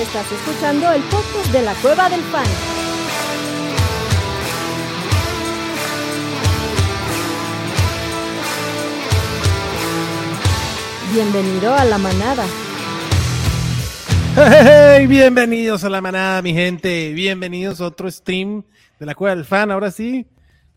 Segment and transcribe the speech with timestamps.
[0.00, 2.46] Estás escuchando el podcast de la Cueva del Fan.
[11.12, 12.46] Bienvenido a la manada.
[14.36, 17.12] Hey, bienvenidos a la manada, mi gente.
[17.12, 18.62] Bienvenidos a otro stream
[18.98, 19.70] de la Cueva del Fan.
[19.70, 20.26] Ahora sí,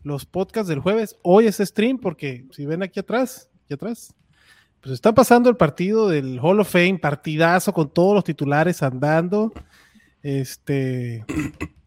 [0.02, 1.16] los podcasts del jueves.
[1.22, 4.14] Hoy es stream porque si ven aquí atrás, aquí atrás,
[4.84, 9.50] pues está pasando el partido del Hall of Fame, partidazo con todos los titulares andando.
[10.22, 11.24] Este.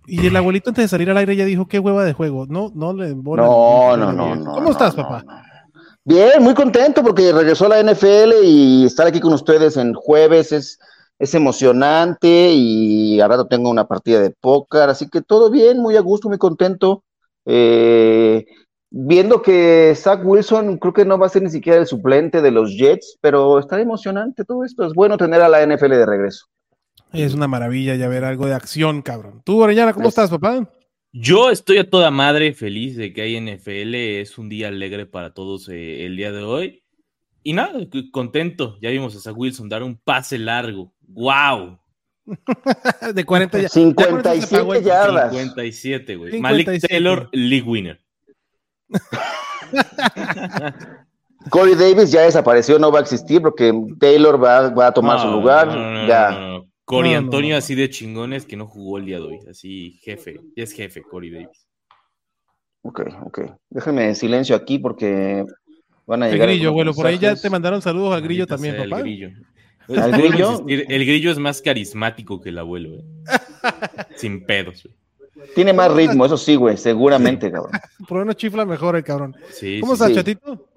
[0.08, 2.48] Y el abuelito antes de salir al aire ya dijo qué hueva de juego.
[2.48, 3.44] No, no le embola.
[3.44, 4.52] No, no, no, no.
[4.52, 5.24] ¿Cómo estás, papá?
[6.06, 10.80] Bien, muy contento porque regresó la NFL y estar aquí con ustedes en jueves es,
[11.20, 16.02] es emocionante y rato tengo una partida de póker, así que todo bien, muy a
[16.02, 17.04] gusto, muy contento.
[17.46, 18.46] Eh,
[18.90, 22.52] viendo que Zach Wilson creo que no va a ser ni siquiera el suplente de
[22.52, 24.86] los Jets, pero está emocionante todo esto.
[24.86, 26.46] Es bueno tener a la NFL de regreso.
[27.14, 29.42] Es una maravilla ya ver algo de acción, cabrón.
[29.46, 30.70] Tú, Orellana, ¿cómo Es- estás, papá?
[31.14, 33.96] Yo estoy a toda madre feliz de que hay NFL.
[34.22, 36.84] Es un día alegre para todos eh, el día de hoy.
[37.44, 37.72] Y nada,
[38.12, 38.78] contento.
[38.82, 40.94] Ya vimos a Zach Wilson dar un pase largo.
[41.08, 41.80] ¡Wow!
[43.16, 43.68] De 40 ya.
[43.70, 45.32] ya con eso se 57 apagó el- yardas.
[45.32, 46.32] 57, güey.
[46.34, 46.42] 57.
[46.42, 48.02] Malik Taylor, league winner.
[51.50, 55.28] Corey Davis ya desapareció, no va a existir porque Taylor va, va a tomar su
[55.28, 55.68] lugar.
[55.68, 56.32] no, ya.
[56.32, 56.66] no,
[57.18, 57.58] Antonio, no.
[57.58, 59.40] así de chingones que no jugó el día de hoy.
[59.50, 60.40] Así, jefe.
[60.56, 61.68] Ya es jefe, Cory Davis.
[62.82, 63.40] Ok, ok.
[63.70, 65.46] Déjenme en silencio aquí porque
[66.06, 66.50] van a El llegar.
[66.50, 66.96] grillo, algunos abuelo.
[66.96, 68.98] Por ahí ya te mandaron saludos al grillo también, sea papá.
[68.98, 69.30] El grillo.
[69.90, 70.66] ¿Al Puedo grillo?
[70.68, 73.06] El grillo es más carismático que el abuelo, eh.
[74.16, 74.96] Sin pedos, güey.
[75.56, 77.72] Tiene más ritmo, eso sí, güey, seguramente, cabrón.
[78.08, 79.36] Por uno chifla mejor el cabrón.
[79.52, 80.16] Sí, ¿Cómo sí, estás, sí.
[80.16, 80.68] chatito?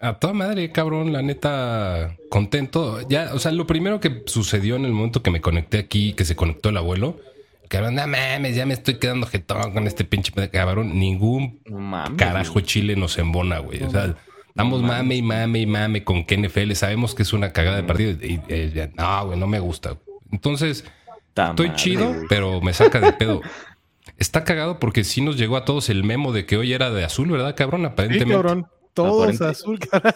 [0.00, 3.06] A toda madre, cabrón, la neta, contento.
[3.08, 6.24] Ya, o sea, lo primero que sucedió en el momento que me conecté aquí, que
[6.24, 7.20] se conectó el abuelo,
[7.68, 10.98] cabrón, no mames, ya me estoy quedando jetón con este pinche cabrón.
[10.98, 11.60] Ningún
[12.16, 12.64] carajo güey.
[12.64, 13.82] Chile nos embona, güey.
[13.84, 14.16] O sea,
[14.54, 16.72] damos mame y mame y mame con que NFL.
[16.72, 18.10] Sabemos que es una cagada de partido.
[18.10, 18.40] Y,
[18.74, 19.96] ya, no, güey, no me gusta.
[20.32, 20.84] Entonces,
[21.32, 22.26] Ta estoy madre, chido, güey.
[22.28, 23.40] pero me saca de pedo.
[24.22, 27.02] Está cagado porque sí nos llegó a todos el memo de que hoy era de
[27.04, 27.80] azul, ¿verdad, cabrón?
[27.80, 28.32] Sí, Aparentemente.
[28.32, 28.66] cabrón.
[28.94, 30.14] Todos Aparente- azul, cabrón.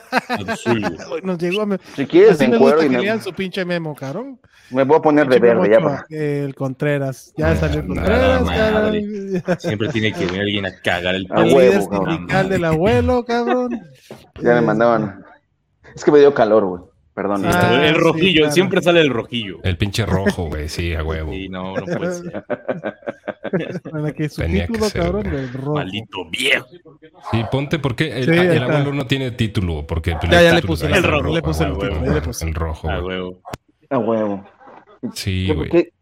[0.49, 0.83] Azul.
[1.25, 1.79] Nos llegó a...
[1.97, 4.39] Si quieres, Así en me cuero gusta y que me, lean su pinche memo, cabrón.
[4.71, 5.81] me voy a poner de verde ya.
[5.81, 7.33] para- El Contreras.
[7.37, 9.43] Ya Ah, salió el Contreras, madre.
[9.43, 9.59] cabrón.
[9.59, 12.15] Siempre tiene que venir alguien a cagar el A huevo, cabrón.
[12.15, 13.81] sindical del abuelo, cabrón.
[14.41, 15.25] Ya me mandaban.
[15.97, 16.83] Es que me dio calor, güey.
[17.17, 17.41] Perdón.
[17.41, 18.53] Sí, Ah, el sí, rojillo, claro.
[18.55, 19.59] siempre sale el rojillo.
[19.65, 21.33] El pinche rojo, güey, sí, a huevo.
[21.33, 22.45] Sí, no, no puede ser.
[24.07, 25.75] Aquí su Tenía que título, ser, cabrón, del rojo.
[25.77, 26.67] Maldito viejo.
[27.31, 30.87] Sí, ponte porque el, Sí, el abuelo no tiene título, porque Ya, ya le puse
[30.87, 32.33] el rojo, le puse el ah, título.
[32.43, 33.17] El rojo, Ah, güey.
[33.17, 33.41] huevo.
[33.89, 34.45] A huevo.
[35.15, 35.71] Sí, ¿Qué, güey.
[35.71, 35.93] qué,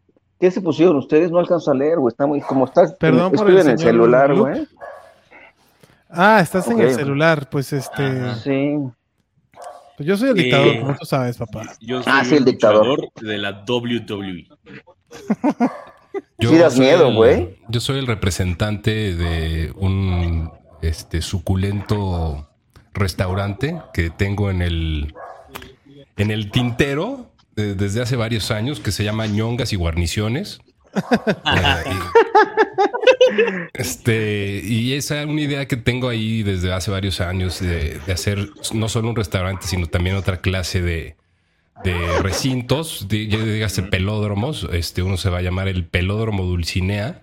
[0.40, 1.30] qué se pusieron ustedes?
[1.30, 2.10] No alcanzo a leer, güey.
[2.10, 2.40] Está muy.
[2.40, 2.92] Como estás.
[2.94, 4.66] Perdón por el en el celular, güey.
[6.10, 7.48] Ah, estás en el celular.
[7.50, 8.02] Pues este.
[8.04, 8.34] Ajá.
[8.36, 8.78] Sí.
[9.96, 11.62] Pues yo soy el Eh, dictador, como tú sabes, papá.
[11.80, 13.08] Yo soy Ah, sí, el dictador.
[13.20, 13.64] de la.
[13.66, 14.48] WWE.
[16.38, 17.56] Yo Sí das soy miedo, el- güey.
[17.68, 20.50] Yo soy el representante de un
[20.82, 22.48] este suculento
[22.92, 25.14] restaurante que tengo en el
[26.16, 30.58] en el tintero eh, desde hace varios años que se llama ñongas y guarniciones.
[33.72, 38.50] Este, y esa es una idea que tengo ahí desde hace varios años de, hacer
[38.72, 41.16] no solo un restaurante, sino también otra clase de,
[41.82, 44.68] de recintos, de, ya dígase pelódromos.
[44.72, 47.20] Este, uno se va a llamar el pelódromo Dulcinea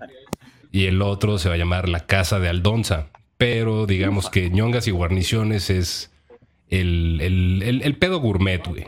[0.72, 3.08] y el otro se va a llamar la Casa de Aldonza.
[3.38, 6.12] Pero digamos que ñongas y guarniciones es
[6.70, 8.88] el, el, el- el pedo gourmet, güey.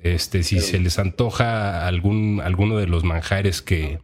[0.00, 4.00] Este, si se les antoja algún, alguno de los manjares que,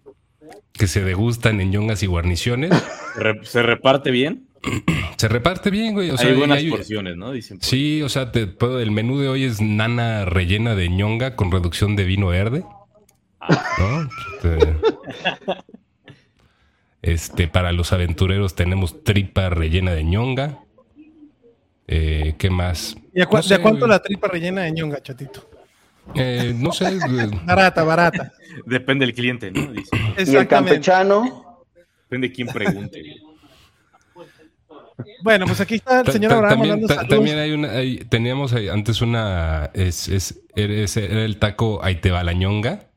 [0.72, 2.70] que se degustan en ñongas y guarniciones,
[3.14, 4.46] ¿Se re- ¿Se reparte bien?
[5.16, 6.10] se reparte bien, güey.
[6.10, 7.32] O sea, hay buenas hay- porciones, ¿no?
[7.32, 7.58] Dicen.
[7.58, 11.36] por- Sí, o sea, te puedo, el menú de hoy es nana rellena de ñonga
[11.36, 12.64] con reducción de vino verde.
[13.78, 14.08] ¿No?
[14.36, 14.76] Este,
[17.02, 20.58] este, para los aventureros tenemos tripa rellena de ñonga.
[21.86, 22.96] Eh, ¿Qué más?
[23.14, 23.90] ¿Y a, cua- No sé, de a cuánto güey.
[23.90, 25.48] la tripa rellena de ñonga, chatito?
[26.14, 26.96] Eh, no sé.
[26.98, 27.28] güey.
[27.44, 28.32] Barata, barata.
[28.66, 29.72] Depende del cliente, ¿no?
[29.72, 29.90] Dice.
[30.32, 31.64] Y el campechano.
[32.04, 33.02] Depende de quién pregunte.
[35.22, 39.00] Bueno, pues aquí está el señor Abraham también, también hay una, hay- teníamos ahí antes
[39.00, 42.88] una, es, es- era, el taco ahí te va la ñonga,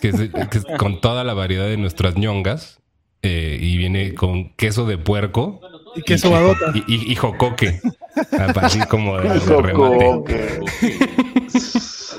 [0.00, 2.80] que es, que es con toda la variedad de nuestras ñongas
[3.20, 5.60] eh, y viene con queso de puerco
[5.94, 6.72] Y queso badota.
[6.74, 7.80] y, y- y jocoque,
[8.62, 10.60] así como de, de Hijo, remate.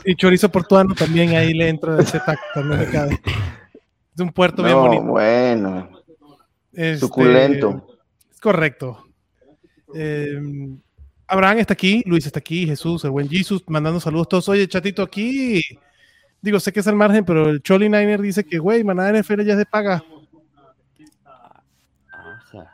[0.05, 3.19] Y chorizo portuano también ahí le entra ese taco, también le cabe.
[4.13, 5.03] Es un puerto bien No, bonito.
[5.03, 5.89] bueno,
[6.73, 7.87] Este, suculento.
[8.31, 9.05] Es correcto.
[9.93, 10.39] Eh,
[11.27, 14.49] Abraham está aquí, Luis está aquí, Jesús, el buen Jesus, mandando saludos todos.
[14.49, 15.61] Oye, chatito, aquí,
[16.41, 19.43] digo, sé que es al margen, pero el Choli Niner dice que, güey, manada NFL
[19.43, 20.03] ya se paga.
[22.11, 22.71] Ajá,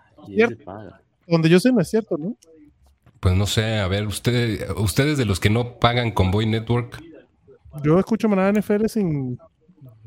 [0.66, 1.02] paga.
[1.28, 2.36] Donde yo sé no es cierto, ¿no?
[3.20, 7.02] Pues no sé, a ver, usted, ustedes de los que no pagan Convoy Network,
[7.84, 9.38] Yo escucho manada NFL sin...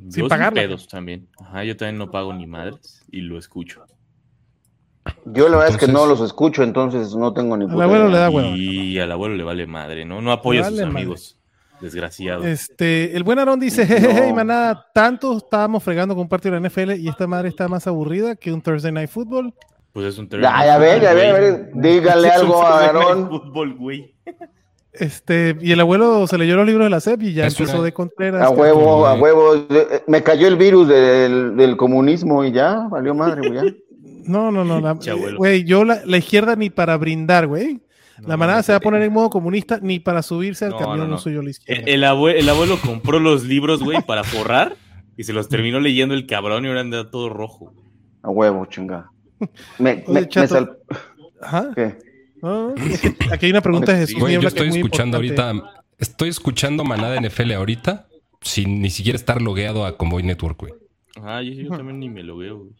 [0.08, 0.60] Sin pagarla.
[0.62, 1.28] pedos también.
[1.38, 3.84] Ajá, yo también no pago ni madres y lo escucho.
[5.26, 8.04] Yo la verdad es que Entonces- no los escucho, entonces no tengo ni Al abuelo
[8.08, 8.10] idea.
[8.10, 8.56] le da huevo.
[8.56, 10.20] Y al abuelo le vale madre, ¿no?
[10.20, 11.00] No apoya a sus Vale madre.
[11.02, 11.36] amigos.
[11.80, 12.44] Desgraciado.
[12.44, 14.34] Este, el buen Aarón dice, jejeje, No.
[14.34, 17.86] manada, tanto estábamos fregando con un partido de la NFL y esta madre está más
[17.86, 19.54] aburrida que un Thursday Night Football.
[19.92, 22.68] Pues es un Ya, ya ver, ya ver, a ver, dígale Es un algo a
[22.70, 23.28] Thursday Night Aarón.
[23.30, 24.14] Fútbol, güey.
[24.92, 27.76] Este, y el abuelo se leyó los libros de la SEP y ya Es empezó
[27.76, 28.42] una- de Contreras.
[28.42, 29.66] A huevo, a huevo.
[30.08, 33.82] Me cayó el virus del, del comunismo y ya, valió madre, güey.
[34.24, 34.80] No, no, no.
[34.80, 34.96] la-.
[35.36, 37.80] Güey, yo la, la izquierda ni para brindar, güey.
[38.26, 40.78] La manada no, se va a poner en modo comunista ni para subirse al No,
[40.78, 41.18] camión no, no, no.
[41.18, 41.82] soy yo la izquierda.
[41.84, 44.76] El, el abue- el abuelo compró los libros, güey, para forrar
[45.16, 47.72] y se los terminó leyendo el cabrón y ahora anda todo rojo.
[48.22, 49.10] A huevo, chinga.
[49.78, 50.76] Me, me, me sal-
[51.40, 51.70] Ajá.
[51.74, 51.96] ¿qué?
[52.42, 55.52] No, no, es que aquí hay una pregunta de Jesús güey, yo estoy escuchando ahorita,
[55.98, 58.06] estoy escuchando Manada NFL ahorita
[58.40, 60.72] sin ni siquiera estar logueado a Convoy Network, güey.
[61.16, 62.70] Ajá, yo, yo también ni me lo veo, güey.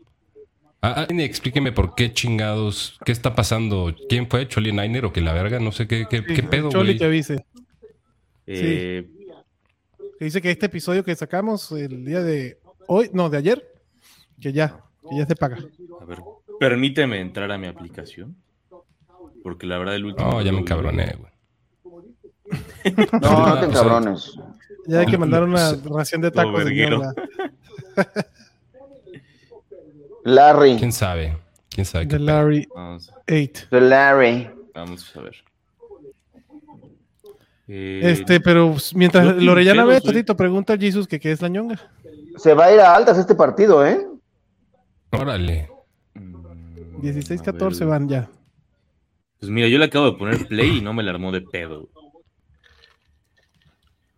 [0.83, 5.21] Ah, alguien explíqueme por qué chingados, qué está pasando, quién fue, Choli Niner o que
[5.21, 6.99] la verga, no sé qué, qué, Sí, qué pedo, Choli güey.
[6.99, 7.45] que avise.
[8.47, 9.07] Eh,
[10.19, 12.59] Que dice que este episodio que sacamos el día de
[12.89, 13.63] hoy, no, de ayer,
[14.41, 15.59] que ya, que ya se paga.
[16.01, 16.19] A ver,
[16.59, 18.35] permíteme entrar a mi aplicación.
[19.43, 20.31] Porque la verdad el último...
[20.31, 21.31] No, ya me encabroné, güey.
[23.21, 24.39] No, no te O sea, cabrones.
[24.87, 26.65] Ya hay que mandar una ración de tacos.
[26.65, 27.13] de.
[30.25, 30.77] Larry.
[30.77, 31.39] ¿Quién sabe?
[31.69, 33.67] ¿Quién sabe qué De Larry Vamos, 8.
[33.71, 34.51] De Larry.
[34.75, 35.37] vamos a ver.
[37.69, 40.01] Eh, Este, pero mientras Lorellana ve.
[40.01, 41.79] Totito, pregunta a Jesus que qué es la ñonga.
[42.37, 44.07] Se va a ir a altas este partido, ¿eh?
[45.13, 45.71] Órale.
[46.15, 48.29] mm, 16-14 a ver, van ya.
[49.41, 51.89] Pues mira, yo le acabo de poner play y no me la armó de pedo.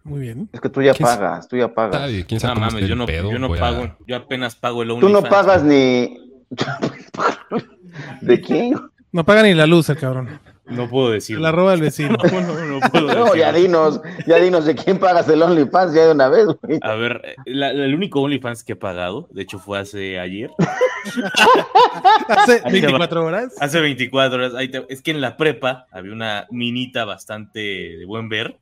[0.05, 0.49] Muy bien.
[0.53, 2.01] Es que tú ya ¿Quién s- pagas, tú ya pagas.
[2.01, 3.31] Sabe, ¿Quién sabe cómo mames, esté yo no, pedo?
[3.31, 6.19] yo no a- pago, yo apenas pago el Tú no OnlyFans, pagas ni.
[8.21, 8.75] ¿De quién?
[9.13, 10.41] No paga ni la luz el cabrón.
[10.77, 11.43] No puedo Se decirlo.
[11.43, 12.17] la roba el vecino.
[12.33, 16.07] No, no, no puedo No, ya dinos, ya dinos de quién pagas el OnlyFans ya
[16.07, 16.79] de una vez, güey.
[16.83, 20.19] A ver, eh, la- la- el único OnlyFans que he pagado, de hecho fue hace
[20.19, 20.51] ayer,
[22.29, 22.99] Hace Ahí te va.
[22.99, 23.55] 24 horas.
[23.61, 24.55] hace 24 horas.
[24.55, 28.57] ahí te- es que en la prepa había una minita bastante de buen ver.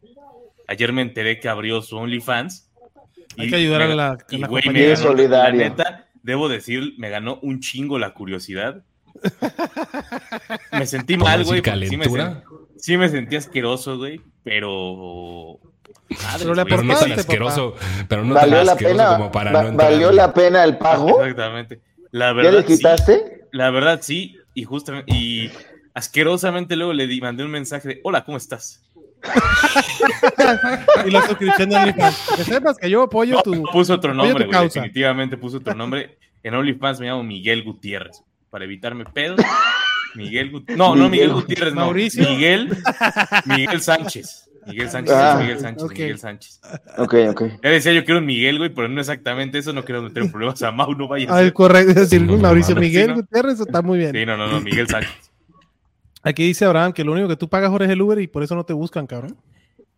[0.66, 2.68] Ayer me enteré que abrió su OnlyFans.
[3.38, 4.86] Hay y que ayudar me- a la, y, la güey, compañía.
[4.88, 5.58] me Es ganó- solidario.
[5.60, 8.82] La neta, debo decir, me ganó un chingo la curiosidad.
[10.72, 11.48] Me sentí ¿Cómo mal, güey.
[11.48, 12.42] Sí me, calentura?
[12.42, 12.42] sen-
[12.76, 15.58] sí me sentí asqueroso, güey, pero...
[16.10, 17.74] Madres, Pero Pero no tan Aportaste, asqueroso,
[18.08, 19.16] pero no ¿Valió tan la asqueroso pena?
[19.16, 19.90] como para va- no entrar.
[19.92, 21.20] ¿Valió la pena el pago?
[21.22, 21.80] Exactamente.
[22.10, 22.66] La ¿Ya verdad, le sí.
[22.76, 23.44] quitaste?
[23.52, 24.36] La verdad, sí.
[24.54, 25.50] Y justamente, y
[25.94, 28.82] asquerosamente luego le di, mandé un mensaje de, hola, ¿cómo estás?
[31.06, 32.28] Y la suscripción de OnlyFans.
[32.36, 33.62] Que sepas que yo apoyo tu.
[33.64, 34.62] Puso otro nombre, güey.
[34.64, 36.18] Definitivamente puso otro nombre.
[36.42, 38.22] En OnlyFans me llamo Miguel Gutiérrez.
[38.50, 39.40] Para evitarme pedos.
[40.16, 40.76] Miguel Gutiérrez.
[40.78, 41.32] No, no, Miguel.
[41.32, 41.82] Gutiérrez, no.
[41.82, 42.28] Mauricio.
[42.28, 42.76] Miguel.
[43.46, 44.48] Miguel Sánchez.
[44.66, 45.38] Miguel Sánchez, Ah.
[45.40, 45.92] Miguel Sánchez, Ok.
[45.92, 46.60] Miguel Sánchez.
[46.98, 47.42] Ok, ok.
[47.62, 49.72] Ya decía yo que era un Miguel, güey, pero no exactamente eso.
[49.72, 51.90] No quiero meter problemas a Mau, no vaya a Ah, correcto.
[51.90, 53.14] Es decir, No, Mauricio Miguel sí, ¿no?
[53.16, 54.12] Gutiérrez está muy bien.
[54.12, 55.30] Sí, no, no, no, Miguel Sánchez.
[56.22, 58.42] Aquí dice Abraham que lo único que tú pagas ahora es el Uber y por
[58.42, 59.36] eso no te buscan, cabrón.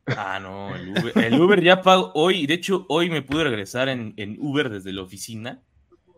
[0.07, 2.47] Ah, no, el Uber, el Uber ya pago hoy.
[2.47, 5.61] De hecho, hoy me pude regresar en, en Uber desde la oficina.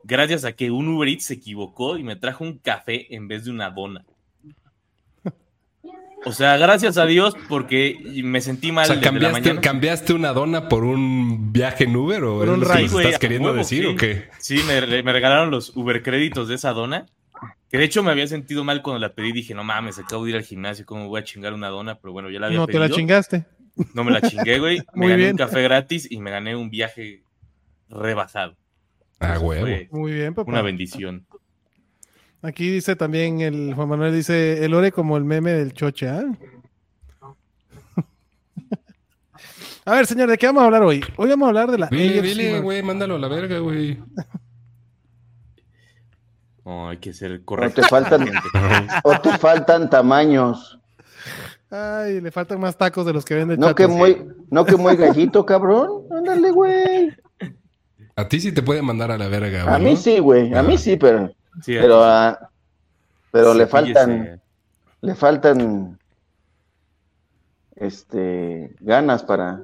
[0.07, 3.45] Gracias a que un Uber Eats se equivocó y me trajo un café en vez
[3.45, 4.05] de una dona.
[6.27, 9.61] O sea, gracias a Dios porque me sentí mal O sea, desde la ¿cambiaste, mañana.
[9.61, 12.67] ¿cambiaste una dona por un viaje en Uber o Por es un lo
[12.99, 13.87] que estás queriendo huevo, decir sí.
[13.91, 14.29] o qué?
[14.39, 17.05] Sí, me, me regalaron los Uber créditos de esa dona.
[17.69, 19.33] Que de hecho me había sentido mal cuando la pedí.
[19.33, 21.97] Dije, no mames, acabo de ir al gimnasio, ¿cómo voy a chingar una dona?
[21.97, 22.89] Pero bueno, ya la había No te pedido.
[22.89, 23.45] la chingaste.
[23.93, 24.79] No me la chingué, güey.
[24.95, 25.31] Me Muy gané bien.
[25.33, 27.23] un café gratis y me gané un viaje
[27.91, 28.57] rebajado.
[29.21, 30.51] Ah, fue Muy bien, papá.
[30.51, 31.27] Una bendición.
[32.43, 36.25] Aquí dice también el Juan Manuel dice el ore como el meme del choche, ¿ah?
[39.87, 41.03] A ver, señor, ¿de qué vamos a hablar hoy?
[41.17, 43.99] Hoy vamos a hablar de la Dile, AFC, dile, güey, mándalo a la verga, güey.
[46.65, 47.83] No, hay que ser O correcto.
[47.83, 48.27] te faltan,
[49.05, 50.81] o te faltan tamaños.
[51.71, 53.61] Ay, le faltan más tacos de los que venden.
[53.61, 56.05] No que muy, no que muy gallito, cabrón.
[56.11, 57.11] Ándale, güey.
[58.17, 59.97] A ti sí te puede mandar a la verga, A mí ¿no?
[59.97, 60.55] sí, güey.
[60.55, 60.79] A mí Ah.
[60.79, 61.29] sí, pero,
[61.63, 62.51] Sí, pero, ah,
[63.31, 64.41] pero le faltan,
[65.01, 65.99] le faltan,
[67.77, 69.63] este, ganas para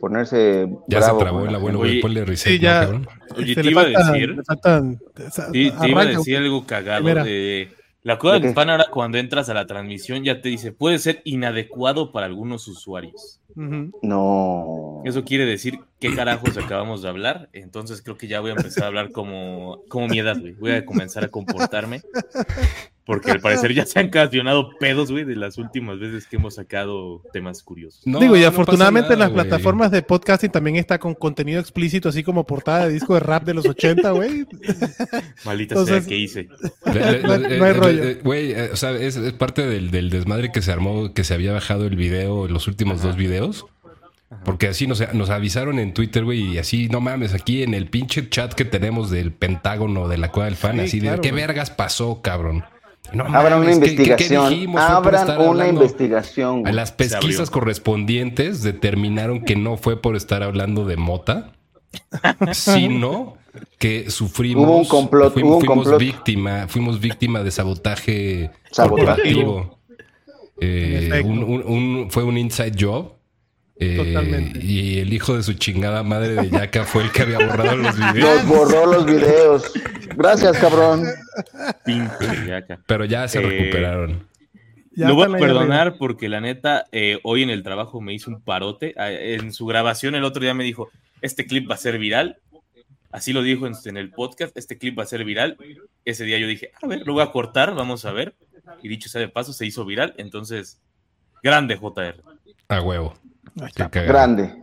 [0.00, 2.00] ponerse Ya bravo se trabó el la abuelo, güey.
[2.00, 2.80] Ponle reset, sí, ¿no, ya.
[2.80, 3.08] cabrón?
[3.36, 5.00] Oye, te iba a decir- le faltan.
[5.52, 7.04] Sí, te iba a decir algo cagado.
[7.04, 7.24] Mira.
[7.24, 7.68] De,
[8.04, 10.98] la cueva ¿De del fan ahora cuando entras a la transmisión ya te dice, puede
[10.98, 13.40] ser inadecuado para algunos usuarios.
[13.56, 15.00] No.
[15.06, 17.48] Eso quiere decir qué carajos acabamos de hablar.
[17.54, 20.52] Entonces creo que ya voy a empezar a hablar como, como mi edad, güey.
[20.52, 22.02] Voy a comenzar a comportarme.
[23.06, 26.54] Porque al parecer ya se han ocasionado pedos, güey, de las últimas veces que hemos
[26.54, 28.00] sacado temas curiosos.
[28.06, 32.08] No, Digo, y no afortunadamente nada, las plataformas de podcasting también está con contenido explícito,
[32.08, 34.46] así como portada de disco de rap de los 80, güey.
[35.44, 36.48] Maldita Entonces- sea que hice.
[36.92, 38.04] Le- le- No- le- no hay le- rollo.
[38.04, 41.24] le- Güey, eh, o sea, es, es parte del, del desmadre que se armó, que
[41.24, 43.66] se había bajado el video, los últimos dos videos.
[44.44, 47.86] Porque así nos, nos avisaron en Twitter, güey, y así, no mames, aquí en el
[47.86, 51.20] pinche chat que tenemos del Pentágono de la Cueva del Fan, Sí, así claro, de,
[51.28, 52.64] ¿qué vergas pasó, cabrón?
[53.12, 54.72] No Abran una ¿qué- qué- qué investigación.
[54.72, 56.62] por Abran una hablando- investigación.
[56.62, 56.72] Güey.
[56.72, 61.52] las pesquisas correspondientes determinaron que no fue por estar hablando de mota,
[62.52, 63.36] sino
[63.78, 64.66] que sufrimos.
[64.66, 66.00] Hubo un complot, fuim- hubo un fuimos complot.
[66.00, 69.06] víctima, fuimos víctima de sabotaje, Sabotaje.
[69.06, 69.78] corporativo.
[70.60, 71.28] Eh, En efecto.
[71.30, 73.12] un- un- un- fue un inside job.
[73.76, 74.60] Eh, Totalmente.
[74.64, 77.96] y el hijo de su chingada madre de Yaka fue el que había borrado los
[77.96, 78.44] videos.
[78.44, 79.72] Nos borró los videos.
[80.16, 81.04] Gracias, cabrón.
[81.84, 82.80] Pinche yaca.
[82.86, 84.28] Pero ya se Eh, recuperaron.
[84.96, 88.30] Ya Lo voy a perdonar porque la neta, eh, hoy en el trabajo me hizo
[88.30, 88.94] un parote.
[88.96, 90.88] Ah, En su grabación el otro día me dijo,
[91.20, 92.38] este clip va a ser viral.
[93.10, 95.56] Así lo dijo en, en el podcast, este clip va a ser viral.
[96.04, 98.34] Ese día yo dije, a ver, lo voy a cortar, vamos a ver.
[98.82, 100.14] Y dicho sea de paso, se hizo viral.
[100.16, 100.80] Entonces,
[101.42, 102.22] grande JR.
[102.68, 103.14] A huevo.
[103.56, 103.88] Está.
[103.88, 104.54] Grande.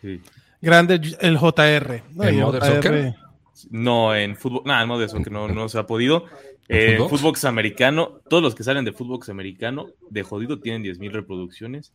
[0.00, 0.20] Sí.
[0.60, 2.02] Grande el JR.
[2.14, 2.24] ¿no?
[2.24, 3.14] ¿En JR, Soccer?
[3.70, 6.24] No, en fútbol, nada, no de eso que no, no se ha podido.
[6.68, 6.98] Eh.
[7.08, 11.92] Footbox americano, todos los que salen de Footbox americano, de jodido, tienen 10.000 reproducciones.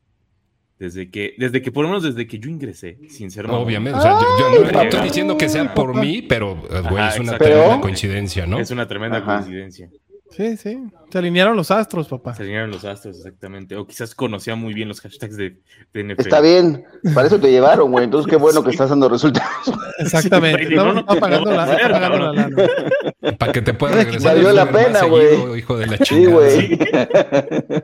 [0.77, 3.63] Desde que, desde que, por lo menos desde que yo ingresé, sin ser mamón.
[3.63, 3.97] Obviamente.
[3.97, 7.09] O sea, yo, yo no, estoy diciendo que sea por mí, pero, eh, güey, Ajá,
[7.09, 7.45] es una exacto.
[7.45, 8.59] tremenda Pero- coincidencia, ¿no?
[8.59, 9.37] Es una tremenda Ajá.
[9.37, 9.89] coincidencia.
[10.31, 10.77] Sí, sí.
[11.11, 12.33] Se alinearon los astros, papá.
[12.35, 13.75] Se alinearon los astros, exactamente.
[13.77, 15.57] O quizás conocía muy bien los hashtags de,
[15.93, 16.21] de NFL.
[16.21, 16.83] Está bien.
[17.13, 18.03] Para eso te llevaron, güey.
[18.05, 19.71] Entonces, qué bueno que estás dando resultados.
[19.99, 20.67] Exactamente.
[20.67, 22.55] Sí, no, no, está pagando no, la, está pagando la lana.
[23.37, 24.35] Para que te pueda Valió regresar.
[24.37, 25.59] la Uber más pena, güey.
[25.59, 26.33] Hijo de la Sí, chingada.
[26.35, 26.79] güey.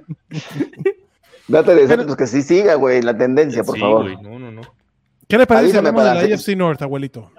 [1.47, 4.03] Date de ser, pues que sí siga, güey, la tendencia, por Sí, favor.
[4.03, 4.61] güey, no, no, no.
[5.27, 7.31] ¿Qué le parece si hablamos de la AFC North, abuelito?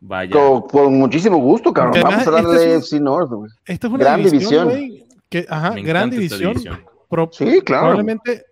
[0.00, 0.30] Vaya.
[0.32, 2.00] Con, con muchísimo gusto, cabrón.
[2.02, 3.50] Vamos a darle este FC North, güey.
[3.66, 4.68] Esta es una Gran división, división.
[4.68, 6.54] güey, que, ajá, Me gran división.
[7.08, 7.82] Pro- Sí, claro.
[7.86, 8.44] Probablemente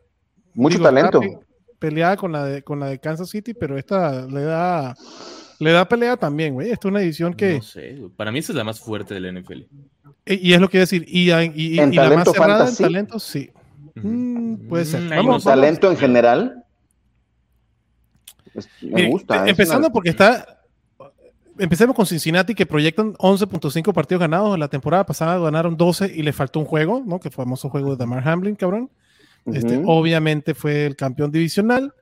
[0.55, 1.21] Mucho digo, talento.
[1.79, 4.95] Peleada con la de con la de Kansas City, pero esta le da
[5.59, 6.71] le da pelea también, güey.
[6.71, 8.11] Esta es una división que No sé, güey.
[8.11, 9.67] para mí esa es la más fuerte de la NFL.
[10.27, 12.11] y, y es lo que iba a decir y, y- y- ¿En y la más
[12.11, 12.83] talento cerrada fantasy?
[12.83, 13.51] en talento, sí.
[13.95, 15.03] Mm, puede ser.
[15.03, 15.45] Mm, Vamos.
[15.45, 16.65] Talento en general.
[18.55, 19.37] Es- me Mire, gusta.
[19.37, 20.56] eh, es empezando una- porque está.
[21.59, 24.59] Empecemos con Cincinnati, que proyectan 11.5 partidos ganados.
[24.59, 27.19] La temporada pasada ganaron 12 y le faltó un juego, ¿no?
[27.21, 28.91] Que fue el famoso juego de Damar Hamlin, cabrón.
[29.47, 29.91] Este, Ujú.
[29.91, 31.93] obviamente fue el campeón divisional.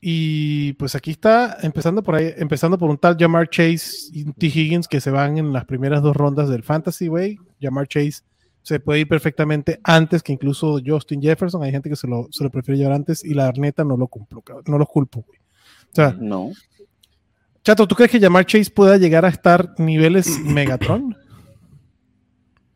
[0.00, 4.46] Y pues aquí está, empezando por ahí, empezando por un tal Jamar Chase y T.
[4.46, 7.38] Higgins que se van en las primeras dos rondas del Fantasy, güey.
[7.60, 8.22] Jamar Chase
[8.62, 11.62] se puede ir perfectamente antes que incluso Justin Jefferson.
[11.62, 14.08] Hay gente que se lo, se lo prefiere llevar antes y la neta no lo
[14.08, 15.38] cumplo, no los culpo, güey.
[15.38, 16.50] O sea, No.
[17.64, 21.16] Chato, ¿tú crees que Jamar Chase pueda llegar a estar niveles Megatron?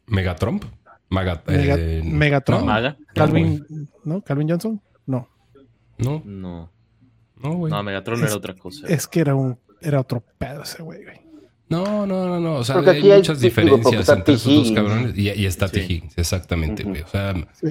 [0.06, 0.64] Megatrump.
[1.10, 2.60] Maga- Mega- eh, Megatron.
[2.60, 2.96] no, Maga.
[3.14, 3.64] Calvin,
[4.04, 4.20] ¿no?
[4.22, 4.80] Calvin Johnson?
[5.06, 5.28] No.
[5.98, 6.70] No, No,
[7.42, 7.70] no, güey.
[7.72, 8.86] no, Megatron era otra cosa.
[8.88, 11.16] Es que era un, era otro pedo ese güey, güey.
[11.70, 12.54] No, no, no, no.
[12.56, 15.16] O sea, Porque hay muchas diferencias entre esos dos cabrones.
[15.16, 15.68] Y, y está.
[15.68, 16.02] Sí.
[16.16, 17.02] Exactamente, güey.
[17.02, 17.68] O sea, Sí.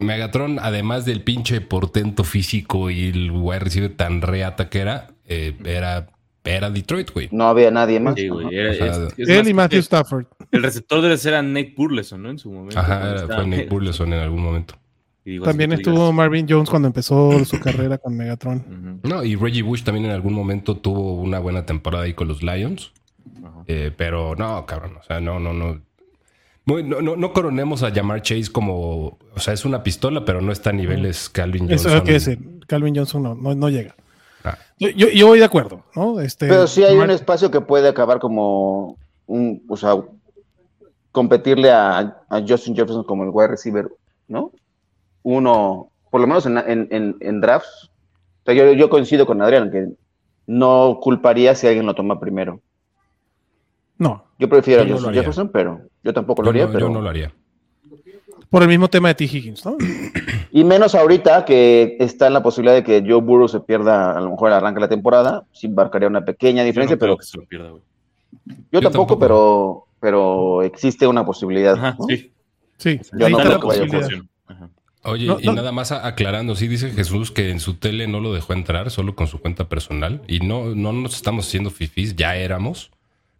[0.00, 5.56] Megatron, además del pinche portento físico y el wide receiver tan reata que era, eh,
[5.64, 6.08] era,
[6.44, 7.28] era Detroit, güey.
[7.32, 8.14] No había nadie más.
[8.16, 8.54] Sí, güey, Ajá.
[8.54, 10.26] era- O sea, es- es Él más y que- Matthew Stafford.
[10.50, 12.30] El receptor debe ser a Nate Burleson, ¿no?
[12.30, 12.78] En su momento.
[12.78, 14.74] Ajá, era- fue Nick Burleson en algún momento.
[15.24, 19.00] Digo, También estuvo digas, Marvin Jones cuando empezó su carrera con Megatron.
[19.04, 22.42] No, y Reggie Bush también en algún momento tuvo una buena temporada ahí con los
[22.42, 22.92] Lions.
[23.66, 25.80] Eh, pero no, cabrón, o sea, no, no, no.
[26.66, 30.40] Muy- no, no, no coronemos a llamar Chase como, o sea, es una pistola, pero
[30.42, 31.90] no está a niveles Calvin Eso Johnson.
[31.92, 32.38] es lo que decir.
[32.66, 33.94] Calvin Johnson no, no, no llega.
[34.44, 34.58] Ah.
[34.78, 36.20] Yo, yo, voy de acuerdo, ¿no?
[36.20, 39.96] Este, Pero sí hay un espacio que puede acabar como un, o sea,
[41.12, 43.88] competirle a, a Justin Jefferson como el wide receiver,
[44.28, 44.52] ¿no?
[45.24, 47.90] uno, por lo menos en, en, en, en drafts.
[48.42, 49.88] O sea, yo, yo coincido con Adrián que
[50.46, 52.60] no culparía si alguien lo toma primero.
[53.98, 55.14] No, Yo prefiero a Justin.
[55.14, 56.66] Jefferson, pero yo tampoco lo Yo haría.
[56.66, 56.86] no, pero...
[56.88, 57.32] yo no lo haría.
[58.54, 59.24] Por el mismo tema de T.
[59.24, 59.76] Higgins, ¿no?
[60.52, 64.20] Y menos ahorita que está en la posibilidad de que Joe Burrow se pierda a
[64.20, 67.24] lo mejor de la temporada, sí marcaría una pequeña Yo diferencia, no creo pero que
[67.24, 67.82] se lo pierda, güey.
[68.46, 69.18] yo, Yo tampoco, tampoco.
[69.18, 71.74] pero pero existe una posibilidad.
[71.74, 72.06] Ajá, ¿no?
[72.06, 72.30] sí.
[72.76, 73.66] Sí, Yo no creo que.
[75.02, 75.52] Oye, No, y no.
[75.54, 79.16] nada más aclarando, sí dice Jesús que en su tele no lo dejó entrar, solo
[79.16, 80.22] con su cuenta personal.
[80.28, 82.92] Y no, no nos estamos haciendo fifís, ya éramos,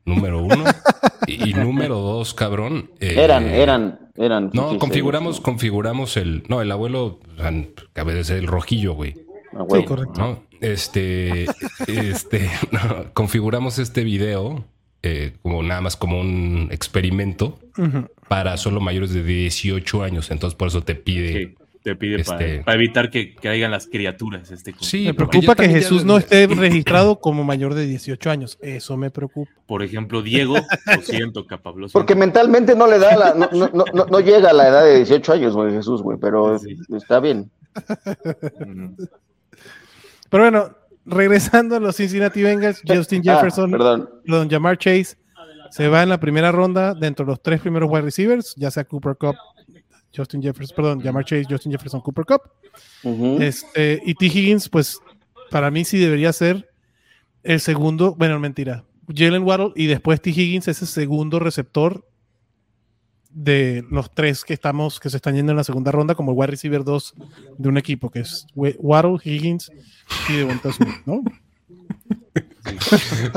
[0.04, 0.64] número uno.
[1.28, 2.90] y, y número dos, cabrón.
[2.98, 4.50] eh, Eran, eran, eran.
[4.52, 6.44] No, configuramos, configuramos el.
[6.48, 7.52] No, el abuelo, o sea,
[7.94, 9.14] a ver, es el rojillo, güey.
[9.52, 9.76] a huevo.
[9.76, 10.20] Sí, correcto.
[10.20, 10.42] ¿no?
[10.60, 11.44] Este,
[11.86, 14.64] este, no, configuramos este video
[15.02, 17.58] eh, como nada más como un experimento
[18.28, 20.30] para solo mayores de 18 años.
[20.30, 21.32] Entonces, por eso te pide.
[21.32, 21.54] Sí,
[21.84, 24.50] te pide Este- para, para evitar que caigan las criaturas.
[24.50, 28.58] Este, Sí, Me preocupa que Jesús no esté registrado como mayor de 18 años.
[28.62, 29.50] Eso me preocupa.
[29.66, 31.72] Por ejemplo, Diego, lo siento, capaz.
[31.72, 31.92] lo siento.
[31.98, 35.32] Porque mentalmente no le da la, no, no, no, llega a la edad de 18
[35.34, 36.74] años, güey, Jesús, güey, pero Sí.
[36.96, 37.50] está bien.
[38.66, 38.94] Mm.
[40.30, 40.70] Pero bueno,
[41.04, 44.10] regresando a los Cincinnati Bengals, Justin Ah, Jefferson, perdón.
[44.24, 45.16] perdón, Jamar Chase
[45.70, 48.84] se va en la primera ronda dentro de los tres primeros wide receivers, ya sea
[48.84, 49.34] Cooper Cup,
[50.14, 52.42] Justin Jefferson, perdón, Jamar Chase, Justin Jefferson, Cooper Cup.
[53.40, 54.26] Este, y T.
[54.26, 55.00] Higgins, pues
[55.50, 56.70] para mí sí debería ser
[57.42, 60.30] el segundo, bueno, mentira, Jalen Waddle y después T.
[60.30, 62.06] Higgins es el segundo receptor
[63.30, 66.38] de los tres que estamos, que se están yendo en la segunda ronda como el
[66.38, 67.14] wide receiver 2
[67.58, 69.70] de un equipo, que es Waddle, Higgins
[70.28, 71.22] y Devonta Smith, ¿no?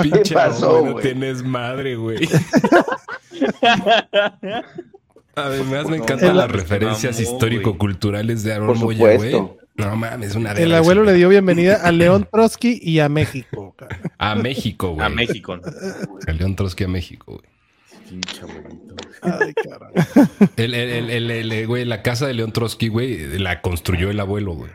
[0.02, 2.18] Pinche pasó, tienes madre, güey.
[5.38, 9.32] Además, me encantan El- las referencias histórico-culturales de Aaron Por Moya, güey.
[9.32, 9.58] supuesto.
[9.76, 13.76] No mames, una El verga abuelo le dio bienvenida a León Trotsky y a México.
[13.78, 14.00] cara.
[14.18, 15.06] A México, güey.
[15.06, 15.60] A México.
[16.28, 17.46] A León Trotsky a México, güey.
[18.10, 18.96] Pinche abuelito.
[19.22, 19.94] Ay, caray.
[20.56, 24.10] El, el, el, el- el- el- güey, la casa de León Trotsky, güey, la construyó
[24.10, 24.72] el abuelo, güey.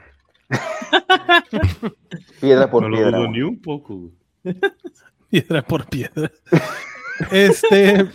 [2.41, 3.19] Piedra por No lo piedra.
[3.19, 3.31] güey.
[3.31, 4.13] ni un poco, güey.
[5.31, 6.31] piedra por piedra.
[7.31, 8.07] Este.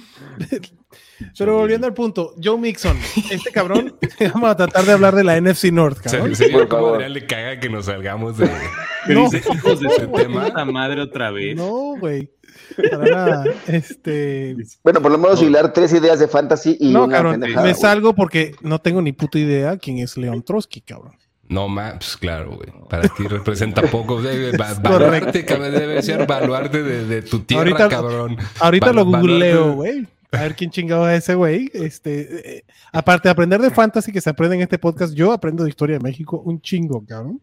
[1.38, 2.98] Pero volviendo al punto, Joe Mixon,
[3.32, 3.96] este cabrón,
[4.34, 6.34] vamos a tratar de hablar de la NFC North, cabrón.
[6.52, 6.94] ¿cómo favor.
[6.96, 8.50] Adrián le caga que nos salgamos de...
[9.08, 9.26] No.
[9.28, 10.50] hijos de su Ese tema.
[10.66, 11.56] madre otra vez.
[11.56, 12.30] No, güey.
[12.76, 13.44] Para nada.
[13.68, 14.58] Este.
[14.84, 17.74] Bueno, por lo menos hilar tres ideas de fantasy y No, una cabrón, pendejada, me
[17.74, 21.14] salgo porque no tengo ni puta idea quién es León Trotsky, cabrón.
[21.48, 22.68] No, ma, pues claro, güey.
[22.90, 24.22] Para ti representa poco.
[24.22, 24.52] Debe,
[25.72, 28.36] debe ser baluarte de, de tu tierra, Ahorita- cabrón.
[28.60, 30.06] Ahorita Val- lo googleo, güey.
[30.32, 31.72] A ver quién chingado es ese güey.
[31.74, 35.64] Este, eh, aparte de aprender de fantasy que se aprende en este podcast, yo aprendo
[35.64, 37.42] de historia de México un chingo, cabrón.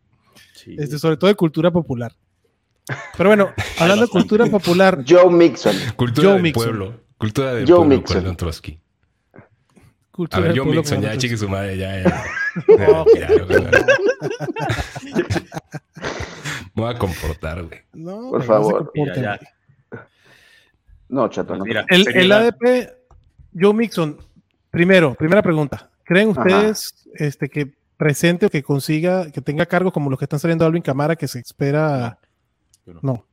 [0.55, 0.77] Sí.
[0.79, 2.13] Este, sobre todo de cultura popular.
[3.17, 5.75] Pero bueno, hablando de cultura popular, Joe Mixon.
[5.97, 6.63] Cultura Joe del Mixon.
[6.65, 7.01] pueblo.
[7.17, 8.37] Cultura del Joe pueblo Mixon.
[8.37, 8.79] Trotsky.
[9.33, 9.41] A
[10.17, 12.25] cultura ver, del Joe Mixon, ya chique su madre, ya, ya.
[12.69, 13.71] No, Ya, ya.
[16.75, 17.81] Me voy a comportar, güey.
[17.93, 18.93] No, Por favor.
[19.17, 19.41] Ya.
[21.15, 21.65] No, chato, Pues no.
[21.65, 22.91] mira, el, ADP,
[23.59, 24.19] Joe Mixon,
[24.71, 25.91] primero, primera pregunta.
[26.03, 26.41] ¿Creen Ajá.
[26.43, 30.65] ustedes este, que presente o que consiga, que tenga cargo como los que están saliendo
[30.65, 32.19] de Alvin Camara, que se espera?
[32.85, 33.01] yo no.
[33.03, 33.25] No,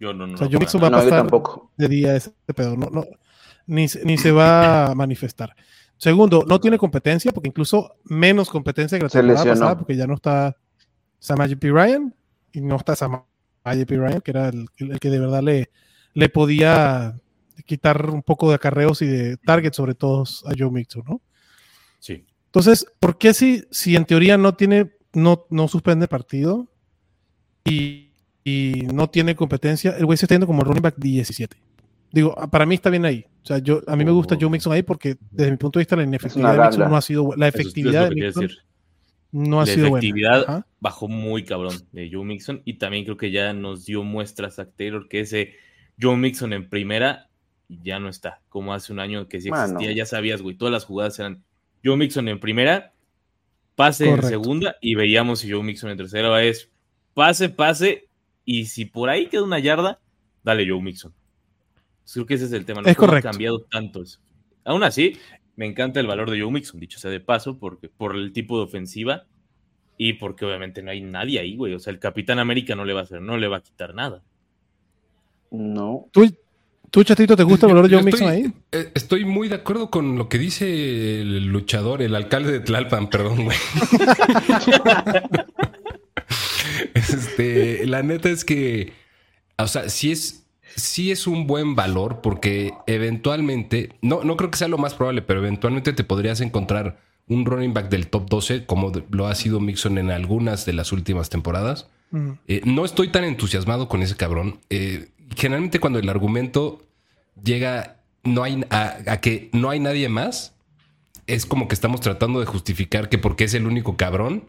[0.00, 0.34] Yo no, no.
[0.34, 1.70] o sea, no, Joe Mixon va a pasar tampoco.
[1.76, 3.04] de día ese pedo, no, no,
[3.66, 5.54] ni, se- ni se va a manifestar.
[5.98, 10.14] Segundo, no tiene competencia, porque incluso menos competencia que la temporada pasada, porque ya no
[10.14, 10.56] está
[11.20, 11.70] Samaje P.
[11.70, 12.12] Ryan
[12.52, 13.26] y no está Samaje
[13.86, 13.96] P.
[13.96, 15.70] Ryan, que era el, el que de verdad le,
[16.14, 17.16] le podía
[17.66, 21.20] quitar un poco de acarreos y de target, sobre todo a Joe Mixon, ¿no?
[21.98, 22.24] Sí.
[22.46, 26.68] Entonces, ¿por qué si, si en teoría no tiene, no, no suspende partido
[27.64, 28.10] y,
[28.44, 31.56] y no tiene competencia, el güey se está yendo como running back 17?
[32.12, 33.24] Digo, ah, para mí está bien ahí.
[33.42, 35.82] O sea, yo, a mí me gusta Joe Mixon ahí porque desde mi punto de
[35.82, 38.58] vista la inefectividad de Mixon no ha sido la efectividad de Mixon decir.
[39.32, 40.06] no ha La sido buena.
[40.06, 40.66] efectividad Ajá.
[40.78, 44.70] bajó muy cabrón de Joe Mixon y también creo que ya nos dio muestras a
[44.70, 45.54] Taylor que ese
[46.00, 47.28] Joe Mixon en primera
[47.68, 49.64] ya no está, como hace un año que sí Mano.
[49.74, 51.42] existía, ya sabías, güey, todas las jugadas eran
[51.84, 52.92] Joe Mixon en primera,
[53.76, 54.26] pase Correcto.
[54.26, 56.70] en segunda y veíamos si Joe Mixon en tercera es
[57.14, 58.08] pase, pase
[58.44, 60.00] y si por ahí queda una yarda,
[60.42, 61.14] dale Joe Mixon.
[62.12, 63.28] Creo que ese es el tema, no Es correcto.
[63.28, 64.18] ha cambiado tanto eso.
[64.64, 65.18] Aún así,
[65.56, 68.58] me encanta el valor de Joe Mixon, dicho sea de paso, porque por el tipo
[68.58, 69.24] de ofensiva
[69.96, 71.74] y porque obviamente no hay nadie ahí, güey.
[71.74, 73.94] O sea, el Capitán América no le va a hacer, no le va a quitar
[73.94, 74.22] nada.
[75.52, 76.06] No.
[76.12, 76.32] ¿Tú,
[76.90, 78.52] ¿Tú, Chatito, te gusta el valor de Joe Mixon ahí?
[78.72, 83.08] eh, Estoy muy de acuerdo con lo que dice el luchador, el alcalde de Tlalpan,
[83.08, 83.56] perdón, güey.
[86.94, 88.92] este, la neta es que,
[89.58, 90.44] o sea, sí es,
[90.76, 95.22] sí es un buen valor porque eventualmente, no, no creo que sea lo más probable,
[95.22, 99.60] pero eventualmente te podrías encontrar un running back del top 12 como lo ha sido
[99.60, 101.88] Mixon en algunas de las últimas temporadas.
[102.10, 102.30] Mm.
[102.48, 104.58] Eh, no estoy tan entusiasmado con ese cabrón.
[104.70, 106.86] Eh, generalmente cuando el argumento
[107.42, 110.54] llega no hay, a, a que no hay nadie más,
[111.26, 114.44] es como que estamos tratando de justificar que porque es el único cabrón,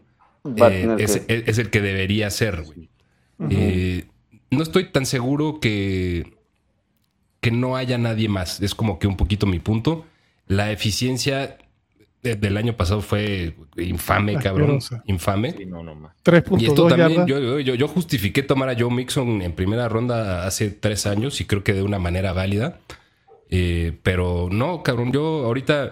[0.72, 2.62] eh, es, que- es- es el que debería ser.
[2.62, 2.88] güey.
[3.50, 4.04] Eh,
[4.50, 6.34] no estoy tan seguro que,
[7.40, 8.60] que no haya nadie más.
[8.60, 10.04] Es como que un poquito mi punto.
[10.46, 11.58] La eficiencia
[12.24, 14.76] del año pasado fue infame, cabrón.
[14.78, 15.02] Asquerosa.
[15.06, 15.52] Infame.
[15.52, 16.14] Sí, no, no más.
[16.58, 20.46] Y esto 3.2 también, yo, yo, yo justifiqué tomar a Joe Mixon en primera ronda
[20.46, 22.80] hace tres años y creo que de una manera válida.
[23.50, 25.90] Eh, pero no, cabrón, yo ahorita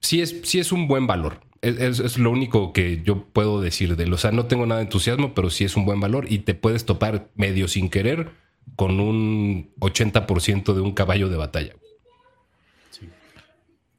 [0.00, 1.40] sí es, sí es un buen valor.
[1.62, 4.12] Es, es- es lo único que yo puedo decir de él.
[4.12, 6.54] O sea, no tengo nada de entusiasmo, pero sí es un buen valor y te
[6.54, 8.30] puedes topar medio sin querer
[8.76, 11.72] con un 80% de un caballo de batalla.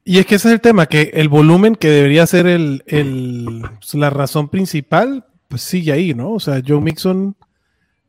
[0.04, 3.62] Y es que ese es el tema, que el volumen que debería ser el, el-
[3.80, 6.32] pues, la razón principal, pues sigue ahí, ¿no?
[6.32, 7.34] O sea, Joe Mixon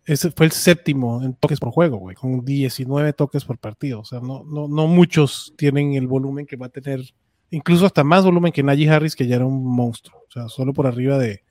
[0.05, 4.01] ese fue el séptimo en toques por juego, güey, con 19 toques por partido.
[4.01, 7.01] O sea, no, no, no muchos tienen el volumen que va a tener,
[7.49, 10.19] incluso hasta más volumen que Najee Harris, que ya era un monstruo.
[10.27, 11.43] O sea, solo por arriba de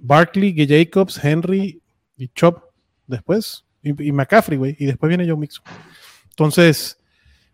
[0.00, 0.54] Barkley.
[0.68, 1.82] Jacobs, Henry
[2.16, 2.62] y Chop
[3.08, 5.64] después, y, y McCaffrey, güey, y después viene Joe Mixon.
[6.30, 7.00] Entonces,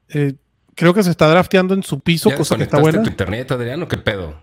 [0.09, 0.35] eh,
[0.75, 3.03] creo que se está drafteando en su piso, ¿Ya cosa que está desconectaste buena.
[3.05, 3.89] tu internet, Adriano?
[3.89, 4.41] ¿Qué pedo?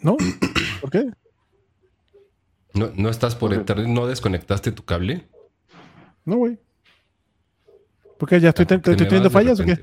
[0.00, 0.16] ¿No?
[0.80, 1.06] ¿Por qué?
[2.74, 3.86] ¿No, no estás por internet?
[3.88, 5.26] ¿No desconectaste tu cable?
[6.24, 6.58] No, güey.
[8.18, 8.40] ¿Por qué?
[8.40, 9.78] ¿Ya estoy, Ah, te- estoy teniendo fallas o qué?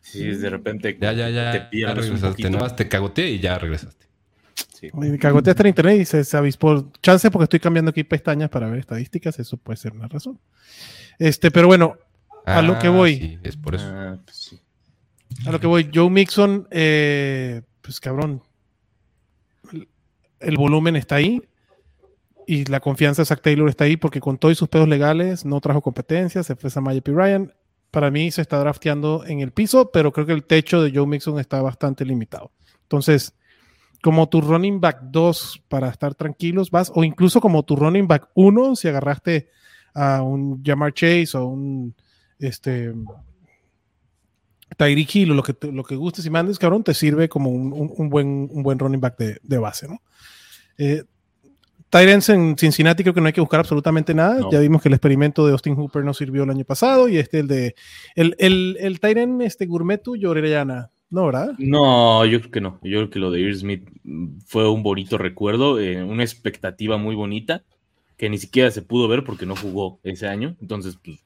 [0.00, 1.50] Sí, de repente Ya, ya, ya.
[1.52, 2.28] te ya pierdes un regresaste.
[2.30, 2.50] poquito.
[2.50, 4.06] Nomás te cagoteé y ya regresaste.
[4.72, 4.88] Sí.
[4.94, 6.90] Me cagoteaste en internet y se, se avispó.
[7.02, 9.38] Chance porque estoy cambiando aquí pestañas para ver estadísticas.
[9.38, 10.38] Eso puede ser una razón.
[11.18, 11.96] Este, pero bueno,
[12.56, 13.16] A lo que Ah, voy.
[13.16, 13.84] Sí, es por eso.
[13.88, 14.60] Ah, pues sí.
[15.46, 15.90] a lo que voy.
[15.92, 18.42] Joe Mixon, eh, pues cabrón.
[19.72, 19.88] El,
[20.40, 21.42] el volumen está ahí.
[22.46, 25.60] Y la confianza de Zach Taylor está ahí porque con todos sus pedos legales no
[25.60, 26.42] trajo competencia.
[26.42, 27.12] Se fue Samaya P.
[27.12, 27.52] Ryan.
[27.90, 31.06] Para mí se está drafteando en el piso, pero creo que el techo de Joe
[31.06, 32.52] Mixon está bastante limitado.
[32.82, 33.34] Entonces,
[34.02, 38.28] como tu running back 2 para estar tranquilos, vas, o incluso como tu running back
[38.34, 39.48] 1, si agarraste
[39.94, 41.94] a un Jamar Chase o un
[42.38, 42.92] este
[44.76, 47.72] Tyreek Hill o lo que, lo que gustes y mandes, cabrón, te sirve como un,
[47.72, 50.00] un- un buen, un buen running back de, de base, ¿no?
[50.76, 51.02] Eh,
[51.90, 54.40] Tyrants en Cincinnati creo que no hay que buscar absolutamente nada.
[54.40, 54.52] No.
[54.52, 57.38] Ya vimos que el experimento de Austin Hooper no sirvió el año pasado y este,
[57.40, 57.74] el de.
[58.14, 61.54] El, el, el Tyrant este, gourmet tuyo, Orellana, ¿no, verdad?
[61.56, 62.78] No, yo creo que no.
[62.82, 63.88] Yo creo que lo de Irv Smith
[64.44, 67.64] fue un bonito recuerdo, eh, una expectativa muy bonita
[68.18, 70.56] que ni siquiera se pudo ver porque no jugó ese año.
[70.60, 71.24] Entonces, pues,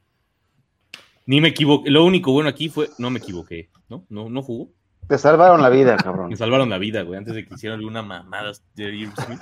[1.27, 1.91] ni me equivoqué.
[1.91, 4.05] Lo único bueno aquí fue, no me equivoqué, ¿no?
[4.09, 4.69] No, no jugó.
[5.09, 6.29] Te salvaron la vida, cabrón.
[6.31, 9.41] Me salvaron la vida, güey, antes de que hicieran alguna mamada de Irv Smith.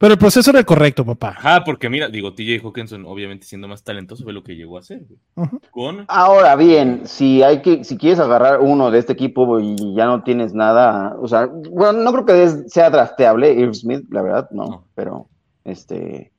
[0.00, 1.28] Pero el proceso era el correcto, papá.
[1.38, 4.80] Ajá, porque mira, digo, TJ Hawkinson, obviamente siendo más talentoso, fue lo que llegó a
[4.80, 5.48] hacer, güey.
[5.70, 10.06] Con Ahora bien, si hay que, si quieres agarrar uno de este equipo y ya
[10.06, 14.48] no tienes nada, o sea, bueno, no creo que sea drafteable Irv Smith, la verdad,
[14.50, 14.84] no, No.
[14.96, 15.28] pero
[15.64, 16.32] este,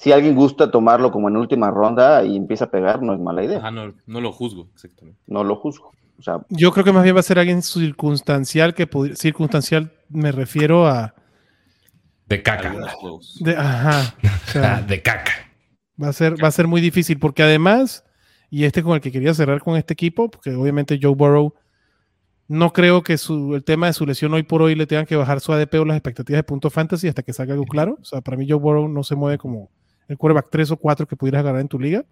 [0.00, 3.44] si alguien gusta tomarlo como en última ronda y empieza a pegar, no es mala
[3.44, 5.20] idea, Ajá, no, no lo juzgo, exactamente.
[5.26, 5.92] no lo juzgo.
[6.18, 10.32] O sea, Yo creo que más bien va a ser alguien circunstancial que circunstancial me
[10.32, 11.14] refiero a
[12.26, 12.74] De caca.
[13.40, 15.32] De, ajá, o sea, de caca.
[16.02, 18.02] va a ser va a ser muy difícil porque además
[18.48, 21.52] y este con el que quería cerrar con este equipo porque obviamente Joe Burrow
[22.48, 25.16] no creo que su, el tema de su lesión hoy por hoy le tengan que
[25.16, 27.98] bajar su ADP o las expectativas de punto fantasy hasta que salga algo claro.
[28.00, 29.70] O sea, para mí Joe Burrow no se mueve como
[30.10, 32.04] el quarterback 3 o 4 que pudieras agarrar en tu liga.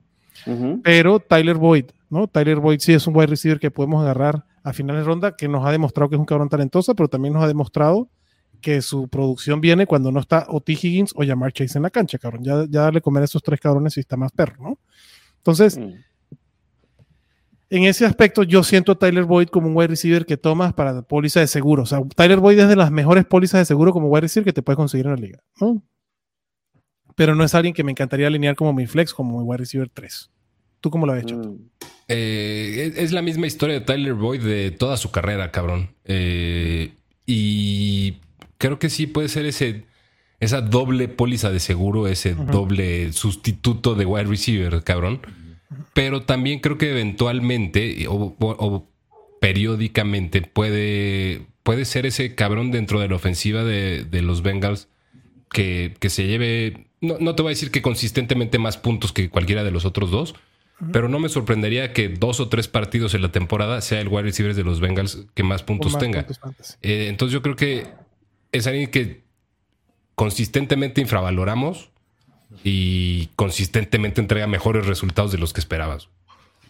[0.85, 2.29] Pero Tyler Boyd, ¿no?
[2.29, 5.49] Tyler Boyd sí es un wide receiver que podemos agarrar a finales de ronda, que
[5.49, 8.09] nos ha demostrado que es un cabrón talentoso, pero también nos ha demostrado
[8.61, 10.73] que su producción viene cuando no está o T.
[10.73, 12.45] Higgins o Jamar Chase en la cancha, cabrón.
[12.45, 14.79] Ya, ya darle comer a esos tres cabrones y está más perro, ¿no?
[15.39, 15.93] Entonces, Mm.
[17.71, 21.03] en ese aspecto, yo siento a Tyler Boyd como un wide receiver que tomas para
[21.03, 21.83] póliza de seguro.
[21.83, 24.53] O sea, Tyler Boyd es de las mejores pólizas de seguro como wide receiver que
[24.53, 25.83] te puedes conseguir en la liga, ¿no?
[27.19, 29.91] Pero no es alguien que me encantaría alinear como mi flex, como mi wide receiver
[29.93, 30.31] 3.
[30.81, 31.37] ¿Tú cómo lo has hecho?
[31.37, 31.59] Mm.
[32.07, 35.91] Eh, es, la misma historia de Tyler Boyd de toda su carrera, cabrón.
[36.05, 36.93] Eh,
[37.27, 38.19] y
[38.57, 39.83] creo que sí puede ser ese,
[40.39, 45.21] esa doble póliza de seguro, ese doble sustituto de wide receiver, cabrón.
[45.95, 48.89] pero también creo que eventualmente o, o
[49.41, 54.89] periódicamente puede, puede ser ese cabrón dentro de la ofensiva de, de los Bengals
[55.51, 59.31] que, que se lleve, no, no, te voy a decir que consistentemente más puntos que
[59.31, 60.35] cualquiera de los otros dos,
[60.93, 64.23] pero no me sorprendería que dos o tres partidos en la temporada sea el wide
[64.23, 66.25] receiver de los Bengals que más puntos más tenga.
[66.25, 67.89] puntos Eh, entonces yo creo que
[68.53, 69.23] es alguien que
[70.15, 71.91] consistentemente infravaloramos
[72.65, 76.09] y consistentemente entrega mejores resultados de los que esperabas.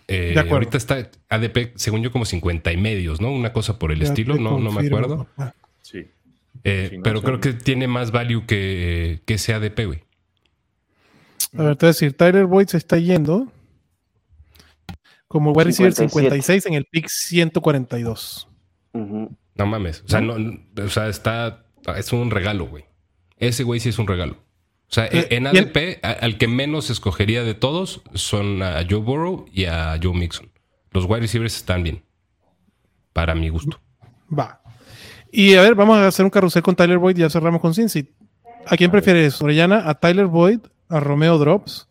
[0.09, 0.57] Eh, De acuerdo.
[0.57, 3.31] ahorita está ADP, según yo, como 50 y medios, ¿no?
[3.31, 5.27] Una cosa por el Ya estilo, no, no me acuerdo.
[5.83, 6.07] Sí.
[6.64, 10.08] Eh, pero creo que tiene más value que, que ese ADP, güey.
[11.57, 13.51] A ver, te voy a decir, Tyler Boyd se está yendo
[15.29, 16.31] como wide receiver 57.
[16.42, 18.48] 56 en el pick 142.
[18.92, 19.37] Ujú.
[19.55, 20.03] No mames.
[20.05, 21.64] O sea, no, no- o sea, está.
[21.96, 22.85] Es un regalo, güey.
[23.38, 24.35] Ese güey sí es un regalo.
[24.90, 29.01] O sea, Eh, en ADP, a- al que menos escogería de todos son a Joe
[29.01, 30.51] Burrow y a Joe Mixon.
[30.92, 32.03] Los wide receivers están bien.
[33.12, 33.79] Para mi gusto.
[34.37, 34.62] Va.
[35.31, 37.74] Y a ver, vamos a hacer un carrusel con Tyler Boyd y ya cerramos con
[37.74, 38.09] Cincy.
[38.66, 39.88] ¿A quién prefieres, Orellana?
[39.88, 40.61] ¿A Tyler Boyd?
[40.88, 41.88] ¿A Romeo Drops?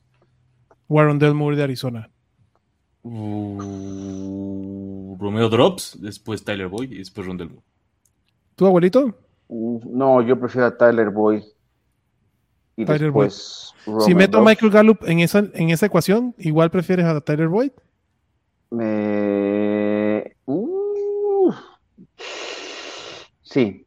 [0.87, 2.09] ¿O a Rondell Moore de Arizona?
[3.03, 4.27] Uh,
[5.19, 7.63] Romeo Drops, después Tyler Boyd y después Rondell Moore.
[8.55, 9.15] ¿Tu abuelito?
[9.47, 11.43] Uh, No, yo prefiero a Tyler Boyd.
[12.75, 13.73] Y Tyler después.
[13.99, 14.43] si meto a.
[14.43, 17.71] Michael Gallup en esa, en esa ecuación, ¿igual prefieres a Tyler Boyd?
[18.69, 20.35] Me...
[20.45, 21.51] Uh,
[23.41, 23.85] sí.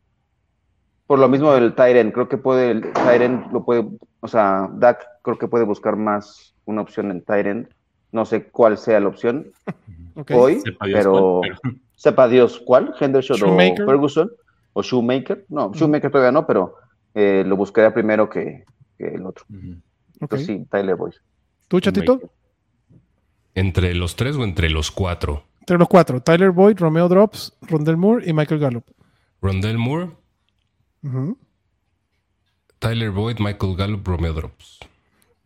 [1.07, 3.87] Por lo mismo del Tyren, creo que puede, el Tyren lo puede,
[4.21, 7.69] o sea, Dak creo que puede buscar más una opción en Tyren.
[8.13, 9.53] No sé cuál sea la opción
[10.17, 10.31] Ok.
[10.35, 13.83] hoy, Sepa Dios pero, cuál, pero- sepa Dios cuál, Henderson Shoemaker.
[13.83, 14.31] o Ferguson
[14.73, 15.47] o Shoemaker.
[15.49, 16.75] No, Shoemaker todavía no, pero
[17.15, 18.65] eh, lo buscaría primero que,
[18.99, 19.45] que el otro.
[20.21, 21.15] Entonces sí, Tyler Boyd.
[21.69, 22.21] ¿Tú, Chatito?
[23.55, 25.45] ¿Entre los tres o entre los cuatro?
[25.61, 26.21] Entre los cuatro.
[26.21, 28.85] Tyler Boyd, Romeo Drops, Rondell Moore y Michael Gallup.
[29.41, 30.11] Rondell Moore.
[32.81, 34.81] Tyler Boyd, Michael Gallup, Romeo Drops.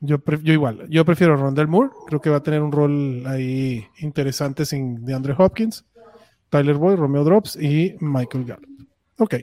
[0.00, 3.86] Yo, yo igual, yo prefiero Rondell Moore, creo que va a tener un rol ahí
[4.00, 5.84] interesante sin DeAndre Hopkins,
[6.50, 8.68] Tyler Boyd, Romeo Drops y Michael Gallup.
[9.18, 9.34] Ok.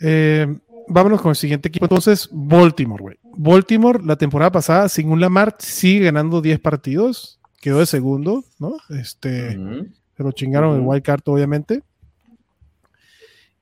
[0.00, 0.58] Eh,
[0.88, 1.84] vámonos con el siguiente equipo.
[1.84, 3.18] Entonces, Baltimore, güey.
[3.36, 8.76] Baltimore, la temporada pasada, sin un Lamar, sigue ganando 10 partidos, quedó de segundo, ¿no?
[8.90, 9.88] Este, Ujú.
[10.16, 10.90] pero chingaron el Ujú.
[10.90, 11.82] wild card, obviamente.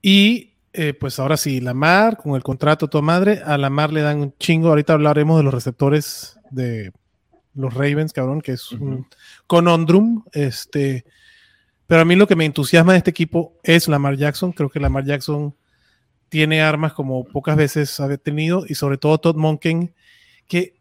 [0.03, 4.21] Y eh, pues ahora sí, Lamar, con el contrato toda madre, a Lamar le dan
[4.21, 4.69] un chingo.
[4.69, 6.93] Ahorita hablaremos de los receptores de
[7.55, 9.07] los Ravens, cabrón, que es un Ujú.
[9.47, 10.25] conundrum.
[10.33, 11.05] Este,
[11.87, 14.53] pero a mí lo que me entusiasma de este equipo es Lamar Jackson.
[14.53, 15.55] Creo que Lamar Jackson
[16.29, 19.93] tiene armas como pocas veces había tenido, y sobre todo Todd Monken,
[20.47, 20.77] que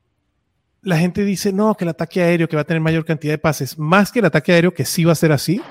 [0.81, 3.39] la gente dice, no, que el ataque aéreo, que va a tener mayor cantidad de
[3.39, 5.61] pases, más que el ataque aéreo, que sí va a ser así,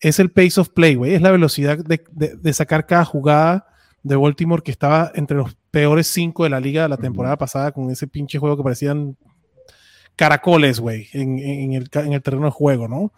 [0.00, 3.66] es el pace of play, güey, es la velocidad de, de- de sacar cada jugada
[4.02, 7.90] de Baltimore, que estaba entre los peores cinco de la liga la temporada pasada, con
[7.90, 9.16] ese pinche juego que parecían
[10.16, 13.12] caracoles, güey, en, en el, en el terreno de juego, ¿no?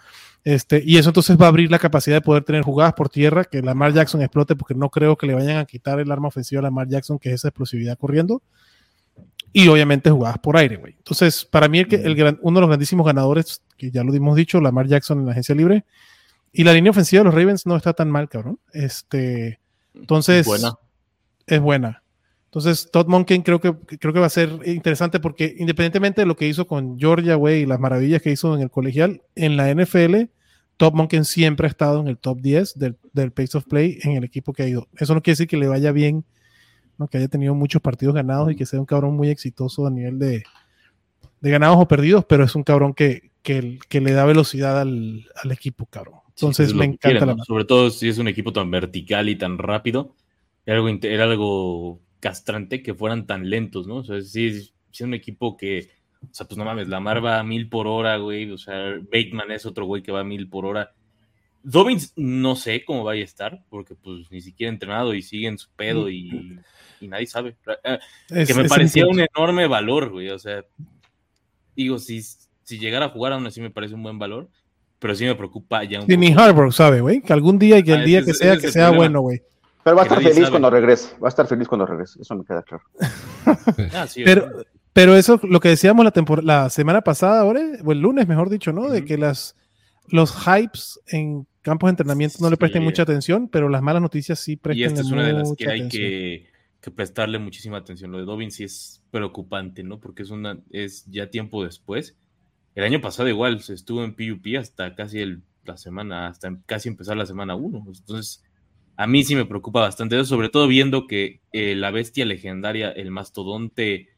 [0.44, 3.44] Este, y eso entonces va a abrir la capacidad de poder tener jugadas por tierra,
[3.44, 6.58] que Lamar Jackson explote, porque no creo que le vayan a quitar el arma ofensiva
[6.60, 8.42] a Lamar Jackson, que es esa explosividad corriendo.
[9.52, 10.94] Y obviamente jugadas por aire, güey.
[10.96, 14.34] Entonces, para mí, el el gran- uno de los grandísimos ganadores, que ya lo hemos
[14.34, 15.84] dicho, Lamar Jackson en la agencia libre.
[16.52, 18.58] Y la línea ofensiva de los Ravens no está tan mal, cabrón.
[18.72, 19.58] Este,
[19.94, 20.74] entonces, Buena.
[21.46, 22.02] es buena.
[22.52, 26.36] Entonces, Todd Monken creo que, creo que va a ser interesante porque independientemente de lo
[26.36, 29.72] que hizo con Georgia, güey, y las maravillas que hizo en el colegial, en la
[29.74, 30.24] NFL,
[30.76, 34.18] Todd Monken siempre ha estado en el top 10 del, del pace of play en
[34.18, 34.86] el equipo que ha ido.
[34.98, 36.26] Eso no quiere decir que le vaya bien,
[36.98, 37.08] ¿no?
[37.08, 40.18] que haya tenido muchos partidos ganados y que sea un cabrón muy exitoso a nivel
[40.18, 40.42] de,
[41.40, 45.26] de ganados o perdidos, pero es un cabrón que, que, que le da velocidad al,
[45.42, 46.21] al equipo, cabrón.
[46.34, 47.44] Sí, Entonces es lo me encanta quieren, la ¿no?
[47.44, 50.14] Sobre todo si es un equipo tan vertical y tan rápido.
[50.64, 53.96] Era algo, era algo castrante que fueran tan lentos, ¿no?
[53.96, 55.90] O sea, sí, sí es un equipo que,
[56.22, 58.50] o sea, pues no mames, Lamar va a mil por hora, güey.
[58.50, 60.94] O sea, Bateman es otro güey que va a mil por hora.
[61.64, 65.58] Dobbins no sé cómo vaya a estar, porque pues ni siquiera entrenado y sigue en
[65.58, 66.58] su pedo y,
[67.00, 67.56] y nadie sabe.
[67.84, 67.98] Eh,
[68.30, 70.30] Es- que me parecía un enorme valor, güey.
[70.30, 70.64] O sea,
[71.76, 74.48] digo, si, si llegara a jugar aún así me parece un buen valor,
[75.02, 76.40] pero sí me preocupa ya un Sí, ni poco.
[76.42, 78.70] Harbaugh sabe, güey, que algún día y que el Ah, día que es- sea, que
[78.72, 78.96] sea problema.
[78.96, 79.42] bueno, güey.
[79.84, 80.50] Pero va a estar feliz sabe.
[80.50, 81.14] cuando regrese.
[81.22, 82.22] Va a estar feliz cuando regrese.
[82.22, 82.84] Eso me queda claro.
[83.92, 86.12] Ah, sí, Pero, pero eso, lo que decíamos la,
[86.42, 88.88] la semana pasada, ahora, o el lunes, mejor dicho, ¿no?
[88.88, 89.56] De que las,
[90.08, 92.84] los hypes en campos de entrenamiento no le presten Sí.
[92.84, 95.68] mucha atención, pero las malas noticias sí y prestan esta es una de las que
[95.68, 96.00] hay atención.
[96.02, 96.46] que,
[96.80, 98.10] que prestarle muchísima atención.
[98.12, 99.98] Lo de Dobbins sí es preocupante, ¿no?
[100.00, 102.16] Porque es una es ya tiempo después
[102.74, 106.88] el año pasado igual se estuvo en PUP hasta casi el, la semana, hasta casi
[106.88, 107.84] empezar la semana 1.
[107.86, 108.42] Entonces,
[108.96, 112.90] a mí sí me preocupa bastante eso, sobre todo viendo que eh, la bestia legendaria,
[112.90, 114.08] el mastodonte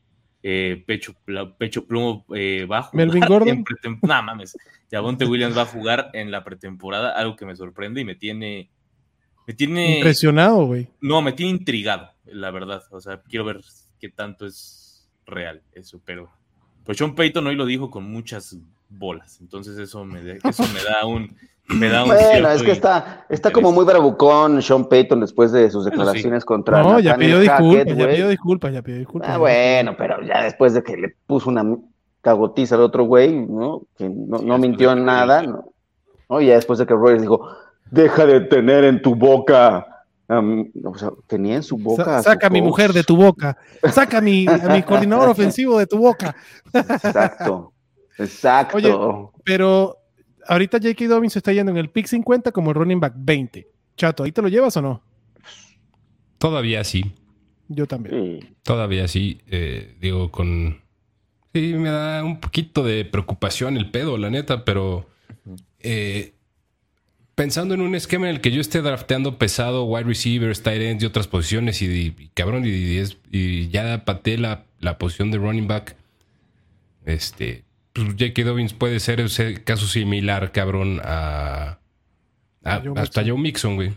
[0.47, 1.14] eh, pecho,
[1.57, 3.07] pecho plomo eh, va a jugar.
[3.07, 3.64] Melvin Gordon.
[4.03, 4.55] No mames.
[4.90, 8.71] Javonte Williams va a jugar en la pretemporada, algo que me sorprende y me tiene.
[9.47, 9.97] Me tiene.
[9.97, 10.88] Impresionado, güey.
[11.01, 12.83] No, me tiene intrigado, la verdad.
[12.90, 13.62] O sea, quiero ver
[13.99, 16.31] qué tanto es real eso, pero.
[16.85, 18.57] Pues Sean Payton hoy lo dijo con muchas
[18.88, 19.38] bolas.
[19.40, 24.61] Entonces eso me, eso me da un bueno, es que está, está como muy bravucón
[24.61, 26.83] Sean Payton después de sus declaraciones contra.
[26.83, 29.31] No, ya pidió disculpas, ya pidió disculpas, ya pidió disculpas.
[29.31, 31.64] Ah, bueno, pero ya después de que le puso una
[32.20, 33.83] cagotiza al otro güey, ¿no?
[33.97, 35.73] Que no, mintió en nada, ¿no?
[36.29, 36.40] ¿no?
[36.40, 37.49] Y ya después de que Royce dijo,
[37.90, 39.93] deja de tener en tu boca.
[40.29, 42.23] O sea, tenía en su boca.
[42.23, 43.57] saca a mi mujer de tu boca.
[43.93, 46.35] Saca a mi, a mi coordinador ofensivo de tu boca.
[46.73, 47.73] Exacto.
[48.19, 48.77] Exacto.
[48.77, 48.95] Oye,
[49.45, 49.97] pero
[50.47, 51.07] ahorita J.K.
[51.07, 53.69] Dobbins está yendo en el pick 50 como el running back 20.
[53.97, 55.03] Chato, ¿ahí te lo llevas o no?
[56.39, 57.15] Todavía sí.
[57.69, 58.57] Yo también.
[58.63, 59.41] Todavía sí.
[59.47, 60.83] Eh, digo, con.
[61.53, 65.07] Sí, me da un poquito de preocupación el pedo, la neta, pero.
[65.81, 66.34] Eh,
[67.35, 71.03] pensando en un esquema en el que yo esté drafteando pesado, wide receivers, tight ends
[71.03, 75.97] y otras posiciones, y, cabrón, y, ya pateé la, la posición de running back.
[77.05, 78.42] Este pues, J.K.
[78.42, 81.79] Dobbins puede ser ese caso similar, cabrón, a,
[82.64, 83.92] hasta Joe Mixon, güey.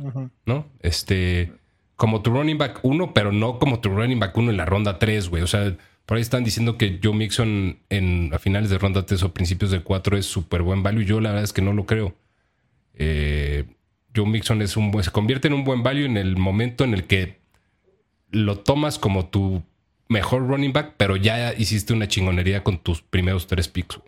[0.46, 0.68] ¿No?
[0.82, 1.52] Este,
[1.96, 5.00] como tu running back 1, pero no como tu running back 1 en la ronda
[5.00, 5.42] 3, güey.
[5.42, 9.24] O sea, por ahí están diciendo que Joe Mixon en, a finales de ronda 3
[9.24, 11.04] o principios de 4 es súper buen value.
[11.04, 12.16] Yo la verdad es que no lo creo.
[12.98, 13.66] Eh,
[14.16, 17.06] Joe Mixon es un, se convierte en un buen value en el momento en el
[17.06, 17.40] que
[18.32, 19.64] lo tomas como tu
[20.10, 24.00] mejor running back, pero ya hiciste una chingonería con tus primeros tres picks.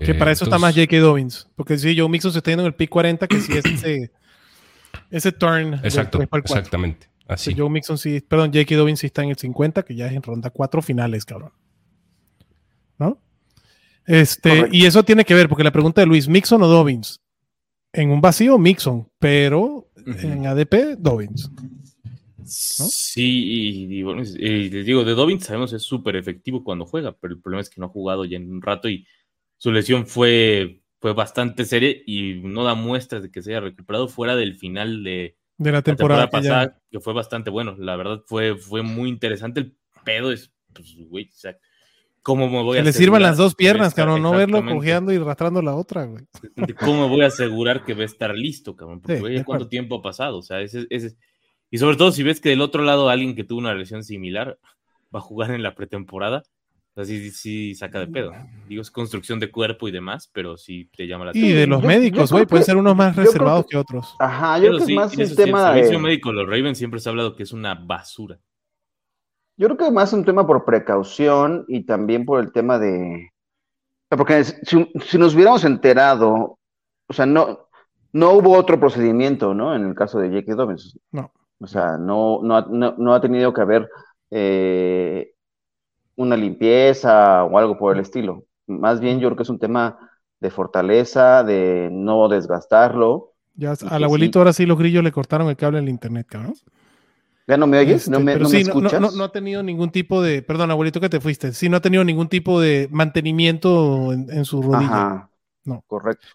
[0.00, 0.98] que para eso está más J.K.
[0.98, 1.48] Dobbins.
[1.54, 4.10] Porque si Joe Mixon se está yendo en el pick 40, que sí es ese,
[5.10, 5.74] ese turn.
[5.84, 7.08] Exacto, exactamente.
[7.26, 7.54] Así.
[7.56, 8.74] Joe Mixon sí, perdón, J.K.
[8.74, 11.52] Dobbins sí está en el 50, que ya es en ronda 4 finales, cabrón.
[12.98, 13.18] ¿No?
[14.06, 17.20] Este, y eso tiene que ver, porque la pregunta de Luis, ¿Mixon o Dobbins?
[17.94, 21.50] En un vacío, Mixon, pero en ADP, Dobbins.
[22.44, 27.40] Sí, y, bueno, les digo, de Dobbins sabemos es súper efectivo cuando juega, pero el
[27.40, 29.06] problema es que no ha jugado ya en un rato y
[29.56, 34.08] su lesión fue, fue bastante seria y no da muestras de que se haya recuperado
[34.08, 37.76] fuera del final de, de la temporada, pasada, que fue bastante bueno.
[37.78, 39.60] La verdad fue, fue muy interesante.
[39.60, 41.56] El pedo es, pues, güey, o sea,
[42.24, 45.16] ¿cómo me voy que a le sirvan las dos piernas, cabrón, no verlo cojeando y
[45.16, 46.24] arrastrando la otra, güey.
[46.80, 49.00] ¿Cómo me voy a asegurar que va a estar listo, cabrón?
[49.00, 50.38] Porque, ¿cuánto tiempo ha pasado?
[50.38, 51.16] O sea, ese, ese
[51.74, 54.58] y sobre todo si ves que del otro lado alguien que tuvo una lesión similar
[55.12, 56.44] va a jugar en la pretemporada,
[56.94, 58.32] así sí, saca de pedo.
[58.68, 61.52] Digo, es construcción de cuerpo y demás, pero sí te llama la atención.
[61.52, 64.14] Y de los médicos, güey, pueden ser unos más reservados que, otros.
[64.20, 67.08] Ajá, yo creo que es más un tema el servicio médico, los Ravens siempre se
[67.08, 68.38] ha hablado que es una basura.
[69.56, 73.30] Yo creo que es más un tema por precaución y también por el tema de...
[74.08, 76.58] Porque si, si nos hubiéramos enterado,
[77.08, 77.68] o sea, no,
[78.12, 79.74] no hubo otro procedimiento, ¿no?
[79.74, 80.54] En el caso de J.K.
[80.54, 80.98] Dobbins.
[81.10, 81.32] No.
[81.58, 83.88] O sea, no, no, ha tenido que haber
[84.30, 85.32] eh,
[86.16, 88.44] una limpieza o algo por el estilo.
[88.66, 89.98] Más bien yo creo que es un tema
[90.40, 93.32] de fortaleza, de no desgastarlo.
[93.54, 96.54] Ya al abuelito ahora sí los grillos le cortaron el cable en el internet, cabrón.
[97.46, 98.08] ¿Ya no me oyes?
[98.08, 99.14] ¿No este, me, escuchas?
[99.14, 102.02] No, ha tenido ningún tipo de, perdón, abuelito que te fuiste, sí, no ha tenido
[102.02, 104.86] ningún tipo de mantenimiento en, su rodilla.
[104.86, 105.30] Ajá,
[105.64, 105.84] no.
[105.86, 106.26] Correcto.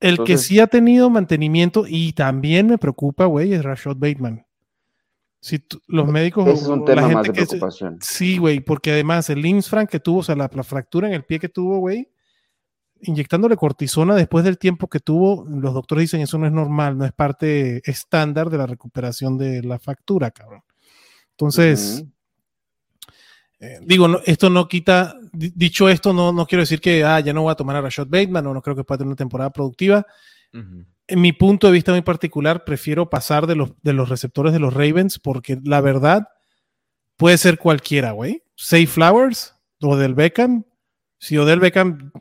[0.00, 4.44] El que sí ha tenido mantenimiento y también me preocupa, güey, es Rashad Bateman.
[5.40, 6.48] Si los médicos.
[6.48, 7.98] es un tema más de preocupación.
[8.00, 11.40] sí, güey, porque además el Frank que tuvo, o sea, la, fractura en el pie
[11.40, 12.11] que tuvo, güey,
[13.02, 17.04] inyectándole cortisona después del tiempo que tuvo, los doctores dicen eso no es normal, no
[17.04, 20.62] es parte estándar de la recuperación de la fractura, cabrón.
[21.30, 22.04] Entonces,
[23.58, 27.42] eh, digo, esto no quita, dicho esto, no, no quiero decir que ah, ya no
[27.42, 30.06] voy a tomar a Rashad Bateman o no creo que pueda tener una temporada productiva.
[30.52, 34.58] En mi punto de vista muy particular, prefiero pasar de los, de los receptores de
[34.58, 36.28] los Ravens porque la verdad
[37.16, 38.42] puede ser cualquiera, güey.
[38.54, 40.64] Say Flowers o del Beckham.
[41.18, 42.12] Si Odell Beckham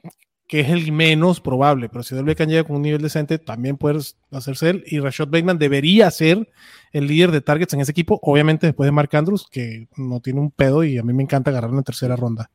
[0.51, 3.77] que es el menos probable, pero si Del Beckham llega con un nivel decente, también
[3.77, 4.83] puedes hacerse él.
[4.85, 6.49] Y Rashad Bateman debería ser
[6.91, 10.41] el líder de targets en ese equipo, obviamente después de Mark Andrews, que no tiene
[10.41, 12.51] un pedo y a mí me encanta agarrarlo en tercera ronda.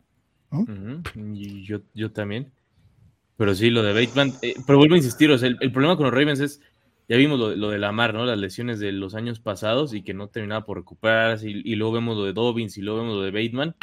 [1.64, 2.52] yo, yo también.
[3.38, 6.40] Pero sí, lo de Bateman, eh, pero vuelvo a insistir, el, problema con los Ravens
[6.40, 6.60] es,
[7.08, 8.26] ya vimos lo, lo, de Lamar, ¿no?
[8.26, 11.94] Las lesiones de los años pasados y que no terminaba por recuperarse, y, y luego
[11.94, 13.74] vemos lo de Dobbins y luego vemos lo de Bateman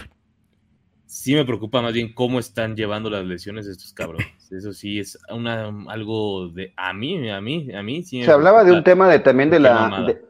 [1.13, 4.27] sí me preocupa más bien cómo están llevando las lesiones estos cabrones.
[4.51, 8.23] Eso sí es una, algo de a mí, a mí, a mí sí.
[8.23, 10.21] Se hablaba de un tema de también de la de-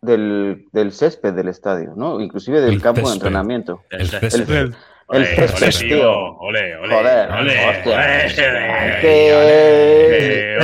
[0.00, 2.20] del, del césped del estadio, ¿no?
[2.20, 3.82] Inclusive del El campo de entrenamiento.
[3.90, 4.56] El El, césped.
[4.58, 4.74] el
[5.08, 6.12] Ole, césped, ole, tío.
[6.38, 8.26] Ole, ole, Joder, ole, ole,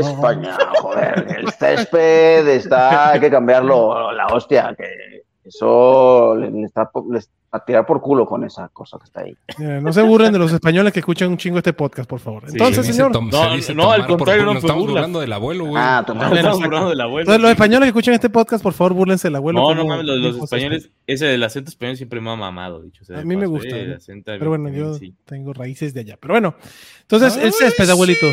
[0.00, 7.18] España, joder, el césped está, hay que cambiarlo, la hostia, que eso le, está le
[7.18, 9.36] está a tirar por culo con esa cosa que está ahí.
[9.80, 12.42] No se burlen de los españoles que escuchan un chingo este podcast, por favor.
[12.46, 14.92] Sí, Entonces, Se señor, tom- No, se no, al contrario, no estamos burla.
[14.94, 15.76] burlando del abuelo, güey.
[15.80, 16.34] Ah, No, toma.
[16.34, 17.20] estamos burlando del abuelo.
[17.20, 19.60] entonces, los españoles que escuchan este podcast, por favor, búrlense del abuelo.
[19.60, 23.04] No, no mames, los, los españoles, ese del acento español siempre me ha mamado, dicho
[23.04, 23.96] sea A mí me gusta, eh, el ¿no?
[23.98, 25.14] acento Pero bueno, yo sí.
[25.24, 26.18] tengo raíces de allá.
[26.20, 26.56] Pero bueno,
[27.02, 28.26] entonces el césped, abuelito.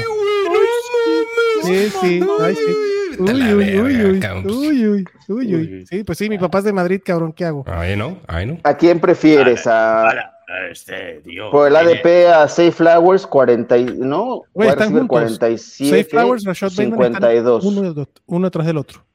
[1.62, 2.74] Sí, sí, ay, sí.
[3.22, 4.48] Uy, Vete a la uy, verga, uy, uy, cabrón.
[4.48, 5.56] uy, uy, uy, uy.
[5.56, 5.86] Uy.
[5.88, 7.64] Sí, pues sí, mi papá es de Madrid, cabrón, ¿qué hago?
[7.68, 8.58] Ay, no, ay, no.
[8.64, 9.66] ¿A quién prefieres?
[9.68, 10.34] ¿A,
[10.70, 11.50] este, tío.
[11.50, 14.42] por el ADP a Safe Flowers 40, y- ¿no?
[14.56, 15.08] Están receiver juntos.
[15.08, 17.64] 47, Safe Flowers, Rashad Bateman están 52.
[17.66, 19.06] uno, uno detrás del otro.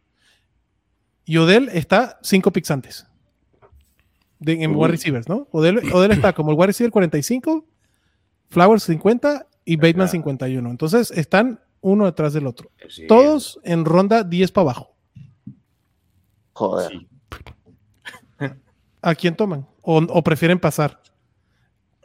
[1.26, 3.06] Y Odell está cinco picks antes.
[4.38, 4.76] De, en Uy.
[4.76, 5.48] wide receivers, ¿no?
[5.50, 7.64] Odell, Odell está como el wide receiver 45,
[8.48, 10.12] Flowers 50 y Bateman Ya.
[10.12, 10.70] 51.
[10.70, 12.70] Entonces están uno detrás del otro.
[12.88, 14.96] Sí, Todos en ronda 10 para abajo.
[16.52, 16.90] Joder.
[18.40, 18.46] sí.
[19.02, 19.66] ¿A quién toman?
[19.82, 21.00] O, o prefieren pasar.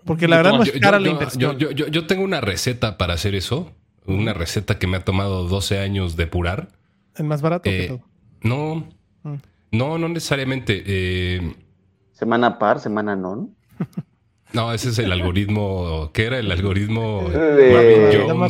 [0.05, 1.57] Porque la Yo verdad no es Yo, cara yo- la yo- inversión.
[1.57, 3.71] yo- yo- yo tengo una receta para hacer eso.
[4.05, 6.69] Una receta que me ha tomado 12 años depurar.
[7.15, 8.01] el más barato que Eh, todo.
[8.41, 8.87] No,
[9.23, 9.35] Mm.
[9.71, 10.83] no, no necesariamente.
[10.85, 11.55] Eh,
[12.13, 13.55] Semana par, semana non.
[14.53, 16.11] no, ese es el algoritmo.
[16.13, 17.27] ¿Qué era el algoritmo?
[17.29, 18.49] De- Marvin Ya me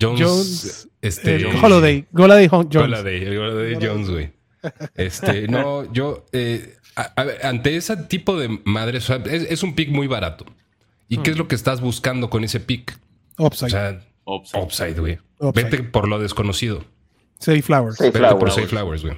[0.00, 0.88] Jones.
[1.02, 2.06] este, El Holiday.
[2.12, 2.74] Holiday Jones.
[2.76, 4.32] Holiday, el Holiday Jones, güey.
[4.94, 9.42] Este, no, yo, eh, a- a ver, ante ese tipo de madres, o sea, es,
[9.50, 10.44] es un pick muy barato.
[11.08, 12.98] ¿Y qué es lo que estás buscando con ese pick?
[13.38, 13.66] Upside.
[13.66, 14.62] O sea, Upside.
[14.62, 15.18] upside, güey.
[15.38, 15.64] Upside.
[15.70, 16.84] Vete por lo desconocido.
[17.38, 17.96] Safe Flowers.
[17.96, 18.38] Safe Vete Flowers.
[18.40, 19.16] por Safe Flowers, güey.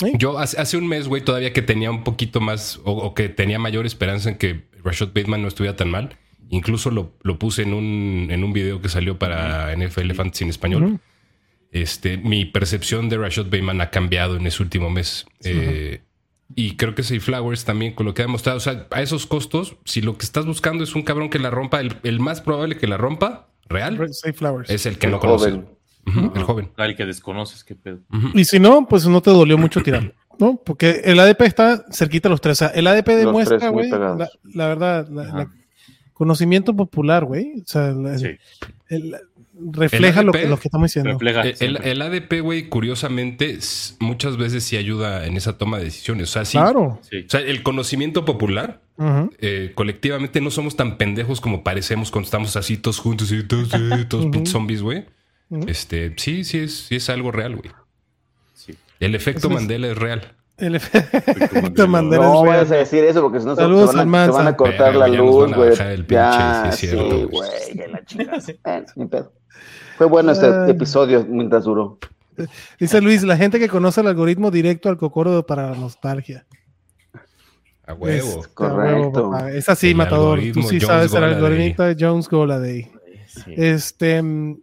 [0.00, 0.12] ¿Sí?
[0.16, 3.28] Yo hace, hace un mes, güey, todavía que tenía un poquito más o, o que
[3.28, 6.16] tenía mayor esperanza en que Rashad Bateman no estuviera tan mal.
[6.50, 10.50] Incluso lo, lo puse en un, en un video que salió para NFL Fantasy en
[10.50, 11.00] español.
[11.70, 15.26] Este, mi percepción de Rashad Bateman ha cambiado en ese último mes.
[15.44, 16.00] Eh,
[16.56, 19.26] y creo que Safe Flowers también, con lo que ha demostrado, o sea, a esos
[19.26, 22.40] costos, si lo que estás buscando es un cabrón que la rompa, el, el más
[22.40, 24.70] probable que la rompa, real, Safe Flowers.
[24.70, 25.50] es el que El no conoce.
[25.50, 25.66] joven.
[26.34, 26.70] El joven.
[26.78, 27.98] Al que desconoces, qué pedo.
[28.32, 30.56] Y si no, pues no te dolió mucho tirarlo, ¿no?
[30.64, 32.52] Porque el ADP está cerquita a los tres.
[32.62, 35.50] O sea, el ADP demuestra, güey, la, verdad, la-
[36.18, 37.60] conocimiento popular, güey.
[37.62, 38.26] O sea, la- Sí.
[38.88, 39.16] el-
[39.60, 41.10] refleja El lo, ADP que, lo que estamos diciendo.
[41.12, 41.42] Refleja.
[41.42, 43.58] El, ADP, güey, curiosamente,
[43.98, 46.28] muchas veces sí ayuda en esa toma de decisiones.
[46.30, 46.58] O sea, sí.
[46.58, 47.00] Claro.
[47.10, 47.24] Sí.
[47.26, 48.80] O sea, el conocimiento popular,
[49.40, 53.72] eh, colectivamente no somos tan pendejos como parecemos cuando estamos así todos juntos y todos,
[53.74, 55.04] eh, todos zombies, güey.
[55.66, 57.70] Este, sí, sí es, sí es algo real, güey.
[58.54, 58.74] Sí.
[59.00, 60.34] El efecto Eso es- Mandela es real.
[60.58, 64.32] El efecto Mandela No vayas a decir eso porque si no se, van a, Almanza.
[64.32, 65.72] te van a cortar la luz, güey.
[66.08, 68.02] Ya, sí, sí, güey, que la.
[68.64, 69.32] Eh, ni pedo.
[69.96, 71.98] Fue bueno este episodio mientras duró.
[72.78, 76.46] Dice Luis, la gente que conoce el algoritmo directo al cocoro para la nostalgia.
[77.86, 78.40] A huevo.
[78.40, 79.36] Es- a correcto.
[79.48, 80.38] Es así, El Matador.
[80.52, 82.90] Tú sí Jones sabes el algoritmo de Jones Goladay.
[83.26, 83.54] Sí.
[83.56, 84.22] Este.
[84.22, 84.60] mm,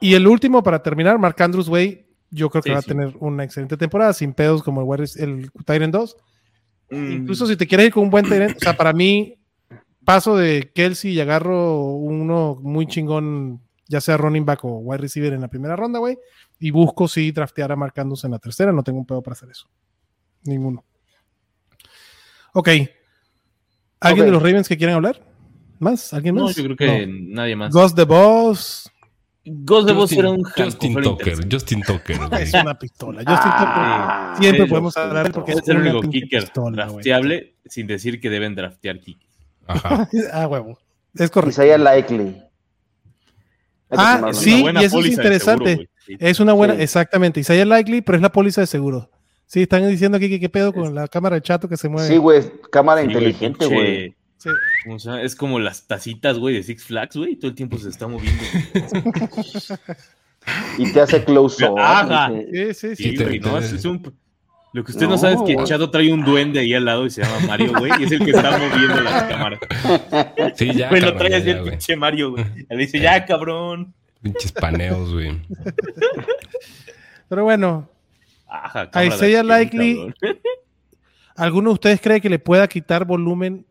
[0.00, 2.07] Y el último, para terminar, Mark Andrews, güey.
[2.30, 2.90] Yo creo que Sí, va sí.
[2.90, 6.16] a tener una excelente temporada, sin pedos como el, Warriors- el Tyrant 2.
[6.90, 9.38] Mm, Incluso si te quieres ir con un buen Tyrant, o sea, para mí,
[10.04, 15.32] paso de Kelsey y agarro uno muy chingón, ya sea running back o wide receiver
[15.32, 16.18] en la primera ronda, güey.
[16.58, 18.72] Y busco sí draftear a Andrews en la tercera.
[18.72, 19.68] No tengo un pedo para hacer eso.
[20.44, 20.84] Ninguno.
[22.54, 22.68] Ok.
[24.00, 25.22] ¿Alguien de los Ravens que quieran hablar?
[25.78, 26.12] ¿Más?
[26.12, 26.44] ¿Alguien más?
[26.44, 27.34] No, yo creo que No.
[27.34, 27.72] nadie más.
[27.72, 28.90] Ghost the Boss.
[29.50, 31.38] Ghost de Boss era un Justin Tucker.
[31.50, 32.16] Justin Tucker.
[32.40, 33.18] Es una pistola.
[33.20, 35.62] Justin Ah, Tucker, siempre sí, podemos hablar porque Tucker.
[35.64, 39.28] Es el único kicker pistola, drafteable sin decir que deben draftear kickers.
[39.66, 40.08] Ajá.
[40.32, 40.78] Ah, huevo.
[41.14, 41.50] Es correcto.
[41.50, 42.36] Isaiah Likely.
[43.90, 45.70] Ah, sí, y eso es interesante.
[45.70, 45.88] seguro, güey.
[46.06, 46.16] Sí.
[46.20, 46.82] Es una buena, Sí.
[46.82, 47.40] exactamente.
[47.40, 49.10] Isaiah Likely, pero es la póliza de seguro.
[49.46, 52.06] Sí, están diciendo aquí que qué pedo con la cámara de chato que se mueve.
[52.06, 54.14] Sí, güey, cámara Sí, inteligente, güey.
[55.24, 57.36] Es como las tacitas, güey, de Six Flags, güey.
[57.36, 58.42] Todo el tiempo se está moviendo.
[60.78, 61.78] Y te hace close up.
[61.78, 62.30] Ajá.
[62.30, 62.96] Sí, sí, sí.
[62.96, 64.14] Sí, Y te- güey, te- no, es, es un...
[64.74, 65.56] Lo que usted no, No, sabe es que.
[65.64, 68.22] Chato trae un duende ahí al lado y se llama Mario, güey, y es el
[68.22, 69.60] que está moviendo las cámaras.
[70.56, 72.44] Sí, ya, Güey, lo trae así el pinche Mario, güey.
[72.70, 73.94] Le dice, ya, cabrón.
[74.22, 75.40] Pinches paneos, güey.
[77.28, 77.88] Pero bueno,
[78.46, 80.14] Ajá, Isaiah Likely-.
[81.36, 83.64] ¿alguno de ustedes cree que le pueda quitar volumen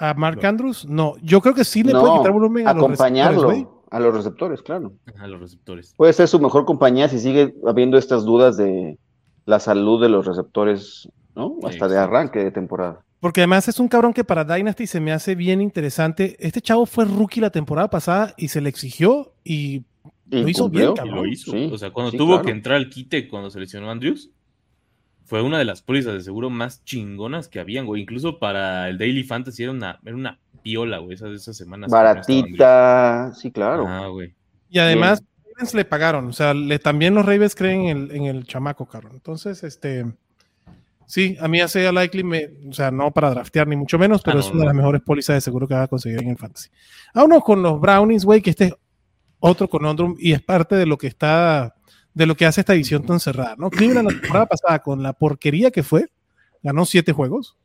[0.00, 0.48] a Mark No.
[0.48, 0.86] Andrews?
[0.86, 3.80] No, yo creo que sí le No, puede quitar volumen a los acompañarlo receptores, güey.
[3.90, 4.92] a los receptores, claro.
[5.14, 5.94] Ajá, los receptores.
[5.96, 8.98] Puede ser su mejor compañía si sigue habiendo estas dudas de
[9.46, 11.56] la salud de los receptores, ¿no?
[11.62, 13.00] Sí, Hasta de arranque de temporada.
[13.20, 16.36] Porque además es un cabrón que para Dynasty se me hace bien interesante.
[16.38, 19.84] Este chavo fue rookie la temporada pasada y se le exigió y
[20.32, 20.82] Y Lo hizo cumplió.
[20.82, 21.14] bien, Y cabrón.
[21.16, 21.50] lo hizo.
[21.50, 22.44] Sí, o sea, cuando sí, tuvo claro.
[22.44, 24.30] que entrar al quite cuando seleccionó a Andrews,
[25.30, 28.02] fue una de las pólizas de seguro más chingonas que habían, güey.
[28.02, 31.88] Incluso para el Daily Fantasy era una, era una piola, güey, esas, esas semanas.
[31.88, 33.86] no Baratita, sí, claro.
[33.86, 34.34] Ah, güey.
[34.70, 36.26] Y además, los Ravens le pagaron.
[36.26, 39.12] O sea, le, también los Ravens creen en el, en el chamaco, cabrón.
[39.14, 40.04] Entonces, este.
[41.06, 44.38] Sí, a mí hace likely, me, o sea, no para draftear ni mucho menos, pero
[44.38, 46.30] Ah, es no, una de las mejores pólizas de seguro que va a conseguir en
[46.30, 46.70] el fantasy.
[47.14, 48.74] Vámonos con los Brownies, güey, que este es
[49.38, 51.76] otro conundrum y es parte de lo que está,
[52.14, 53.70] de lo que hace esta edición tan cerrada, ¿no?
[53.70, 56.08] Cleveland la temporada pasada, con la porquería que fue,
[56.62, 57.56] ganó siete juegos.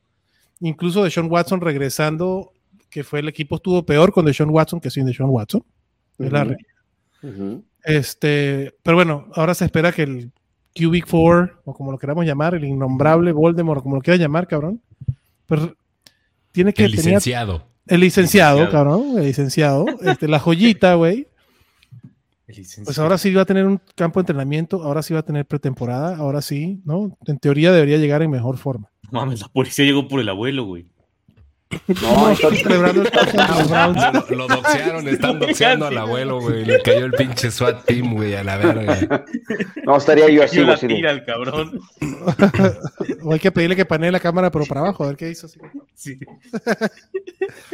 [0.60, 2.52] Incluso de Sean Watson regresando,
[2.90, 5.64] que fue el equipo estuvo peor con Deshaun Watson que sin Deshaun Watson.
[6.20, 6.70] Es la realidad.
[7.24, 7.64] Ujú.
[7.84, 10.32] Este, pero bueno, ahora se espera que el
[10.78, 14.48] Cubic 4, o como lo queramos llamar, el innombrable Voldemort, o como lo quiera llamar,
[14.48, 14.82] cabrón,
[15.46, 15.62] pues
[16.52, 17.68] tiene que El tener licenciado.
[17.88, 18.72] el licenciado, Licenciado.
[18.72, 21.28] cabrón, el licenciado, este, la joyita, güey.
[22.84, 25.46] Pues ahora sí va a tener un campo de entrenamiento, ahora sí va a tener
[25.46, 27.18] pretemporada, ahora sí, ¿no?
[27.26, 28.92] En teoría debería llegar en mejor forma.
[29.12, 30.86] No Mames, la policía llegó por el abuelo, güey.
[32.02, 34.30] No, Están celebrando el touchdown de los Browns.
[34.30, 36.64] Lo, lo doxearon, están doxeando al abuelo, güey.
[36.64, 39.26] Le cayó el pinche SWAT team, güey, a la verga.
[39.84, 41.80] no estaría yo así, güey, tira al cabrón.
[43.24, 45.48] O hay que pedirle que panee la cámara, pero para abajo, a ver qué hizo.
[45.48, 45.60] así.
[45.96, 46.20] Sí.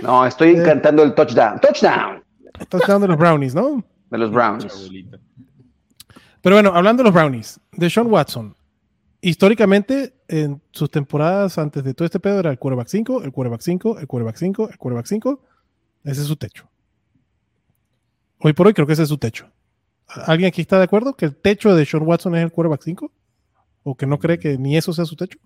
[0.02, 1.60] No, estoy cantando el touchdown.
[1.60, 2.24] Touchdown
[2.70, 3.84] Touchdown de los Brownies, ¿no?
[4.12, 4.90] De los Browns.
[6.42, 8.56] Pero bueno, hablando de los Brownies, de Sean Watson,
[9.22, 13.62] históricamente en sus temporadas antes de todo este pedo era el quarterback 5, el quarterback
[13.62, 15.42] 5, el quarterback 5, el quarterback 5.
[16.04, 16.68] Ese es su techo.
[18.40, 19.48] Hoy por hoy creo que ese es su techo.
[20.08, 23.12] ¿Alguien aquí está de acuerdo que el techo de Sean Watson es el quarterback 5?
[23.84, 25.38] ¿O que no cree que ni eso sea su techo?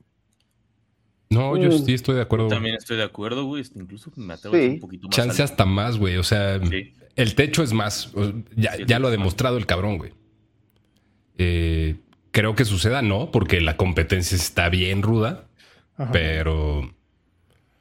[1.30, 1.86] No, yo Mm.
[1.86, 2.48] sí estoy de acuerdo.
[2.48, 3.64] También estoy de acuerdo, güey.
[3.76, 4.62] Incluso me atrevo Sí.
[4.62, 5.16] a ser un poquito más.
[5.16, 5.52] Chance alto.
[5.54, 6.18] hasta más, güey.
[6.18, 6.94] O sea, Sí.
[7.16, 8.12] El techo es más.
[8.56, 10.14] Ya, Sí, ya lo ha demostrado el cabrón, güey.
[11.38, 11.96] Eh,
[12.32, 15.48] creo que suceda, no, porque la competencia está bien ruda,
[15.98, 16.12] Ajá.
[16.12, 16.94] pero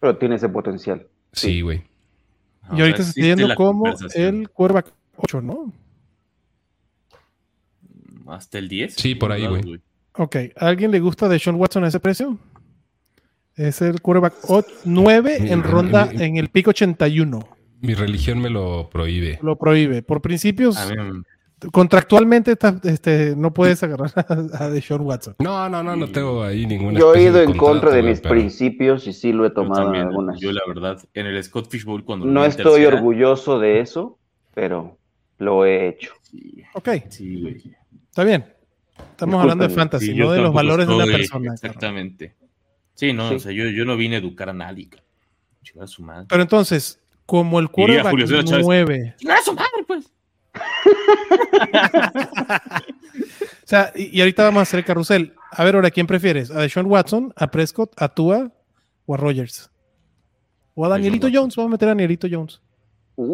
[0.00, 1.06] Pero tiene ese potencial.
[1.32, 1.82] sí, güey.
[2.74, 5.72] y ahorita se está yendo como el quarterback 8, ¿no?
[8.26, 8.94] Hasta el 10.
[8.94, 9.80] Sí, por ahí, ¿verdad, güey.
[10.16, 12.38] Ok, ¿a alguien le gusta de Sean Watson a ese precio?
[13.56, 14.34] Es el quarterback
[14.84, 17.46] 9 en Mi- ronda mi- en el pico 81.
[17.84, 19.38] Mi religión me lo prohíbe.
[19.42, 20.02] Lo prohíbe.
[20.02, 20.76] Por principios,
[21.72, 25.34] contractualmente este, no puedes agarrar a, a Deshaun Watson.
[25.38, 26.98] No, no, no, no tengo ahí ninguna.
[26.98, 29.82] Yo he ido en contra de mis pero- principios y sí lo he yo tomado
[29.84, 30.38] también, algunas.
[30.40, 32.26] Yo, la verdad, en el Scott Fishbowl cuando.
[32.26, 34.18] No en estoy tercera, orgulloso de eso,
[34.54, 34.98] pero
[35.38, 36.12] lo he hecho.
[36.22, 37.62] Sí, Ok, sí, güey.
[38.08, 38.44] está bien.
[39.10, 41.52] Estamos hablando de fantasy, Sí, no yo de los valores de una persona.
[41.54, 42.34] Exactamente.
[42.94, 43.34] Sí, no, Sí.
[43.34, 44.88] o sea, yo, yo no vine a educar a nadie.
[45.80, 46.26] a su madre.
[46.28, 48.66] Pero entonces, como el quarterback Julio César Chávez.
[48.66, 50.10] 9, Chingar a su madre, pues.
[53.64, 55.34] o sea, y, y ahorita vamos a hacer el carrusel.
[55.50, 56.50] A ver, ahora, ¿quién prefieres?
[56.50, 58.50] ¿A Deshaun Watson, a Prescott, a Tua
[59.06, 59.70] o a Rogers?
[60.74, 61.28] O a Danielito.
[61.32, 62.60] Jones, vamos a meter a Danielito Jones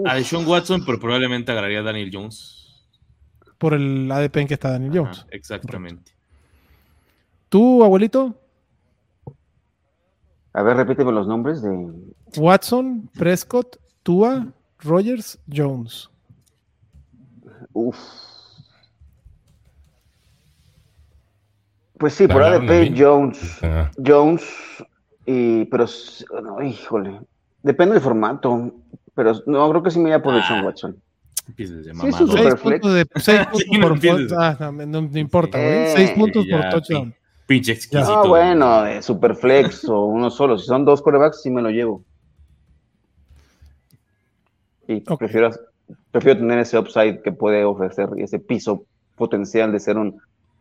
[0.06, 2.84] A Sean Watson, pero probablemente agarraría a Daniel Jones.
[3.58, 5.18] por el ADP en que está Daniel Jones.
[5.20, 6.12] Ajá, exactamente.
[7.48, 8.36] ¿Tú, abuelito?
[10.52, 11.92] A ver, repíteme los nombres de.
[12.36, 14.46] Watson, Prescott, Tua,
[14.80, 16.10] Rogers, Jones.
[17.72, 17.96] Uf.
[21.98, 22.94] Pues sí, por ADP.
[22.96, 23.58] Jones.
[23.62, 24.42] Ah, Jones,
[25.26, 25.84] y, pero,
[26.42, 27.20] no, híjole,
[27.62, 28.72] depende del formato,
[29.14, 30.96] pero no, creo que sí me voy a por Ah, Sean Watson.
[31.46, 32.12] Empieces de Sí.
[32.12, 34.32] Super Seis puntos, de, seis puntos Sí, no por entiendes.
[34.38, 35.70] ah, no, no- no importa, güey.
[35.70, 37.14] Eh, Seis puntos por touchdown.
[37.50, 38.12] Pinche exquisito.
[38.22, 42.04] Ah, bueno, de Superflex o uno solo, si son dos corebacks, sí me lo llevo.
[44.86, 45.18] Y Ok.
[45.18, 45.50] prefiero,
[46.12, 48.84] prefiero tener ese upside que puede ofrecer y ese piso
[49.16, 50.16] potencial de ser un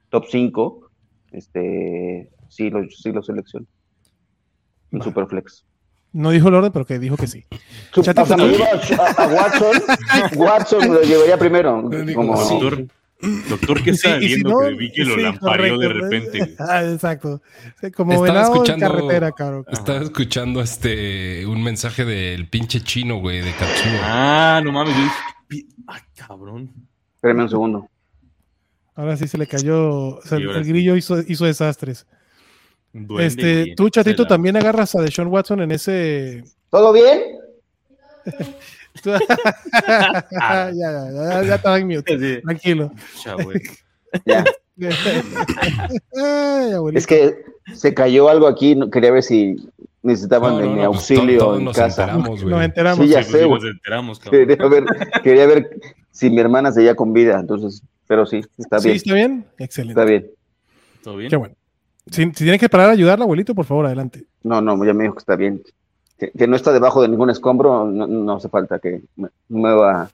[0.10, 0.90] top 5,
[1.32, 3.68] este, sí lo, sí lo selecciono.
[4.92, 5.04] Un Va.
[5.04, 5.66] Superflex.
[6.12, 7.46] No dijo el orden, pero que dijo que sí.
[7.94, 8.48] Su- o sea, me futuro.
[8.48, 8.64] llevo
[9.04, 9.82] a, a Watson,
[10.38, 11.84] Watson lo llevaría primero.
[12.16, 12.36] Como,
[13.49, 16.09] doctor, ¿qué si- está si viendo no, que vi que lo sí, lampareó de correcto,
[16.09, 16.55] repente?
[16.59, 17.41] Ah, exacto.
[17.82, 19.65] Sí, Como Estaba escuchando- en carretera, cabrón.
[19.72, 23.91] Estaba escuchando este un mensaje del pinche chino, güey, de Katsuo.
[24.03, 24.95] Ah, no mames.
[24.95, 25.57] Yo
[25.88, 26.72] ay, cabrón.
[27.15, 27.89] Espérame un segundo.
[28.95, 30.17] Ahora sí se le cayó.
[30.17, 30.72] o sea, Sí, ahora el sí.
[30.72, 32.05] grillo hizo, hizo desastres.
[32.91, 36.43] Duende Este, tú, chatito, también agarras a Deshaun Watson en ese.
[36.70, 37.22] ¿Todo bien?
[39.02, 39.12] Tú-
[40.32, 42.20] ya, ya, ya, ya estaba en mute.
[42.20, 42.92] Sí, Tranquilo.
[43.44, 43.62] güey.
[44.26, 44.46] Ya.
[46.94, 47.44] Es que
[47.76, 49.56] se cayó algo aquí, no- quería ver si
[50.02, 52.04] necesitaban No, de no, mi no, pues, auxilio todos en nos casa.
[52.04, 52.56] enteramos, güey.
[52.56, 53.06] Nos enteramos.
[53.06, 54.20] Sí, ya Sí, sé, pues, nos enteramos.
[54.20, 54.86] Quería ver,
[55.24, 55.80] quería ver
[56.12, 59.46] si mi hermana seguía con vida, entonces, pero sí, está ¿Sí bien, está bien?
[59.60, 60.00] Excelente.
[60.02, 60.32] está bien.
[61.04, 61.30] ¿Todo bien?
[61.30, 61.56] Qué bueno.
[62.10, 64.26] Si, si tienes que parar a ayudarla, abuelito, por favor, adelante.
[64.44, 65.62] No, no, ya me dijo que está bien.
[66.20, 69.01] Que, que no está debajo de ningún escombro, no, no hace falta que
[69.47, 70.11] mueva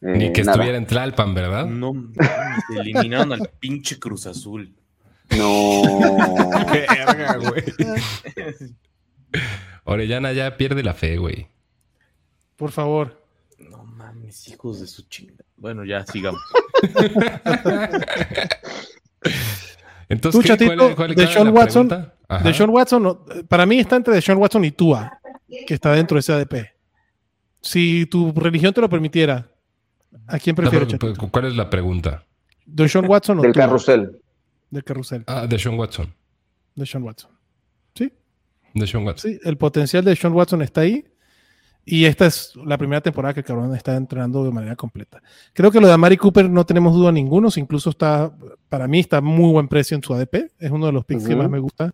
[0.00, 0.52] eh, Ni que nada.
[0.52, 1.66] estuviera en Tlalpan, ¿verdad?
[1.66, 4.72] No, mames, eliminaron al pinche Cruz Azul.
[5.36, 5.82] No.
[6.72, 7.64] Verga, güey.
[9.84, 11.48] Orellana ya pierde la fe, güey.
[12.56, 13.22] Por favor.
[13.58, 15.44] No mames, hijos de su chinga.
[15.56, 16.40] Bueno, ya sigamos.
[20.08, 20.48] Entonces, Tú, ¿qué?
[20.48, 22.14] chatito, ¿cuál, cuál- cuál Deshaun la Watson, pregunta?
[22.28, 22.44] Ajá.
[22.44, 25.18] Deshaun Watson, para mí está entre Deshaun Watson y Tua,
[25.66, 26.54] que está dentro de ese ADP.
[27.60, 29.48] Si tu religión te lo permitiera,
[30.26, 30.94] ¿a quién prefieres,
[31.30, 32.24] ¿Cuál es la pregunta?
[32.66, 34.20] ¿Deshaun Watson o Del carrusel.
[34.70, 35.24] Del carrusel.
[35.26, 36.12] Ah, de Sean Watson.
[36.74, 37.30] Deshaun Watson.
[37.94, 38.12] Sí,
[38.74, 39.30] De Sean Watson.
[39.32, 41.04] sí, el potencial de Deshaun Watson está ahí.
[41.84, 45.20] Y esta es la primera temporada que el cabrón está entrenando de manera completa.
[45.52, 47.48] Creo que lo de Amari Cooper no tenemos duda ninguno.
[47.56, 48.32] Incluso está,
[48.68, 50.52] para mí, está muy buen precio en su ADP.
[50.60, 51.92] Es uno de los picks que más me gusta.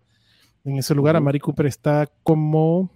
[0.63, 1.23] En ese lugar, Ujú.
[1.23, 2.91] Amari Cooper está como.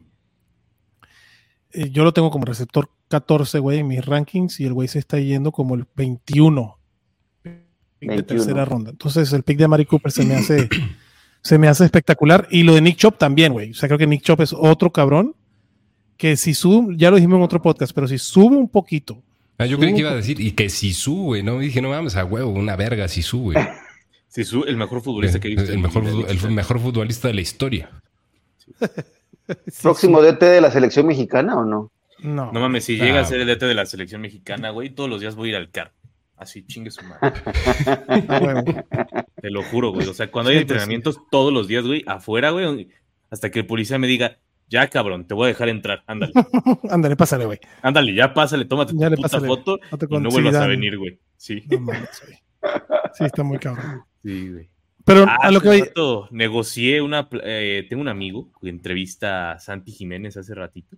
[1.72, 4.60] Eh, yo lo tengo como receptor 14, güey, en mis rankings.
[4.60, 6.78] Y el güey se está yendo como el 21.
[7.42, 7.52] pick
[8.00, 8.24] De 21.
[8.26, 8.90] tercera ronda.
[8.90, 10.68] Entonces, el pick de Amari Cooper se me hace.
[11.42, 12.46] se me hace espectacular.
[12.50, 13.70] Y lo de Nick Chop también, güey.
[13.70, 15.34] O sea, creo que Nick Chop es otro cabrón.
[16.16, 19.22] Que si sube, ya lo dijimos en otro podcast, pero si sube un poquito,
[19.58, 21.58] Ah, yo creí que iba a decir, y que Sisu, güey, ¿no?
[21.58, 23.58] Dije, no mames, a huevo, una verga Sisu, güey.
[24.28, 25.70] Sí, su- el mejor futbolista que he visto.
[25.70, 27.90] el, mi mejor, el mejor futbolista de la historia.
[28.56, 28.72] sí,
[29.82, 31.90] ¿Próximo DT de la selección mexicana o no?
[32.18, 32.26] sí.
[32.28, 32.52] No.
[32.52, 35.10] No mames, si Ah, llega a ser el DT de la selección mexicana, güey, todos
[35.10, 35.92] los días voy a ir al CAR.
[36.36, 37.32] Así, chingue su madre.
[39.40, 40.06] Te lo juro, güey.
[40.08, 42.88] O sea, cuando hay Sí, pues, entrenamientos todos los días, güey, afuera, güey,
[43.30, 44.38] hasta que el policía me diga,
[44.68, 46.02] ya cabrón, te voy a dejar entrar.
[46.06, 46.32] Ándale,
[46.90, 47.58] Ándale, pásale, güey.
[47.82, 49.46] ándale, ya pásale, tómate Ya tu le puta pásale.
[49.46, 51.18] foto Date y no vuelvas a venir, güey.
[51.36, 52.38] Sí, No mames, güey.
[53.14, 54.02] Sí, está muy cabrón.
[54.22, 54.68] sí, güey.
[55.04, 55.80] Pero Ah, a lo que voy.
[55.80, 57.28] rato negocié una.
[57.42, 60.96] eh, tengo un amigo que entrevista a Santi Jiménez hace ratito.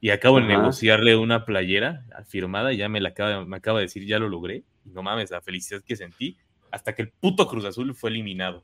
[0.00, 3.86] Y acabo de negociarle una playera firmada y ya me la acaba, me acaba de
[3.86, 4.62] decir, ya lo logré.
[4.84, 6.36] Y no mames, la felicidad que sentí
[6.70, 8.62] hasta que el puto Cruz Azul fue eliminado.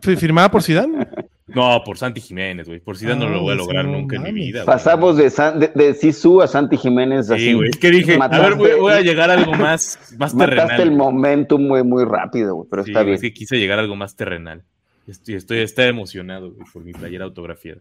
[0.00, 1.06] fi- ¿Firmada por Zidane?
[1.48, 2.80] No, por Santi Jiménez, güey.
[2.80, 4.60] Por si no Ah, lo voy a sí, lograr no nunca en mi vida.
[4.64, 4.66] güey.
[4.66, 7.52] Pasamos de, San- de, de Sisu a Santi Jiménez Sí, así.
[7.52, 7.68] güey.
[7.70, 10.80] Es que dije, a ver, voy, voy a llegar a algo más, más Mataste terrenal.
[10.80, 13.16] el momentum muy, muy rápido, güey, pero Sí, está bien.
[13.16, 14.62] Es que quise llegar a algo más terrenal.
[15.06, 17.80] Estoy, estoy, estoy emocionado güey, por mi playera autografiada.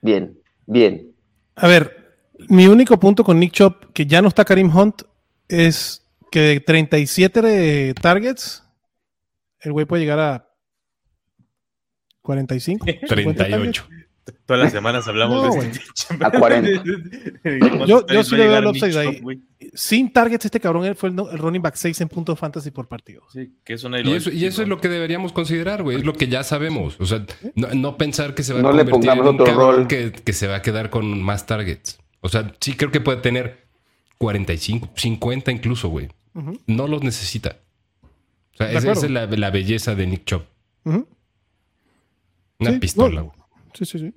[0.00, 1.12] Bien, bien.
[1.56, 2.14] A ver,
[2.48, 5.02] mi único punto con Nick Chop, que ya no está Karim Hunt,
[5.48, 8.62] es que de 37 de targets,
[9.60, 10.45] el güey puede llegar a
[12.26, 12.84] 45.
[12.86, 13.08] 50
[13.48, 13.82] targets.
[13.86, 13.86] 38.
[14.44, 15.80] Todas las semanas hablamos No, de este
[16.20, 16.82] A 40.
[17.86, 19.22] Yo- yo sí le veo el a upside ahí.
[19.72, 22.72] Sin targets, este cabrón él fue el, no- el running back 6 en puntos fantasy
[22.72, 23.22] por partido.
[23.32, 24.74] Sí, que eso nadie Y eso, y eso es ¿no?
[24.74, 25.98] lo que deberíamos considerar, güey.
[25.98, 26.96] Es lo que ya sabemos.
[26.98, 27.24] O sea,
[27.54, 29.76] no, no pensar que se va a No le convertir en pongamos un otro cabrón
[29.76, 29.86] rol.
[29.86, 31.98] que, que se va a quedar con más targets.
[32.20, 33.66] O sea, sí creo que puede tener
[34.18, 36.08] 45, 50 incluso, güey.
[36.66, 37.58] No los necesita.
[38.02, 40.44] O sea, esa, es la, la belleza de Nick Chop.
[40.84, 41.06] ujú.
[42.58, 43.26] Una Sí, pistola, no.
[43.26, 43.36] güey.
[43.74, 44.14] Sí, sí, sí.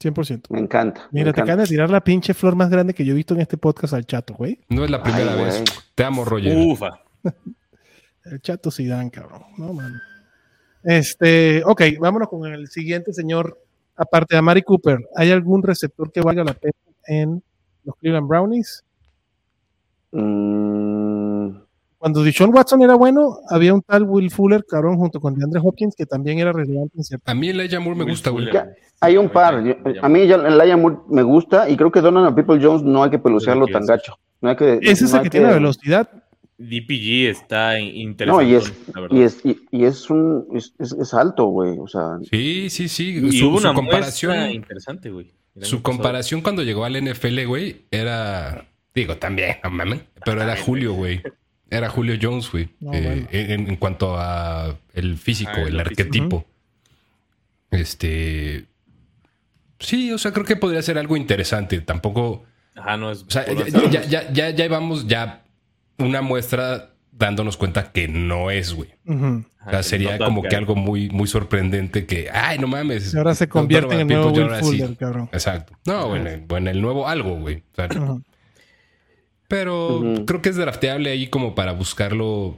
[0.00, 0.44] 100%.
[0.50, 1.02] Me encanta.
[1.10, 1.42] me Mira, te encanta.
[1.42, 3.94] acaban de tirar la pinche flor más grande que yo he visto en este podcast
[3.94, 4.60] al chato, güey.
[4.68, 5.54] No es la primera Ay, vez.
[5.62, 5.64] güey.
[5.94, 6.56] Te amo, Roger.
[6.56, 7.00] Ufa.
[8.24, 9.42] El chato Zidane, cabrón.
[9.56, 9.98] No, mano.
[10.82, 13.58] Este, ok, vámonos con el siguiente señor.
[13.96, 16.74] Aparte de Amari Cooper, ¿hay algún receptor que valga la pena
[17.06, 17.42] en
[17.84, 18.84] los Cleveland Brownies?
[20.12, 21.56] Mm,
[22.06, 25.96] Cuando Deshaun Watson era bueno, había un tal Will Fuller, cabrón, junto con DeAndre Hopkins,
[25.96, 27.28] que también era relevante en cierto.
[27.28, 28.30] A mí el Elijah Moore me Will gusta.
[28.52, 28.68] Ya,
[29.00, 29.64] hay un par.
[29.64, 32.84] Yo- a mí ya el Aya Moore me gusta y creo que Donovan People Jones
[32.84, 34.16] no hay que pelucearlo tan gacho.
[34.40, 36.08] No hay que, Ese es no el que tiene la velocidad.
[36.58, 38.44] DPG está No, interesante.
[38.44, 38.72] y es,
[39.10, 41.76] y es, y, y es un es, alto, güey.
[41.80, 43.18] O sea, Sí, sí, sí.
[43.20, 45.32] Y su, hubo su una comparación, interesante, güey.
[45.56, 45.82] su pasado.
[45.82, 48.64] comparación cuando llegó al NFL, güey, era.
[48.94, 50.02] Digo, también, no mames.
[50.24, 51.20] Pero era Julio, güey.
[51.70, 52.68] Era Julio Jones, güey.
[52.80, 53.28] No, Eh, bueno.
[53.32, 55.80] en, en cuanto a el físico, Ah, el físico.
[55.80, 56.46] arquetipo.
[57.70, 58.66] Este.
[59.78, 61.80] Sí, o sea, creo que podría ser algo interesante.
[61.80, 62.44] Tampoco.
[62.74, 63.22] Ajá, no es.
[63.22, 65.42] O sea, ya, ya, ya, ya, ya vamos ya
[65.98, 68.90] una muestra dándonos cuenta que no es, güey.
[69.08, 73.12] O sea, sería como que algo muy, muy sorprendente que, ay, no mames.
[73.12, 74.50] Y ahora se convierte en el nuevo Will.
[74.60, 75.28] Fuller, cabrón.
[75.32, 75.76] Exacto.
[75.86, 76.26] No, o en,
[76.68, 77.64] el, nuevo algo, güey.
[77.72, 77.88] O sea.
[79.48, 82.56] pero creo que es drafteable ahí como para buscarlo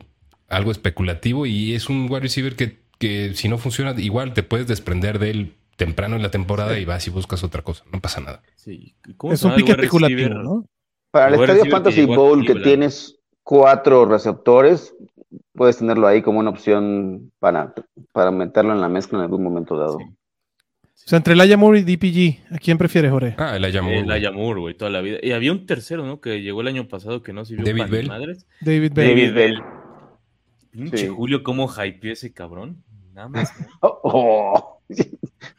[0.48, 4.66] algo especulativo y es un wide receiver que, que si no funciona, igual te puedes
[4.66, 7.84] desprender de él temprano en la temporada y vas y buscas otra cosa.
[7.92, 8.42] No pasa nada.
[8.56, 8.94] Sí.
[9.16, 10.44] ¿Cómo Es un pique especulativo, receiver?
[10.44, 10.64] ¿no?
[11.10, 14.94] Para el Estadio Fantasy Bowl que tienes cuatro receptores,
[15.54, 17.74] puedes tenerlo ahí como una opción para,
[18.12, 19.98] para meterlo en la mezcla en algún momento dado.
[19.98, 20.04] Sí.
[21.04, 23.34] O sea, entre Laia Moore y DPG, ¿a quién prefieres, Jorge?
[23.38, 23.90] Ah, el llamó.
[23.90, 25.18] El Ayamur, güey, toda la vida.
[25.22, 26.20] Y había un tercero, ¿no?
[26.20, 28.08] Que llegó el año pasado que no sirvió David para Bell.
[28.08, 28.46] madres.
[28.60, 29.08] David Bell.
[29.08, 29.62] David Bell.
[30.70, 31.08] Pinche Sí.
[31.08, 32.82] Julio, cómo hypeó ese cabrón.
[33.14, 33.52] Nada más.
[33.58, 33.66] ¿no?
[33.80, 34.80] Oh, oh.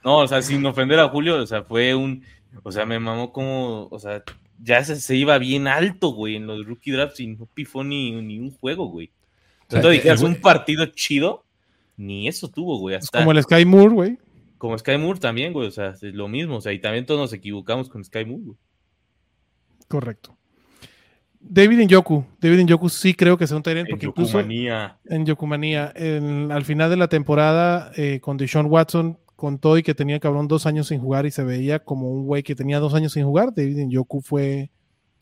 [0.03, 2.23] No, o sea, sin ofender a Julio, o sea, fue un.
[2.63, 3.87] O sea, me mamó como.
[3.91, 4.23] O sea,
[4.61, 8.11] ya se, se iba bien alto, güey, en los rookie drafts y no pifó ni,
[8.21, 9.11] ni un juego, güey.
[9.67, 11.43] O sea, dijeras güey- un partido chido,
[11.97, 12.95] ni eso tuvo, güey.
[12.95, 14.17] Es como el Sky Moore, güey.
[14.59, 15.67] Como Sky Moore también, güey.
[15.67, 16.57] O sea, es lo mismo.
[16.57, 18.57] O sea, y también todos nos equivocamos con Sky Moore, güey.
[19.87, 20.37] Correcto.
[21.39, 22.25] David Njoku.
[22.39, 26.65] David Njoku sí creo que sea un Tyrant En porque incluso en Yokumanía, en- al
[26.65, 30.87] final de la temporada, eh, con Deshaun Watson contó y que tenía cabrón dos años
[30.89, 33.53] sin jugar y se veía como un güey que tenía dos años sin jugar.
[33.55, 34.69] David Njoku fue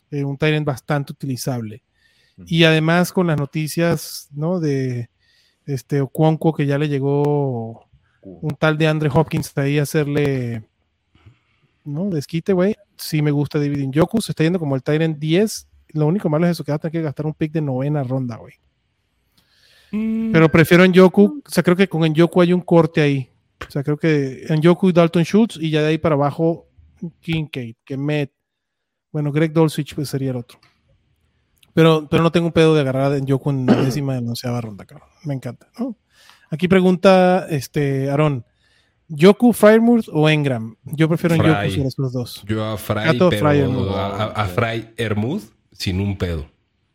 [0.10, 1.84] eh, un Tyrant bastante utilizable.
[2.46, 4.60] Y además con las noticias, ¿no?
[4.60, 5.10] De
[5.66, 7.87] este Okonkwo que ya le llegó
[8.42, 10.64] un tal de Andre Hopkins ahí hacerle,
[11.84, 12.10] ¿no?
[12.10, 12.76] Desquite, güey.
[12.98, 15.68] Sí me gusta David Njoku, se está yendo como el Tyrant 10.
[15.90, 18.04] Lo único malo es eso, que va a tener que gastar un pick de novena
[18.04, 18.54] ronda, güey.
[19.90, 23.30] Pero prefiero en Yoku, o sea, creo que con Njoku hay un corte ahí.
[23.66, 26.68] O sea, creo que en Yoku y Dalton Schultz y ya de ahí para abajo
[27.22, 28.32] Kincaid, Kemet.
[29.12, 30.60] Bueno, Greg Dulcich pues sería el otro.
[31.74, 34.60] Pero, pero no tengo un pedo de agarrar a Njoku en la décima de onceava
[34.60, 35.10] ronda, cabrón.
[35.24, 35.96] Me encanta, ¿no?
[36.50, 38.46] Aquí pregunta este Aaron.
[39.10, 40.76] ¿Yoku, Firemouth o Engram?
[40.84, 41.52] Yo prefiero en Fry.
[41.52, 42.44] Yoku sobre esos dos.
[42.46, 43.88] Yo a Fry, pero Fry Hermuth.
[43.96, 46.46] a, a- a Fry Hermuth sin un pedo.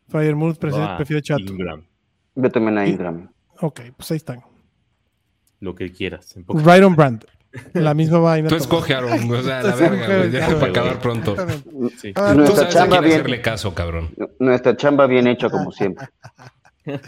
[0.08, 1.40] Firemouth prefiere, Ah, prefiere Chato.
[1.42, 1.84] Ingram,
[2.34, 3.30] Yo también a Ingram.
[3.60, 4.42] Ok, pues ahí están.
[5.60, 6.34] lo que quieras.
[6.48, 7.24] Right on brand.
[7.74, 8.48] La misma vaina.
[8.48, 9.30] Tú escoge, Aaron.
[9.30, 10.30] O sea, la verga, güey.
[10.30, 11.36] Deja claro, para acabar pronto.
[11.98, 12.12] Sí.
[12.14, 13.20] Ah, Tú Nuestra sabes a chamba quién bien.
[13.20, 14.10] hacerle caso, cabrón.
[14.38, 16.08] Nuestra chamba bien hecha como siempre.
[16.84, 16.98] Ay,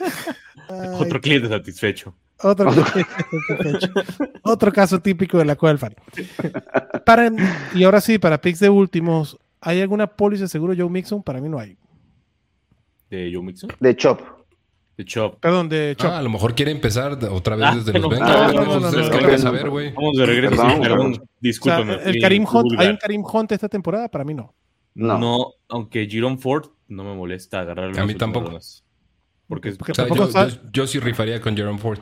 [0.99, 2.14] Otro cliente satisfecho.
[2.43, 2.70] Otro,
[4.43, 5.95] otro caso típico de la cueva del fan.
[7.07, 7.30] Para,
[7.74, 11.22] y ahora sí, para picks de últimos, ¿hay alguna póliza de seguro Joe Mixon?
[11.22, 11.76] Para mí no hay.
[13.11, 13.70] De Joe Mixon.
[13.80, 14.20] De Chop.
[14.97, 15.39] De Chop.
[15.41, 16.11] Perdón, de Chop.
[16.12, 18.09] Ah, a lo mejor quiere empezar otra vez Ah, desde los no.
[18.11, 18.24] 20.
[18.32, 19.39] Güey, no, no, ustedes no, qué no, van a no.
[19.43, 19.93] saber, güey.
[19.95, 20.57] Vamos de regreso.
[20.57, 20.99] Perdón, sí, perdón.
[20.99, 21.11] perdón.
[21.12, 21.95] O sea, Discúlpame.
[22.05, 22.72] el Karim Hunt.
[22.80, 24.09] ¿hay un Karim Hunt esta temporada?
[24.09, 24.55] Para mí no.
[24.95, 25.18] No.
[25.18, 25.47] No.
[25.68, 27.95] aunque Jerome Ford no me molesta agarrarlo.
[27.95, 28.59] en A mí tampoco.
[29.49, 31.99] Porque es- Porque O sea, tampoco yo, sa- yo- yo sí rifaría con Jerome Ford.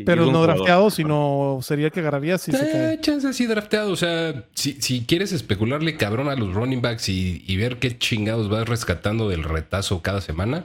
[0.00, 0.54] Sí, Pero no jugador.
[0.56, 3.00] drafteado, sino sería el que agarraría si se Eh, cae.
[3.00, 3.92] chance así drafteado.
[3.92, 7.96] O sea, si, si quieres especularle cabrón a los running backs y, y ver qué
[7.98, 10.64] chingados vas rescatando del retazo cada semana,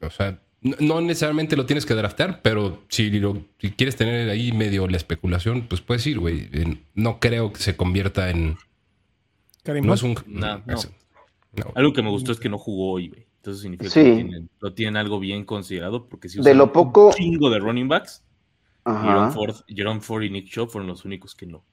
[0.00, 4.28] o sea, no, no necesariamente lo tienes que draftear, pero si, lo- si quieres tener
[4.30, 6.48] ahí medio la especulación, pues puedes ir, güey.
[6.52, 8.56] Eh, No creo que se convierta en.
[9.62, 10.14] Karim No es un.
[10.26, 10.74] No, no.
[10.74, 10.90] es-
[11.54, 11.72] no.
[11.74, 13.26] Algo que me gustó es que no jugó hoy, güey.
[13.36, 14.00] Entonces significa Sí.
[14.02, 16.06] que lo tienen, lo tienen algo bien considerado.
[16.06, 18.22] Porque si De lo poco- un chingo de running backs,
[18.96, 19.32] Jerome.
[19.32, 21.64] Ford, Jerome Ford y Nick Chubb fueron los únicos que no.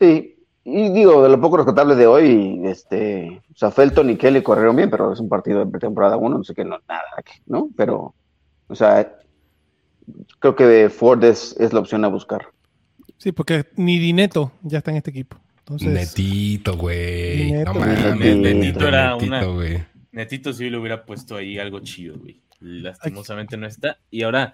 [0.00, 0.36] Sí.
[0.64, 4.76] Y digo, de lo poco rescatable de hoy, este, o sea, Felton y Kelly corrieron
[4.76, 7.02] bien, pero es un partido de pretemporada uno, no sé qué, no, nada,
[7.46, 7.68] ¿no?
[7.76, 8.14] Pero,
[8.68, 9.12] o sea,
[10.38, 12.46] creo que Ford es, es la opción a buscar.
[13.18, 15.36] Sí, porque ni Dineto ya está en este equipo.
[15.58, 17.52] Entonces, Netito, güey.
[17.52, 18.40] Neto, No mames, Netito.
[18.40, 19.88] Netito Era Netito, una-.
[20.10, 22.42] Netito sí le hubiera puesto ahí algo chido, güey.
[22.60, 23.98] Lastimosamente no está.
[24.10, 24.52] Y ahora,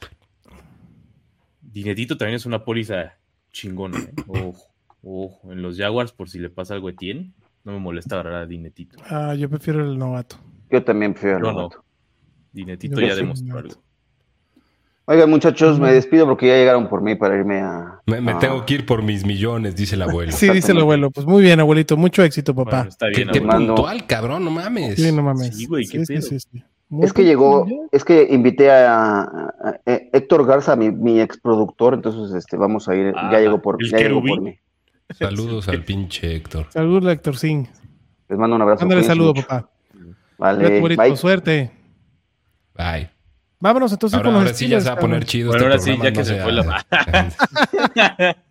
[1.72, 3.14] Dinetito también es una póliza
[3.52, 3.98] chingona.
[3.98, 4.12] ¿eh?
[4.26, 4.66] Ojo,
[5.02, 5.52] ojo.
[5.52, 7.32] En los Jaguars, por si le pasa algo a Etienne,
[7.64, 8.98] no me molesta agarrar a Dinetito.
[9.10, 10.36] ah, yo prefiero el novato.
[10.70, 11.40] Yo también prefiero.
[11.40, 11.60] Yo el no.
[11.62, 11.84] novato.
[12.52, 13.74] Dinetito Yo ya sí, demostró algo.
[15.10, 18.00] Oigan, muchachos, me despido porque ya llegaron por mí para irme a.
[18.06, 20.32] Me, me a- tengo que ir por mis millones, dice el abuelo.
[20.32, 21.10] Sí, dice el abuelo.
[21.10, 21.96] Pues muy bien, abuelito.
[21.96, 22.70] Mucho éxito, papá.
[22.78, 24.96] Bueno, está Qué, bien, qué mando- puntual, cabrón, no mames.
[24.96, 25.56] Sí, no mames.
[25.56, 26.20] Sí, güey, qué pedo.
[26.30, 26.62] Muy
[27.02, 31.92] Es que llegó, es que invité a, a- a Héctor Garza, mi, mi ex productor,
[31.94, 34.58] entonces este, vamos a ir, Ah, ya llegó por, ya llegó por mí.
[35.10, 36.66] Saludos al pinche Héctor.
[36.70, 37.66] Saludos, Héctor Singh.
[38.28, 38.80] Les mando un abrazo.
[38.82, 39.46] Mándale saludo, mucho.
[39.46, 39.68] papá.
[40.38, 41.16] Vale, bye.
[41.16, 41.70] Suerte.
[42.74, 43.10] Bye.
[43.60, 45.90] Vámonos entonces Ahora, con los ahora sí ya se va a poner chido Bueno, este
[45.90, 48.36] ahora sí, ya que no se fue la-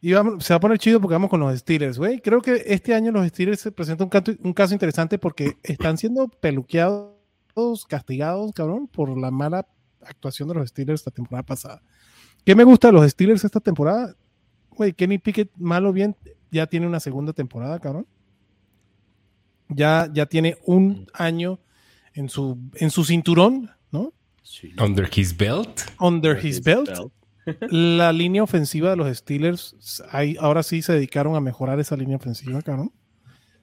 [0.00, 2.20] Y vamos- se va a poner chido porque vamos con los Steelers, güey.
[2.20, 5.98] Creo que este año los Steelers se presenta un, caso- un caso interesante porque están
[5.98, 7.14] siendo peluqueados,
[7.88, 9.66] castigados, cabrón, por la mala
[10.02, 11.82] actuación de los Steelers la temporada pasada.
[12.44, 14.14] ¿Qué me gusta de los Steelers esta temporada?
[14.70, 16.14] Güey, Kenny Pickett, malo o bien,
[16.52, 18.06] ya tiene una segunda temporada, cabrón.
[19.68, 21.58] Ya, ya tiene un año
[22.14, 24.12] en su, en su cinturón, ¿no?
[24.42, 24.72] Sí.
[24.80, 25.80] Under his belt.
[26.00, 26.88] Under his belt.
[27.70, 30.02] La línea ofensiva de los Steelers,
[30.40, 32.92] ahora sí se dedicaron a mejorar esa línea ofensiva, cabrón.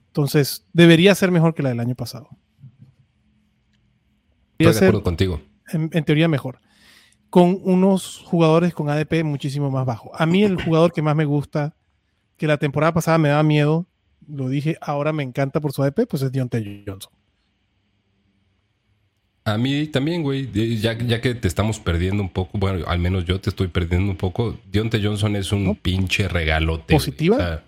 [0.08, 2.28] Entonces, debería ser mejor que la del año pasado.
[4.58, 5.40] Estoy de ser, acuerdo contigo.
[5.72, 6.60] en, en teoría, mejor.
[7.28, 10.10] Con unos jugadores con ADP muchísimo más bajo.
[10.14, 11.76] A mí, el jugador que más me gusta,
[12.36, 13.86] que la temporada pasada me daba miedo,
[14.26, 17.12] lo dije, ahora me encanta por su ADP, pues es Deontay Johnson.
[19.46, 20.50] A mí también, güey.
[20.80, 24.10] Ya, ya que te estamos perdiendo un poco, bueno, al menos yo te estoy perdiendo
[24.10, 24.58] un poco.
[24.72, 25.74] Deontay Johnson es un ¿No?
[25.74, 26.92] pinche regalote.
[26.92, 27.36] ¿Positiva?
[27.36, 27.64] O sea,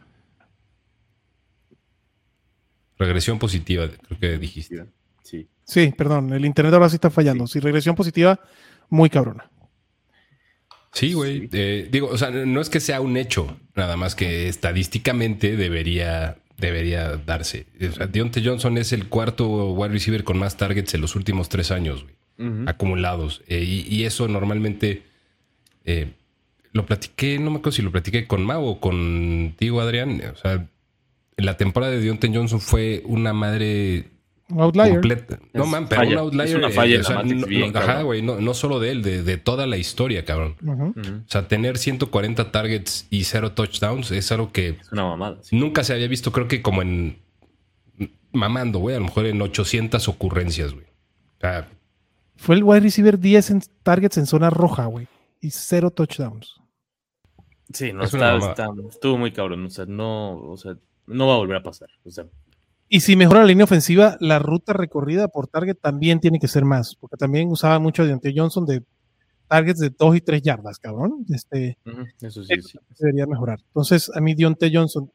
[2.99, 4.87] regresión positiva, creo que dijiste.
[5.23, 5.49] Sí.
[5.63, 7.47] Sí, perdón, el internet ahora sí está fallando.
[7.47, 8.41] Si regresión positiva,
[8.89, 9.49] muy cabrona.
[10.93, 11.43] Sí, güey.
[11.43, 11.49] Sí.
[11.53, 16.39] Eh, digo, o sea, no es que sea un hecho, nada más que estadísticamente debería,
[16.59, 17.67] debería darse.
[17.81, 21.49] O sea, Deontay Johnson es el cuarto wide receiver con más targets en los últimos
[21.49, 22.69] tres años, güey.
[22.69, 23.43] Acumulados.
[23.49, 25.03] Eh, y, y eso normalmente
[25.85, 26.13] eh,
[26.73, 30.23] lo platiqué, no me acuerdo si lo platiqué con Mau o contigo, Adrián.
[30.33, 30.69] O sea,
[31.37, 34.11] la temporada de Deontay Johnson fue una madre
[34.51, 34.93] Un outlier.
[34.93, 35.39] completa.
[35.53, 36.13] No, man, pero falla.
[36.15, 36.49] un outlier.
[36.49, 38.05] Es una eh, falla en o sea, la Matrix no- bien, no- ajá, cabrón.
[38.07, 40.57] güey, no, no solo de él, de, de toda la historia, cabrón.
[40.67, 45.39] O sea, tener 140 targets y cero touchdowns es algo que Es una mamada.
[45.43, 45.57] sí.
[45.57, 47.19] nunca se había visto, creo que como en
[48.33, 50.85] mamando, güey, a lo mejor en 800 ocurrencias, güey.
[50.85, 51.69] O sea,
[52.37, 55.09] Fue el wide receiver 10 en targets en zona roja, güey.
[55.41, 56.55] Y cero touchdowns.
[57.73, 59.67] Sí, no, Es una está, está- estuvo muy cabrón.
[59.67, 60.77] O sea, no, o sea,
[61.07, 61.89] no va a volver a pasar.
[62.05, 62.25] O sea,
[62.89, 66.65] Y si mejora la línea ofensiva, la ruta recorrida por target también tiene que ser
[66.65, 66.97] más.
[66.97, 68.83] Porque también usaba mucho Deontay Johnson de
[69.49, 71.27] targets de 2 y 3 yardas, cabrón.
[71.29, 72.79] Este, ujú, eso sí, sí.
[72.99, 73.59] debería mejorar.
[73.67, 75.11] Entonces, a mí Dionte Johnson,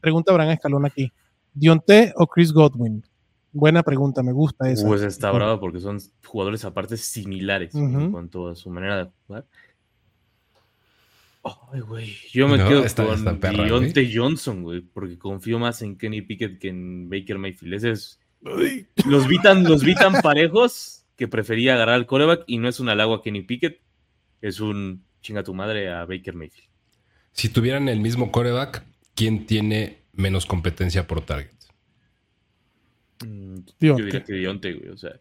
[0.00, 1.12] pregunta Abraham Escalón aquí,
[1.54, 3.04] ¿Dionte o Chris Godwin?
[3.52, 4.86] Buena pregunta, me gusta esa.
[4.86, 7.84] Pues está bravo porque son jugadores aparte similares Ujú.
[8.00, 9.46] en cuanto a su manera de jugar.
[11.72, 12.16] Ay, güey.
[12.32, 15.96] Yo me No, quedo está- con está perra, Deontay Johnson, güey, porque confío más en
[15.96, 17.74] Kenny Pickett que en Baker Mayfield.
[17.74, 18.20] Ese es.
[19.06, 22.78] Los vi tan, los vi tan parejos que prefería agarrar al coreback y no es
[22.80, 23.80] un halago a Kenny Pickett,
[24.40, 26.68] es un chinga tu madre a Baker Mayfield.
[27.32, 28.84] Si tuvieran el mismo coreback,
[29.16, 31.50] ¿quién tiene menos competencia por target?
[33.24, 34.02] Mm, Yo Dionte.
[34.04, 34.88] diría que Dionte, güey.
[34.90, 35.18] O sea,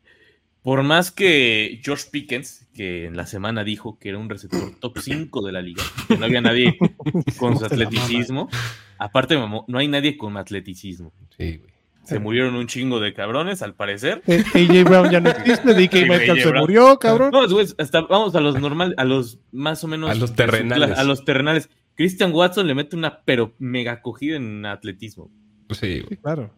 [0.61, 4.99] por más que George Pickens, que en la semana dijo que era un receptor top
[4.99, 6.77] 5 de la liga, que no había nadie
[7.39, 8.49] con su atleticismo,
[8.97, 11.13] aparte, mamó, no hay nadie con atleticismo.
[11.37, 11.77] Sí, güey.
[12.07, 14.21] Se murieron un chingo de cabrones, al parecer.
[14.27, 17.31] Eh, AJ Brown ya no existe, DK Metcalf se murió, cabrón.
[17.31, 20.09] No, güey, hasta vamos a los normal, a los más o menos.
[20.09, 20.97] A los terrenales.
[20.97, 21.69] A los terrenales.
[21.95, 25.29] Christian Watson le mete una pero mega cogida en atletismo.
[25.71, 26.05] Sí, güey.
[26.11, 26.53] Sí, claro.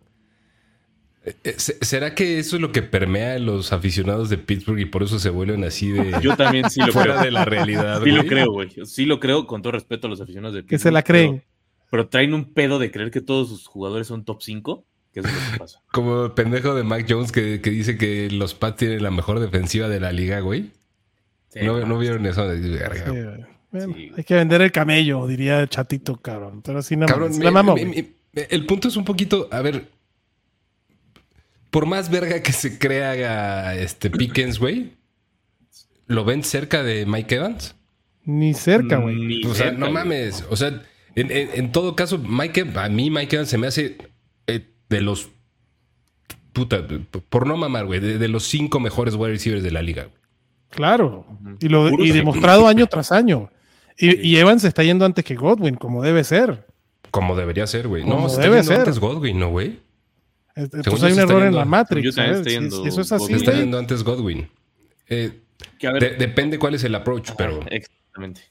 [1.25, 4.85] Eh, se- ¿Será que eso es lo que permea a los aficionados de Pittsburgh y
[4.85, 7.25] por eso se vuelven así de Yo también sí lo fuera creo.
[7.25, 8.01] de la realidad?
[8.03, 8.69] Sí lo creo, güey.
[8.85, 11.29] Sí lo creo, con todo respeto a los aficionados de Que se la Pittsburgh, pero-
[11.31, 11.43] creen.
[11.91, 14.85] Pero, traen un pedo de creer que todos sus jugadores son top 5.
[15.11, 15.81] Que eso es lo que pasa.
[15.91, 19.39] Como el pendejo de Mac Jones que, que dice que los Pats tienen la mejor
[19.39, 20.69] defensiva de la liga, güey.
[21.49, 22.47] Sí, ¿No, vieron eso?
[22.55, 22.61] Sí.
[23.71, 24.11] Bueno, Sí.
[24.15, 26.61] hay que vender el camello, diría el chatito, cabrón.
[26.63, 27.39] Pero así nada Cabrón, más.
[27.39, 29.87] La mamó, el punto es un poquito, a ver,
[31.69, 34.93] por más verga que se crea este Pickens, güey,
[36.07, 37.75] ¿lo ven cerca de Mike Evans?
[38.25, 39.43] Ni cerca, güey.
[39.45, 40.45] O sea, cerca, no mames.
[40.49, 40.83] O sea,
[41.15, 43.97] en, en- en todo caso, Mike, a mí Mike Evans se me hace
[44.47, 45.29] eh, de los...
[46.53, 46.85] Puta,
[47.29, 50.03] por no mamar, güey, de, de los cinco mejores wide receivers de la liga.
[50.03, 50.15] güey.
[50.71, 51.25] Claro.
[51.59, 52.11] Y, lo, y sí.
[52.17, 53.49] demostrado año tras año.
[53.97, 56.65] Y, y Evans está yendo antes que Godwin, como debe ser.
[57.11, 58.03] Como debería ser, güey.
[58.05, 58.79] No, se está debe yendo ser.
[58.79, 59.79] antes Godwin, ¿no, güey?
[60.63, 62.15] Este, Según Pues hay un error en la Matrix.
[62.15, 62.43] ¿sabes?
[62.43, 64.49] Si- yendo si eso es así, está yendo antes Godwin.
[65.07, 65.41] Eh,
[65.77, 67.61] Que a ver, de- depende cuál es el approach, pero...
[67.69, 68.41] Exactamente.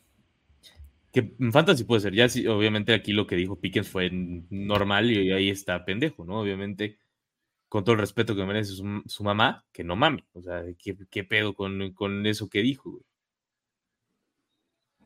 [1.13, 2.15] Que en Fantasy puede ser.
[2.15, 6.41] Ya sí, obviamente aquí lo que dijo Pickens fue normal y ahí está pendejo, ¿no?
[6.41, 6.99] Obviamente,
[7.69, 10.25] con todo el respeto que merece su, su mamá, que no mame.
[10.35, 12.91] O sea, ¿qué, qué pedo con, con eso que dijo?
[12.91, 13.03] güey?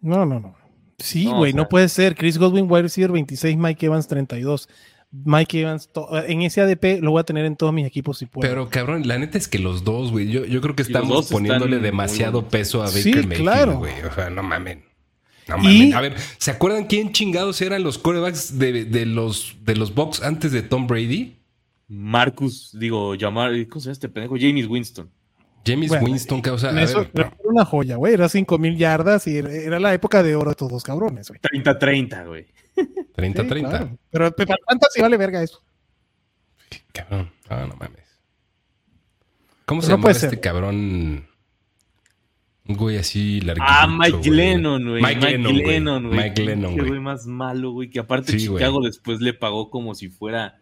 [0.00, 0.57] No, no, no.
[0.98, 2.14] Sí, No, güey, o no puede ser.
[2.14, 4.68] Chris Godwin, wide receiver 26, Mike Evans 32.
[5.12, 5.90] Mike Evans,
[6.26, 8.48] en ese ADP lo voy a tener en todos mis equipos si puedo.
[8.48, 11.78] Pero cabrón, la neta es que los dos, güey, yo, yo creo que estamos poniéndole
[11.80, 13.78] demasiado peso a Baker Sí, Mayfield, claro.
[13.78, 13.92] güey.
[14.10, 14.84] O sea, no mamen.
[15.48, 15.60] No Y-
[15.90, 15.94] mames.
[15.94, 20.22] A ver, ¿se acuerdan quién chingados eran los corebacks de, de los, de los Bucks
[20.22, 21.36] antes de Tom Brady?
[21.88, 24.36] Marcus, digo, llamar, ¿cómo se llama este pendejo?
[24.40, 25.10] James Winston.
[25.64, 28.14] James Bueno, Winston, que, o sea, a Eso ver, era una joya, güey.
[28.14, 31.28] Era 5 mil yardas y era- era la época de oro de estos dos cabrones,
[31.28, 31.38] güey.
[31.40, 32.46] 30-30, güey.
[33.16, 33.54] 30-30.
[33.54, 33.98] Sí, claro.
[34.10, 35.62] Pero para fantasy vale verga eso.
[36.92, 37.30] Cabrón.
[37.48, 38.02] Ah, no mames.
[39.66, 40.40] ¿Cómo se No llama este ser.
[40.40, 41.26] cabrón?
[42.68, 43.66] Un güey así larguito.
[43.68, 45.02] Ah, Mike Lennon, güey.
[45.02, 45.66] Mike Lennon, güey.
[45.66, 46.16] Lennon, güey.
[46.22, 47.00] Mike Lennon, Pinche güey.
[47.00, 47.90] más malo, güey.
[47.90, 48.58] Que aparte Sí, güey.
[48.62, 50.60] Chicago después le pagó como si fuera.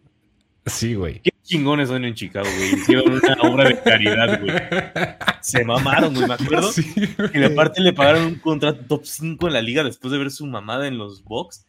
[0.65, 1.21] Sí, güey.
[1.21, 2.73] Qué chingones son en Chicago, güey.
[2.73, 4.53] Hicieron una obra de caridad, güey.
[5.41, 6.27] Se mamaron, güey.
[6.27, 6.71] Me acuerdo.
[6.73, 7.29] Sí, güey.
[7.33, 10.45] Y aparte le pagaron un contrato top 5 en la liga después de ver su
[10.47, 11.65] mamada en los Bucks.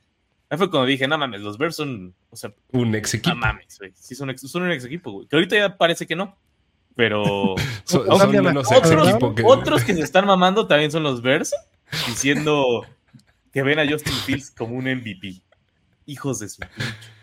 [0.53, 2.15] Ahí fue cuando dije, no mames, los Bears son.
[2.29, 3.35] O sea, Un ex equipo.
[3.35, 3.91] no mames, güey.
[3.95, 5.27] Sí, son, ex- son un ex equipo, güey.
[5.27, 6.37] Que ahorita ya parece que no.
[6.95, 7.55] Pero.
[7.85, 9.43] Son, ¿Cómo son cambian las menos cosas, ex otros, que.
[9.47, 11.55] otros que se están mamando también son los Bears,
[12.07, 12.87] diciendo
[13.51, 15.41] que ven a Justin Fields como un MVP.
[16.07, 16.75] Hijos de su pinche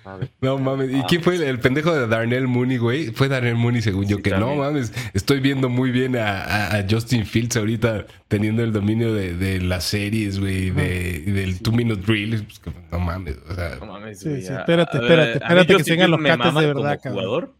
[0.05, 0.29] madre.
[0.41, 0.89] No mames.
[0.91, 3.07] ¿Y Ah, quién fue el, el pendejo de Darnell Mooney, güey?
[3.11, 4.93] Fue Darnell Mooney, según yo, que no mames.
[5.13, 9.59] Estoy viendo muy bien a, a- a Justin Fields ahorita teniendo el dominio de, de
[9.61, 12.43] las series, güey, de, del two minute drill.
[12.43, 13.35] Pues, que no mames.
[13.49, 16.19] O sea, No mames, güey, sí, espérate, espérate, a mí espérate que Justin sigan los
[16.21, 17.53] mama de verdad, jugador,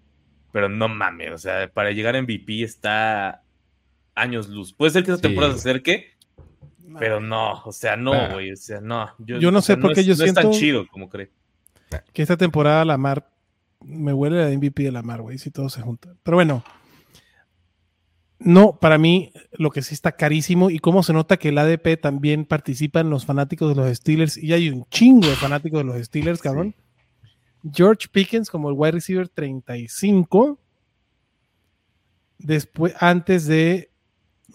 [0.51, 3.43] pero no mames, o sea, para llegar a MVP está
[4.15, 4.73] años luz.
[4.73, 5.21] Puede ser que esa Sí.
[5.23, 6.07] temporada se acerque,
[6.97, 9.09] pero no, o sea, no, güey, o sea, no.
[9.19, 11.09] Yo no o sea, sé por qué es- yo no es tan siento- chido como
[11.09, 11.29] cree.
[12.13, 13.29] Que esta temporada Lamar
[13.83, 16.13] me huele la MVP de Lamar, güey, si todo se junta.
[16.23, 16.63] Pero bueno,
[18.39, 21.97] no, para mí lo que sí está carísimo y cómo se nota que el ADP
[21.97, 25.83] también participa en los fanáticos de los Steelers y hay un chingo de fanáticos de
[25.83, 26.73] los Steelers, cabrón.
[27.73, 30.57] George Pickens como el wide receiver 35.
[32.37, 33.91] Después, antes de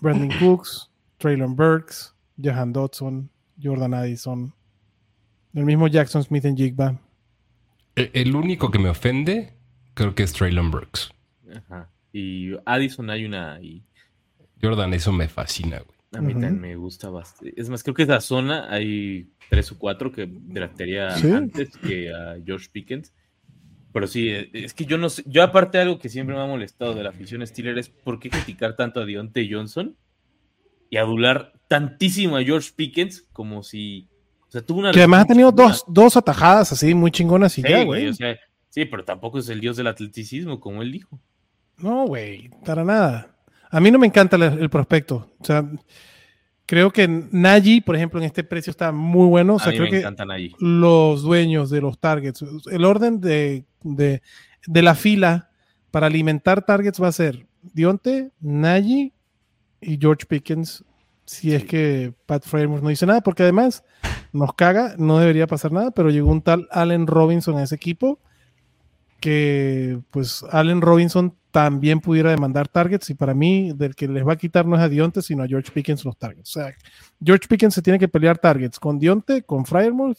[0.01, 3.31] Brandon Cooks, Traylon Burks, Johan Dodson,
[3.63, 4.55] Jordan Addison,
[5.55, 7.01] el mismo Jackson Smith en Jigba.
[7.95, 9.55] el, el único que me ofende,
[9.95, 11.11] creo que es Traylon Burks.
[11.55, 11.91] Ajá.
[12.13, 13.83] Y Addison hay una y
[14.63, 15.99] Jordan, eso me fascina, güey.
[16.15, 17.61] a mí también me gusta bastante.
[17.61, 21.31] Es más, creo que esa zona hay tres o cuatro que draftearía Sí.
[21.31, 23.13] antes que a George Pickens.
[23.93, 25.23] Pero sí, eh, es que yo no sé.
[25.27, 28.29] Yo, aparte, algo que siempre me ha molestado de la afición Steeler es por qué
[28.31, 29.97] criticar tanto a Deontay Johnson
[30.91, 34.09] y adular tantísimo a George Pickens como si.
[34.49, 34.93] O sea, tuvo una.
[34.93, 38.15] Que además ha tenido dos, dos atajadas así muy chingonas y Sí, ya, güey, o
[38.15, 38.37] sea,
[38.69, 41.21] sí, pero tampoco es el dios del atleticismo, como él dijo.
[41.79, 43.37] No, güey, para nada.
[43.71, 45.33] A mí no me encanta el, el prospecto.
[45.41, 45.69] O sea,
[46.67, 49.57] creo que Nagy, por ejemplo, en este precio está muy bueno.
[49.57, 50.53] O sea, a mí creo me que allí.
[50.61, 54.23] los dueños de los targets, el orden de, de,
[54.67, 55.51] de la fila
[55.91, 59.13] para alimentar targets va a ser Dionte, Nagy
[59.81, 60.85] y George Pickens.
[61.27, 63.83] Si es que Pat Frymouth no dice nada, porque además
[64.33, 68.21] nos caga, no debería pasar nada, pero llegó un tal Allen Robinson a ese equipo
[69.21, 74.35] que pues Allen Robinson también pudiera demandar targets y para mí del que les va
[74.35, 76.51] a quitar no es a Dionte sino a George Pickens los targets.
[76.51, 76.77] O sea,
[77.25, 80.19] George Pickens se tiene que pelear targets con Dionte, con Fryermuth.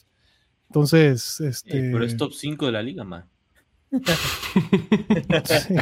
[0.70, 1.78] Entonces, este...
[1.78, 3.26] Eh, pero es top 5 de la liga, man.
[3.92, 5.76] sí.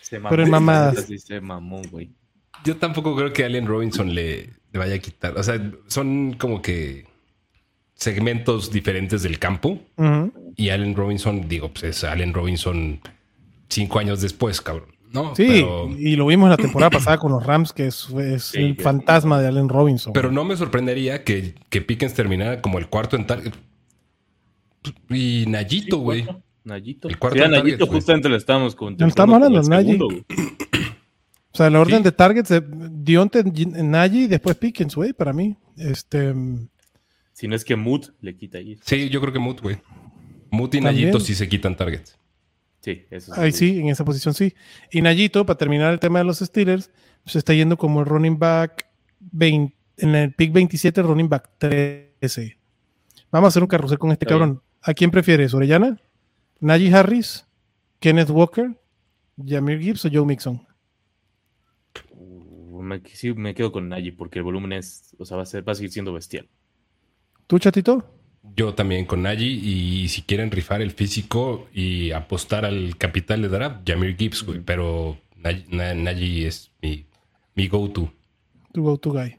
[0.00, 1.06] Se Pero en mamadas.
[1.18, 2.10] Se mamó, güey.
[2.64, 5.36] Yo tampoco creo que Allen Robinson le, le vaya a quitar.
[5.38, 7.04] O sea, son como que
[7.94, 9.80] segmentos diferentes del campo.
[10.56, 13.00] Y Allen Robinson, digo, pues es Allen Robinson
[13.68, 14.88] cinco años después, cabrón.
[15.12, 18.44] No, Sí, pero, y lo vimos la temporada pasada con los Rams, que es, es
[18.44, 20.12] Sí, el fantasma de Allen Robinson.
[20.12, 23.52] pero no me sorprendería que, que Pickens terminara como el cuarto en target.
[25.08, 26.26] Y Nayito, Sí, güey.
[26.64, 27.08] Nayito.
[27.08, 28.00] El cuarto Sí, en Nayito targets, güey.
[28.00, 28.96] justamente lo estábamos con.
[28.96, 30.24] Ya estamos hablando, segundo, güey.
[31.56, 32.04] O sea, el orden Sí.
[32.04, 35.56] de targets de Dionte, Nagy y después Pickens, güey, para mí.
[35.78, 36.34] Este,
[37.32, 38.78] Si no es que Mood le quita ahí.
[38.84, 39.78] Sí, yo creo que Mut, güey.
[40.50, 40.82] Mut y.
[40.82, 42.18] Nayito sí se quitan targets.
[42.80, 44.52] Sí, eso ahí sí, en esa posición sí.
[44.92, 46.90] Y Nayito, para terminar el tema de los Steelers,
[47.24, 48.86] se está yendo como el running back
[49.20, 52.58] 20 en el pick 27, running back 13.
[53.32, 54.62] Vamos a hacer un carrusel con este Está cabrón.
[54.82, 55.98] ¿A quién prefieres, Orellana?
[56.60, 57.46] ¿Najee Harris?
[57.98, 58.78] ¿Kenneth Walker?
[59.44, 60.66] ¿Jamir Gibbs o Joe Mixon?
[62.82, 65.14] Me, sí, me quedo con Nagy porque el volumen es.
[65.18, 66.48] O sea, va a, ser, va a seguir siendo bestial.
[67.46, 68.04] ¿Tú, chatito?
[68.56, 69.46] Yo también con Nagy.
[69.46, 74.60] Y si quieren rifar el físico y apostar al capital de draft, Jamir Gibbs, güey.
[74.60, 77.06] Pero Nagy, Na- Nagy es mi,
[77.54, 78.12] mi go-to.
[78.72, 79.36] Tu go to guy.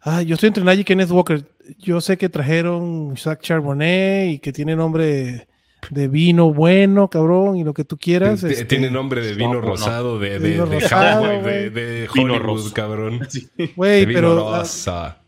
[0.00, 1.44] Ah, yo estoy entre Najee y Kenneth Walker.
[1.78, 5.46] Yo sé que trajeron Zach Charbonnet y que tiene nombre
[5.90, 8.40] de vino bueno, cabrón, y lo que tú quieras.
[8.40, 9.66] T- este, Tiene nombre de vino no, no.
[9.68, 11.42] rosado, de, de, Vino de rosado, güey.
[11.42, 12.74] de, de Vino Hollywood, rosa.
[12.74, 13.20] cabrón.
[13.76, 15.22] Güey, pero rosa.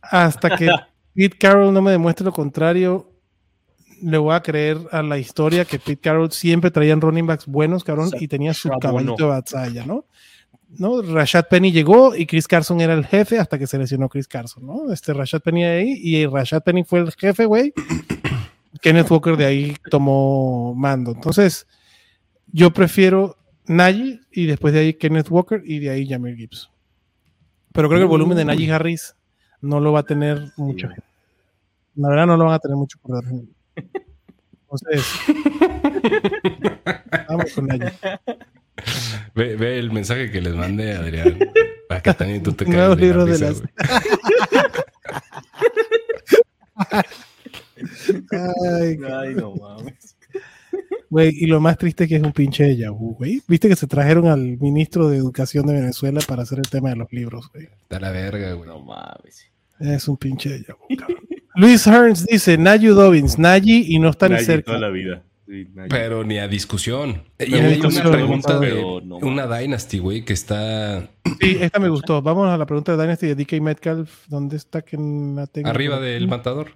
[0.00, 0.68] Hasta que
[1.14, 3.10] Pete Carroll no me demuestre lo contrario,
[4.02, 7.84] le voy a creer a la historia que Pete Carroll siempre traían running backs buenos,
[7.84, 9.16] cabrón, y tenía su caballito bueno.
[9.16, 10.06] de batalla, ¿no?
[10.78, 11.02] ¿no?
[11.02, 14.66] Rashad Penny llegó y Chris Carson era el jefe hasta que se lesionó Chris Carson,
[14.66, 14.90] ¿no?
[14.92, 17.72] Este Rashad Penny ahí y Rashad Penny fue el jefe, güey.
[18.82, 21.12] Kenneth Walker de ahí tomó mando.
[21.12, 21.66] Entonces,
[22.48, 26.68] yo prefiero Najee y después de ahí Kenneth Walker y de ahí Jamir Gibbs.
[27.72, 29.14] Pero creo que el volumen de Najee Harris
[29.60, 30.88] no lo va a tener mucho.
[31.94, 33.32] La verdad no lo van a tener mucho por dar.
[34.62, 35.06] Entonces,
[37.28, 37.92] vamos con Najee.
[39.36, 41.38] Ve, ve el mensaje que les mandé, Adrián.
[41.88, 43.62] Para que también tú te caigas Nuevos de las-.
[48.32, 50.16] Ay, Ay, no mames.
[51.10, 53.42] Güey, y lo más triste es que es un pinche de Yahoo, güey.
[53.46, 56.96] Viste que se trajeron al ministro de Educación de Venezuela para hacer el tema de
[56.96, 57.66] los libros, güey.
[57.82, 58.66] Está la verga, güey.
[58.68, 59.46] No mames.
[59.78, 61.18] Es un pinche de Yahoo, cabrón.
[61.54, 64.66] Luis Hearns dice, Nayu Dobbins, Nagy y no está ni cerca.
[64.68, 65.22] toda la vida.
[65.46, 65.90] Sí, nadie.
[65.90, 67.24] Pero ni a discusión.
[67.38, 71.10] Y Me hay una pregunta de no una Dynasty, güey, que está
[71.40, 72.22] Sí, esta me gustó.
[72.22, 74.28] Vamos a la pregunta de Dynasty de DK Metcalf.
[74.28, 75.68] ¿Dónde está que la tengo?
[75.68, 76.70] arriba del matador.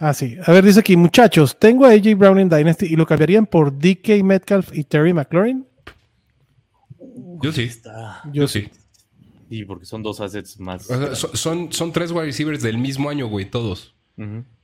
[0.00, 0.36] Ah, sí.
[0.44, 3.72] A ver, dice aquí, muchachos, tengo a AJ Brown en Dynasty y lo cambiarían por
[3.78, 5.66] DK Metcalf y Terry McLaurin.
[7.42, 7.70] Yo sí.
[8.32, 8.68] Yo sí.
[9.48, 10.90] Sí, porque son dos assets más.
[10.90, 13.94] O sea, so- son, son tres wide receivers del mismo año, güey, todos.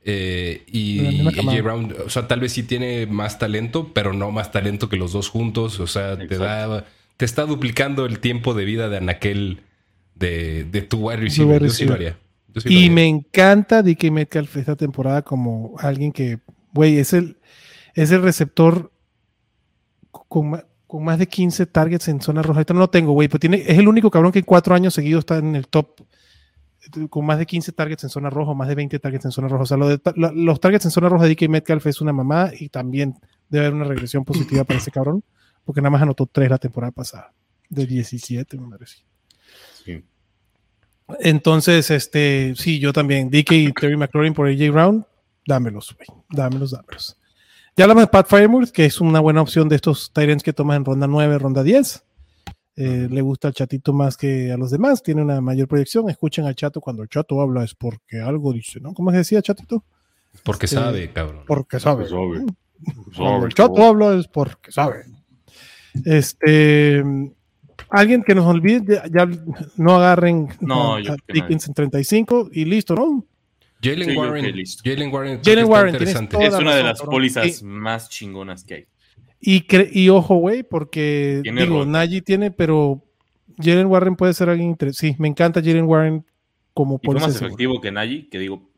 [0.05, 1.61] Eh, y AJ.
[1.63, 5.11] Brown, o sea, tal vez sí tiene más talento, pero no más talento que los
[5.11, 5.79] dos juntos.
[5.79, 6.85] O sea, te da,
[7.17, 9.61] te está duplicando el tiempo de vida de Anaquel
[10.15, 11.61] de, de tu wide receiver.
[11.61, 11.95] wide Yo sí lo receiver.
[11.95, 12.28] haría.
[12.57, 16.39] Sí Y me encanta DK Metcalf esta temporada como alguien que,
[16.73, 17.37] güey, es el,
[17.93, 18.91] es el receptor
[20.11, 22.59] con, con más de 15 targets en zona roja.
[22.59, 24.93] Ahorita no lo tengo, güey, pero tiene, es el único cabrón que en cuatro años
[24.93, 26.01] seguidos está en el top
[26.81, 29.47] eh, con más de 15 targets en zona roja, más de 20 targets en zona
[29.47, 29.63] roja.
[29.63, 32.51] O sea, lo de los targets en zona roja de DK Metcalf es una mamá
[32.57, 33.15] y también
[33.49, 35.23] debe haber una regresión positiva para ese cabrón,
[35.65, 37.33] porque nada más anotó tres la temporada pasada,
[37.69, 38.97] de 17, me parece.
[39.83, 40.03] Sí.
[41.19, 43.29] Entonces, este, sí, yo también.
[43.29, 45.05] DK y Terry McLaurin por AJ Brown,
[45.45, 46.07] dámelos, güey.
[46.29, 47.17] Dámelos, dámelos.
[47.75, 50.77] Ya hablamos de Pat Firemouth, que es una buena opción de estos Tyrants que tomas
[50.77, 52.03] en ronda 9, ronda 10.
[52.75, 56.09] Eh, le gusta al chatito más que a los demás, tiene una mayor proyección.
[56.09, 58.93] Escuchen al chato cuando el chato habla, es porque algo dice, ¿no?
[58.93, 59.83] ¿Cómo se decía, chatito?
[60.43, 61.43] Porque este, sabe, cabrón.
[61.45, 62.07] Porque sabe.
[62.07, 62.45] sabe.
[63.15, 65.05] Cuando el chato habla es porque sabe.
[66.05, 67.03] Este.
[67.89, 69.29] Alguien que nos olvide, ya, ya
[69.77, 73.25] no agarren No, a- Dickens en 35 y listo, ¿no?
[73.81, 74.45] Jalen Sí, Warren.
[74.83, 75.41] Jalen Warren.
[75.43, 76.37] Jalen Warren, interesante.
[76.45, 78.85] Es la una de las pólizas más chingonas que hay.
[79.39, 81.85] Y, cre- y ojo, güey, porque Tiene digo.
[81.85, 83.01] Nagy tiene, pero
[83.57, 85.13] Jalen Warren puede ser alguien interesante.
[85.13, 86.25] Sí, me encanta Jalen Warren
[86.73, 88.69] como póliza más efectivo que Nagy, que digo.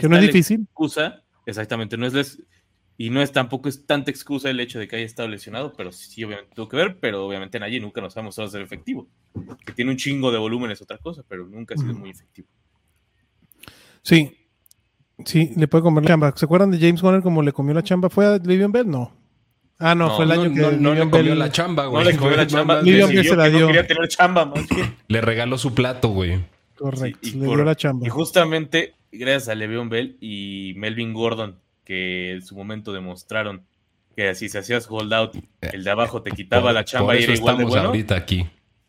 [0.00, 0.62] Que no es difícil.
[0.62, 2.42] Excusa, exactamente, no es les-
[3.02, 5.90] y no es tampoco es tanta excusa el hecho de que haya estado lesionado, pero
[5.90, 9.08] sí, obviamente tuvo que ver, pero obviamente Nagy nunca nos ha mostrado ser efectivo.
[9.64, 12.48] Que tiene un chingo de volumen es otra cosa, pero nunca ha sido muy efectivo.
[14.02, 14.36] Sí.
[15.24, 16.32] Sí, le puede comer la chamba.
[16.36, 18.08] ¿Se acuerdan de James Conner como le comió la chamba?
[18.08, 18.88] ¿Fue a Livion Bell?
[18.88, 19.14] No.
[19.78, 21.84] Ah, no, No, fue el año No, que no, no le comió Bell- la chamba,
[21.84, 22.04] No güey.
[22.06, 23.60] le comió la chamba, Livion se la que dio.
[23.60, 24.96] no quería tener chamba, más bien.
[25.08, 26.38] Le regaló su plato, güey.
[26.76, 28.06] Correcto, Sí, y le por- dio la chamba.
[28.06, 31.58] Y justamente gracias a Le'Veon Bell y Melvin Gordon,
[31.90, 33.64] que en su momento demostraron
[34.14, 37.34] que si se hacías holdout, el de abajo te quitaba Por- la chamba y era
[37.34, 37.88] igual de estamos bueno.
[37.88, 38.46] ahorita aquí.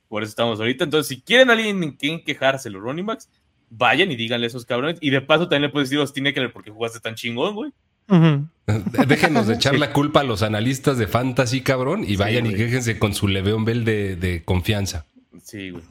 [0.07, 0.83] Por eso estamos ahorita.
[0.83, 3.27] Entonces, si quieren alguien en quien quejarse los running backs,
[3.71, 4.99] vayan y díganle a esos cabrones.
[5.01, 7.71] Y de paso también le puedes decir a Austin Eckler porque jugaste tan chingón, güey.
[8.07, 8.47] Ujú.
[9.07, 12.99] Déjenos de echar la culpa a los analistas de fantasy, cabrón, y vayan y quéjense
[12.99, 15.07] con su Leveon Bell de, de confianza.
[15.41, 15.83] Sí, güey.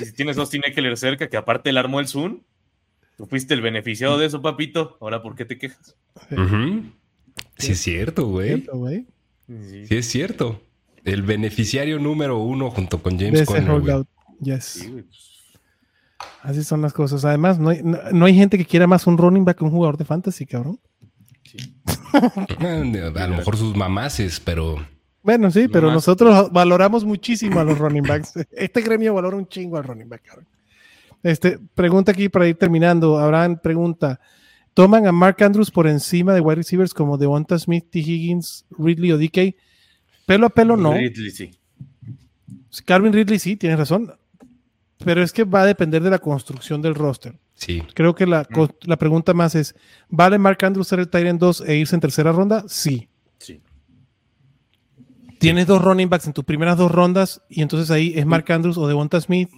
[0.00, 2.40] Y si tienes Austin Eckler cerca, que aparte él armó el Zoom,
[3.22, 4.96] tú fuiste el beneficiado de eso, papito.
[5.00, 5.94] Ahora, ¿por qué te quejas?
[7.56, 8.66] Sí es cierto, güey.
[9.46, 10.60] Sí, Sí es cierto.
[11.04, 13.76] El beneficiario número uno junto con James Conner, güey.
[13.76, 14.08] holdout.
[14.40, 14.64] Yes.
[14.64, 15.04] sí, güey.
[16.42, 17.24] Así son las cosas.
[17.24, 19.70] Además, no hay, no, no hay gente que quiera más un running back que un
[19.70, 20.80] jugador de fantasy, cabrón.
[22.60, 24.76] Eh, A lo mejor sus mamaces, pero
[25.22, 28.32] Bueno, sí, pero nosotros valoramos muchísimo a los running backs.
[28.52, 30.46] Este gremio valora un chingo al running back, cabrón.
[31.22, 33.18] Este, pregunta aquí para ir terminando.
[33.18, 34.20] Abraham pregunta:
[34.74, 38.00] ¿Toman a Mark Andrews por encima de wide receivers como Devonta Smith, T.
[38.00, 39.54] Higgins, Ridley o DK?
[40.26, 40.94] Pelo a pelo no.
[40.94, 41.50] Ridley, sí.
[42.84, 44.12] Calvin Ridley sí, tienes razón.
[45.04, 47.38] Pero es que va a depender de la construcción del roster.
[47.54, 47.82] sí.
[47.94, 48.46] Creo que la,
[48.82, 49.74] la pregunta más es:
[50.08, 52.64] ¿vale Mark Andrews ser el Tyrant 2 e irse en tercera ronda?
[52.68, 53.08] Sí.
[53.38, 53.60] Sí.
[55.38, 58.78] Tienes dos running backs en tus primeras dos rondas y entonces ahí es Mark Andrews
[58.78, 59.50] o Devonta Smith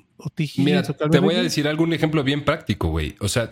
[0.58, 3.16] Mira, te voy a decir algún ejemplo bien práctico, güey.
[3.20, 3.48] O sea,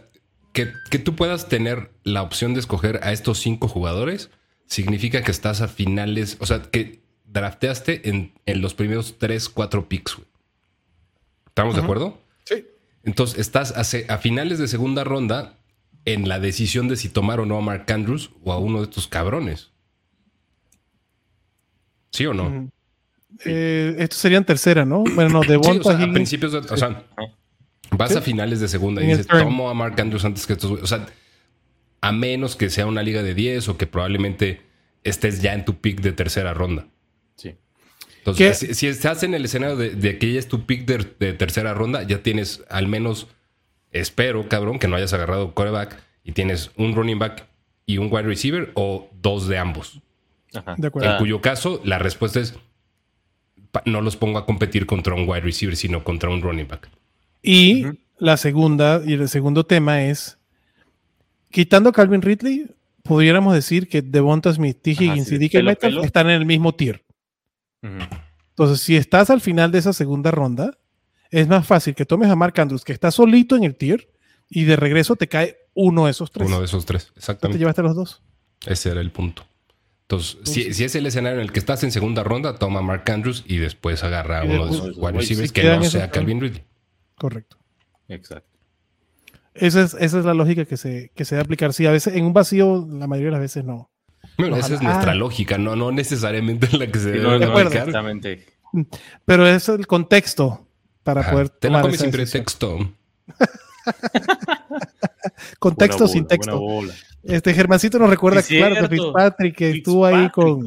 [0.52, 4.30] que, que tú puedas tener la opción de escoger a estos cinco jugadores
[4.66, 9.88] significa que estás a finales, o sea, que drafteaste en, en los primeros tres, cuatro
[9.88, 10.28] picks, güey.
[11.46, 12.20] ¿Estamos de acuerdo?
[12.44, 12.66] Sí.
[13.02, 15.58] Entonces, estás a, a finales de segunda ronda
[16.04, 18.84] en la decisión de si tomar o no a Mark Andrews o a uno de
[18.84, 19.70] estos cabrones.
[22.10, 22.70] ¿Sí o no?
[23.44, 25.04] Eh, estos serían tercera, ¿no?
[25.14, 26.58] Bueno, no, de Sí, o sea, a principios de.
[26.58, 27.02] O sea,
[27.90, 28.18] vas Sí.
[28.18, 29.44] a finales de segunda y dices, turn.
[29.44, 30.70] tomo a Mark Andrews antes que estos.
[30.70, 30.84] güeyes".
[30.84, 31.06] O sea,
[32.00, 34.60] a menos que sea una liga de 10 o que probablemente
[35.04, 36.86] estés ya en tu pick de tercera ronda.
[37.36, 37.54] Sí.
[38.18, 41.06] Entonces, si, si estás en el escenario de, de que ya es tu pick de,
[41.18, 43.26] de tercera ronda, ya tienes al menos,
[43.90, 47.46] espero, cabrón, que no hayas agarrado coreback y tienes un running back
[47.86, 50.00] y un wide receiver o dos de ambos.
[50.54, 50.74] Ajá.
[50.78, 51.08] De acuerdo.
[51.08, 52.54] En Ah, cuyo caso, la respuesta es:
[53.84, 56.90] no los pongo a competir contra un wide receiver, sino contra un running back.
[57.42, 57.84] Y
[58.18, 60.38] la segunda, y el segundo tema es,
[61.50, 62.66] quitando a Calvin Ridley,
[63.02, 64.92] pudiéramos decir que Devonta Smith, T.
[64.92, 67.04] Ajá, Higgins sí, y DK Metcalf están en el mismo tier.
[68.50, 70.78] Entonces, si estás al final de esa segunda ronda,
[71.30, 74.08] es más fácil que tomes a Mark Andrews, que está solito en el tier,
[74.48, 76.46] y de regreso te cae uno de esos tres.
[76.46, 77.58] Uno de esos tres, Tú te exactamente.
[77.58, 78.22] llevaste a los dos.
[78.66, 79.44] Ese era el punto.
[80.12, 83.10] Entonces, si, es el escenario en el que estás en segunda ronda, toma a Mark
[83.10, 86.10] Andrews y después agarra a uno de sus wide receivers que no sea.
[86.10, 86.62] Calvin Ridley.
[87.16, 87.56] Correcto.
[88.08, 88.58] Exacto.
[89.54, 91.72] Esa es, esa es la lógica que se, que se debe aplicar.
[91.72, 93.90] Sí, a veces en un vacío, la mayoría de las veces no.
[94.36, 94.66] Bueno, Ojalá.
[94.66, 95.14] esa es nuestra Ah.
[95.14, 97.66] lógica, no, no necesariamente la que se debe no, aplicar.
[97.78, 98.46] exactamente.
[99.24, 100.66] Pero es el contexto
[101.02, 101.32] para Ajá.
[101.32, 102.94] poder Te la comes sin decisión.
[105.58, 106.60] Contexto Buena sin texto.
[107.22, 108.96] Este Germancito nos recuerda Sí, que, claro, que.
[108.96, 110.64] Fitzpatrick que estuvo ahí con,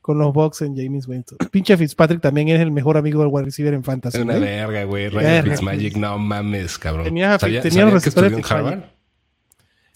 [0.00, 1.38] con los Bucks en James Winston.
[1.50, 4.18] Pinche Fitzpatrick también es el mejor amigo del wide receiver en fantasy.
[4.18, 4.40] Es una ¿eh?
[4.40, 5.08] verga, güey.
[5.08, 5.44] Ryan.
[5.44, 7.04] Fitzmagic, no mames, cabrón.
[7.04, 8.80] Tenía ¿Sabía- tenía sabía los que estudió en Harvard?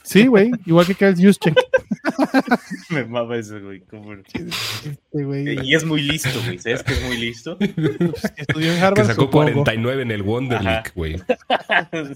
[0.04, 1.54] Sí, güey, igual que Kyle Juszczyk.
[2.90, 3.80] Me mama ese, güey.
[3.82, 6.58] cómo- Este, güey, Y es muy listo, güey.
[6.58, 7.56] ¿Sabes que es muy listo?
[8.36, 9.06] estudió en Que Harvard.
[9.06, 9.44] sacó supongo.
[9.52, 10.62] 49 en el Wonder.
[10.64, 11.18] League, güey.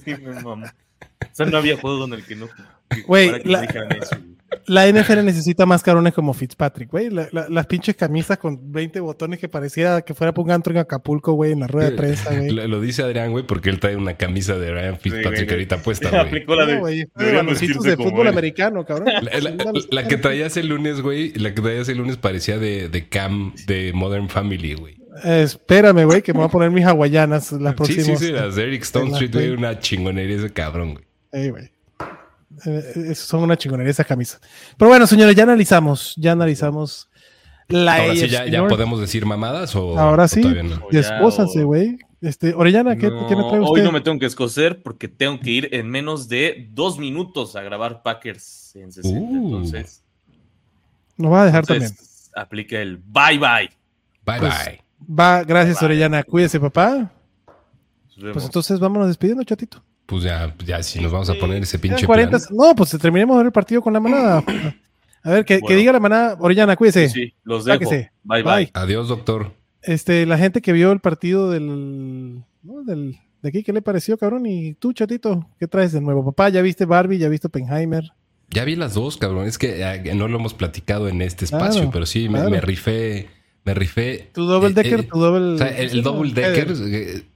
[0.05, 0.74] sí, me mama.
[1.02, 2.48] O sea, no había juego en el que no.
[3.06, 3.66] Güey, la-.
[4.68, 7.10] La NFL necesita más carones como Fitzpatrick, güey.
[7.10, 10.73] La- la- las pinches camisas con 20 botones que parecía que fuera para un antro
[10.73, 12.51] en Acapulco, güey, en la rueda de prensa, güey.
[12.51, 15.51] Lo, lo dice Adrián, güey, porque él trae una camisa de Ryan Fitzpatrick güey.
[15.51, 16.20] ahorita puesta, güey.
[16.20, 16.78] Aplicó la de.
[16.78, 18.28] Güey, de fútbol él.
[18.28, 19.09] americano, cabrón.
[19.23, 22.89] La, la- la que traías el lunes, güey, la que traías el lunes parecía de,
[22.89, 24.97] de Cam de Modern Family, güey.
[25.24, 28.06] Eh, espérame, güey, que me voy a poner mis hawaianas las Sí, próximas.
[28.06, 31.05] sí, sí, las de Eric Stone Street, güey, una chingonería ese cabrón, güey.
[31.32, 31.70] Ey, güey.
[32.64, 34.40] Eh, son una chingonería esas camisas.
[34.78, 37.10] Pero bueno, señores, ya analizamos, ya analizamos
[37.68, 40.40] la Ahora sí, ya, podemos decir mamadas o, Ahora sí.
[40.40, 40.86] todavía no?
[40.90, 41.98] Despósanse, güey.
[42.22, 43.72] Este, Orellana, ¿qué, No, ¿qué me trae usted?
[43.72, 47.56] Hoy no me tengo que escocer porque tengo que ir en menos de dos minutos
[47.56, 49.18] a grabar Packers en 60.
[49.20, 49.44] Uh.
[49.44, 50.02] Entonces,
[51.16, 51.93] Nos va a dejar también.
[52.34, 53.68] aplica el bye bye.
[54.24, 54.85] Bye, Pues, bye.
[55.09, 56.23] Va, gracias, Orellana.
[56.23, 57.11] Cuídese, papá.
[58.33, 59.83] Pues entonces vámonos despidiendo, chatito.
[60.07, 62.39] Pues ya, ya si nos vamos a poner ese pinche 40.
[62.39, 62.49] plan.
[62.53, 64.43] No, pues terminemos el partido con la manada.
[65.23, 66.37] A ver, que, que diga la manada.
[66.39, 67.09] Orellana, cuídese.
[67.09, 67.78] Sí, los dejo.
[67.81, 68.12] Sáquese.
[68.23, 68.57] Bye Bye.
[68.57, 68.70] bye.
[68.74, 69.53] Adiós, doctor.
[69.83, 72.83] Este, la gente que vio el partido del, ¿no?
[72.85, 74.47] del de aquí, ¿qué le pareció, cabrón?
[74.47, 76.24] Y tú, chatito, ¿qué traes de nuevo?
[76.24, 77.19] Papá, ¿ya viste Barbie?
[77.19, 78.05] ¿Ya viste Oppenheimer?
[78.51, 79.47] Ya vi las dos, cabrón.
[79.47, 82.51] Es que eh, no lo hemos platicado en este Claro, espacio, pero sí, me, claro.
[82.51, 83.28] me rifé,
[83.66, 84.30] me rifé.
[84.32, 85.55] Tu double Eh, decker, eh, tu double.
[85.55, 86.72] O sea, el, double decker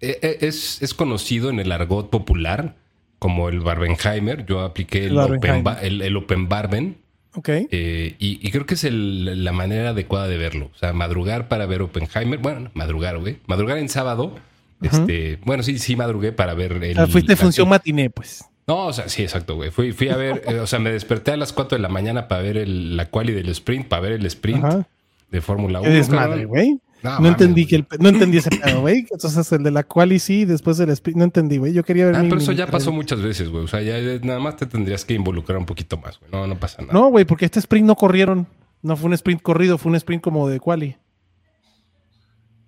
[0.01, 2.77] eh, es, es conocido en el argot popular
[3.19, 4.47] como el Barbenheimer.
[4.47, 6.97] Yo apliqué el, El open, el, el open Barben.
[7.35, 7.49] Ok.
[7.49, 10.71] eh, y, y creo que es la manera adecuada de verlo.
[10.75, 12.39] O sea, madrugar para ver Oppenheimer.
[12.39, 13.37] Bueno, no, madrugar, güey.
[13.47, 14.37] Madrugar en sábado.
[14.83, 16.93] Este, bueno, sí, sí madrugué para ver el.
[16.93, 18.45] O sea, fuiste función matiné, pues.
[18.67, 19.71] no, o sea, sí, exacto, güey.
[19.71, 22.41] Fui, fui a ver, o sea, me desperté a las 4 de la mañana para
[22.41, 24.87] ver el, la quali del sprint, para ver el sprint Ajá.
[25.31, 25.89] De Fórmula 1.
[25.89, 26.81] Qué desmadre, güey.
[27.03, 29.07] No, entendí que el, no entendí ese pedo, güey.
[29.11, 31.17] Entonces el de la quali sí, después del sprint.
[31.19, 31.73] No entendí, güey.
[31.73, 33.65] Yo quería ver Ah, mi- pero eso mi- ya pasó muchas veces, güey.
[33.65, 36.31] O sea, ya ya nada más te tendrías que involucrar un poquito más, güey.
[36.31, 36.93] No, no pasa nada.
[36.93, 38.47] No, güey, porque este sprint no corrieron.
[38.83, 40.97] No fue un sprint corrido, fue un sprint como de quali.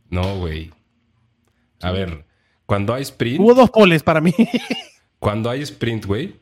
[0.09, 0.71] No, güey.
[1.81, 2.25] A ver,
[2.67, 4.33] cuando hay sprint, Hubo dos poles para mí.
[5.19, 6.37] cuando hay sprint, güey,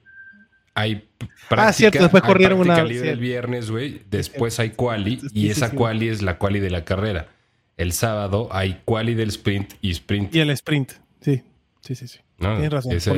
[0.81, 1.09] hay
[1.49, 3.13] práctica, Ah, cierto, después hay corrieron práctica una- libre sí.
[3.13, 4.03] el viernes, güey.
[4.11, 7.29] Después hay quali y esa quali es la quali de la carrera.
[7.77, 10.35] El sábado hay quali del sprint y sprint.
[10.35, 10.93] y el sprint.
[11.21, 11.43] Sí,
[11.81, 12.09] sí, sí.
[12.09, 12.19] sí.
[12.39, 13.17] No, Tienes razón, ese es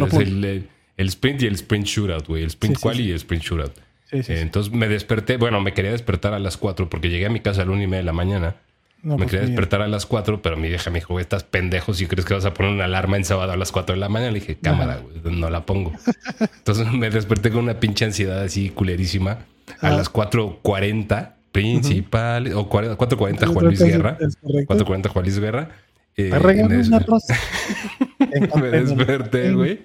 [0.98, 2.42] el, sprint y el sprint shootout, güey.
[2.42, 3.72] El sprint Sí, quali y el sprint shootout.
[4.10, 4.32] Sí, sí.
[4.34, 7.62] Entonces me desperté, bueno, me quería despertar a las 4 porque llegué a mi casa
[7.62, 8.56] a la una y media de la mañana.
[9.02, 9.52] No, me pues, quería bien.
[9.56, 12.44] despertar a las 4, pero mi vieja me dijo, estás pendejo si crees que vas
[12.44, 14.30] a poner una alarma en sábado a las 4 de la mañana.
[14.32, 15.92] Le dije, cámara, güey, no la pongo.
[16.40, 19.38] Entonces me desperté con una pinche ansiedad así culerísima.
[19.80, 19.90] A Ah.
[19.90, 24.16] las 4.40 principales, o 40 4.40 Juan Luis Guerra.
[24.20, 24.74] Es correcto.
[24.86, 25.68] 4.40 Juan Luis Guerra.
[26.16, 26.90] Eh, me des-
[28.56, 29.80] me desperté, güey.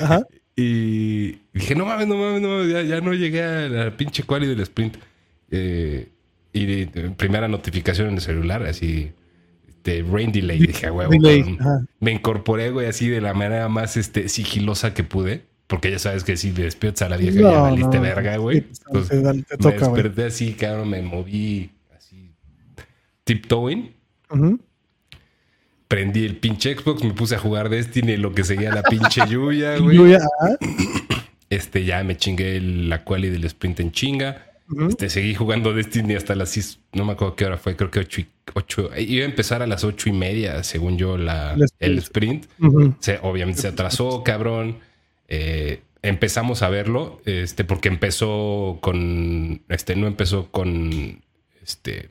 [0.00, 0.22] Ajá.
[0.56, 4.24] Y dije, no mames, no mames, no mames, ya, ya no llegué a la pinche
[4.24, 4.96] quali del sprint.
[5.50, 6.08] Eh,
[6.62, 6.86] y
[7.16, 9.12] primera notificación en el celular, así,
[9.84, 10.58] de rain delay.
[10.58, 11.58] Dije, "A huevo, Delay, cabrón".
[11.60, 11.86] ajá.
[12.00, 15.46] Me incorporé, güey, así de la manera más este, sigilosa que pude.
[15.66, 18.02] Porque ya sabes que si despiertas a la vieja No, ya valiste no.
[18.02, 18.62] verga, güey.
[18.62, 22.30] Pues, Entonces, te da- te me toca, desperté así, cabrón, me moví así,
[23.24, 23.92] tiptoeing.
[25.88, 29.78] Prendí el pinche Xbox, me puse a jugar Destiny, lo que seguía la pinche lluvia,
[29.78, 30.16] güey.
[31.48, 34.46] Este, ya me chingué el- la quali del sprint en chinga.
[34.88, 38.00] Este, seguí jugando Destiny hasta las 6, no me acuerdo qué hora fue, creo que
[38.00, 41.62] 8, y, 8 iba a empezar a las 8 y media, según yo, la, El
[41.62, 41.80] sprint.
[41.92, 42.46] el sprint.
[42.60, 42.94] Ujú.
[43.00, 44.78] Se, obviamente se atrasó, cabrón.
[45.28, 51.22] Eh, empezamos a verlo, este, porque empezó con, este, no empezó con,
[51.62, 52.08] este,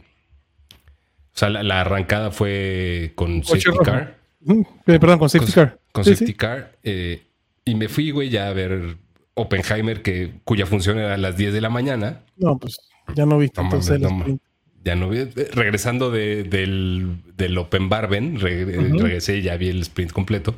[1.34, 3.84] o sea, la, la arrancada fue con safety rojo.
[3.84, 4.18] car.
[4.48, 4.64] Eh,
[5.00, 5.80] Perdón, con safety car.
[5.92, 6.34] con Sí, safety sí.
[6.34, 6.76] car.
[6.84, 7.22] eh,
[7.66, 8.98] y me fui, güey, ya a ver
[9.38, 12.22] Oppenheimer, que, cuya función era a las 10 de la mañana.
[12.38, 12.78] No, pues
[13.16, 14.40] ya no viste No entonces no.
[14.84, 19.00] Ya no vi- eh, regresando de- del, del Open Barben, re- Ujú.
[19.00, 20.56] regresé y ya vi el sprint completo.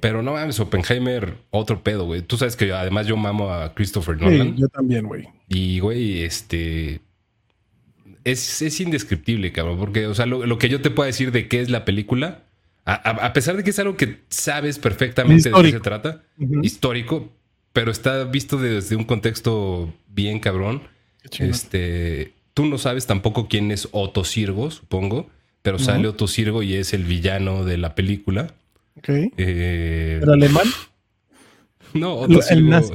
[0.00, 2.22] Pero no mames, Oppenheimer, otro pedo, güey.
[2.22, 4.56] Tú sabes que además yo mamo a Christopher Sí, Nolan.
[4.56, 5.26] yo también, güey.
[5.48, 7.00] Y, güey, este.
[8.24, 9.78] Es, es indescriptible, cabrón.
[9.78, 12.44] Porque, o sea, lo, lo que yo te puedo decir de qué es la película,
[12.84, 16.22] a, a- a pesar de que es algo que sabes perfectamente de qué se trata,
[16.62, 17.32] histórico,
[17.72, 20.82] pero está visto desde un contexto bien cabrón.
[21.38, 22.32] Este.
[22.54, 25.28] Tú no sabes tampoco quién es Otto Sirgo, supongo.
[25.62, 28.52] Pero sale Otto Sirgo y es el villano de la película.
[28.98, 29.08] Ok.
[29.36, 30.66] Eh, ¿Era alemán?
[31.94, 32.68] no, el Otto Sirgo.
[32.68, 32.94] nazi.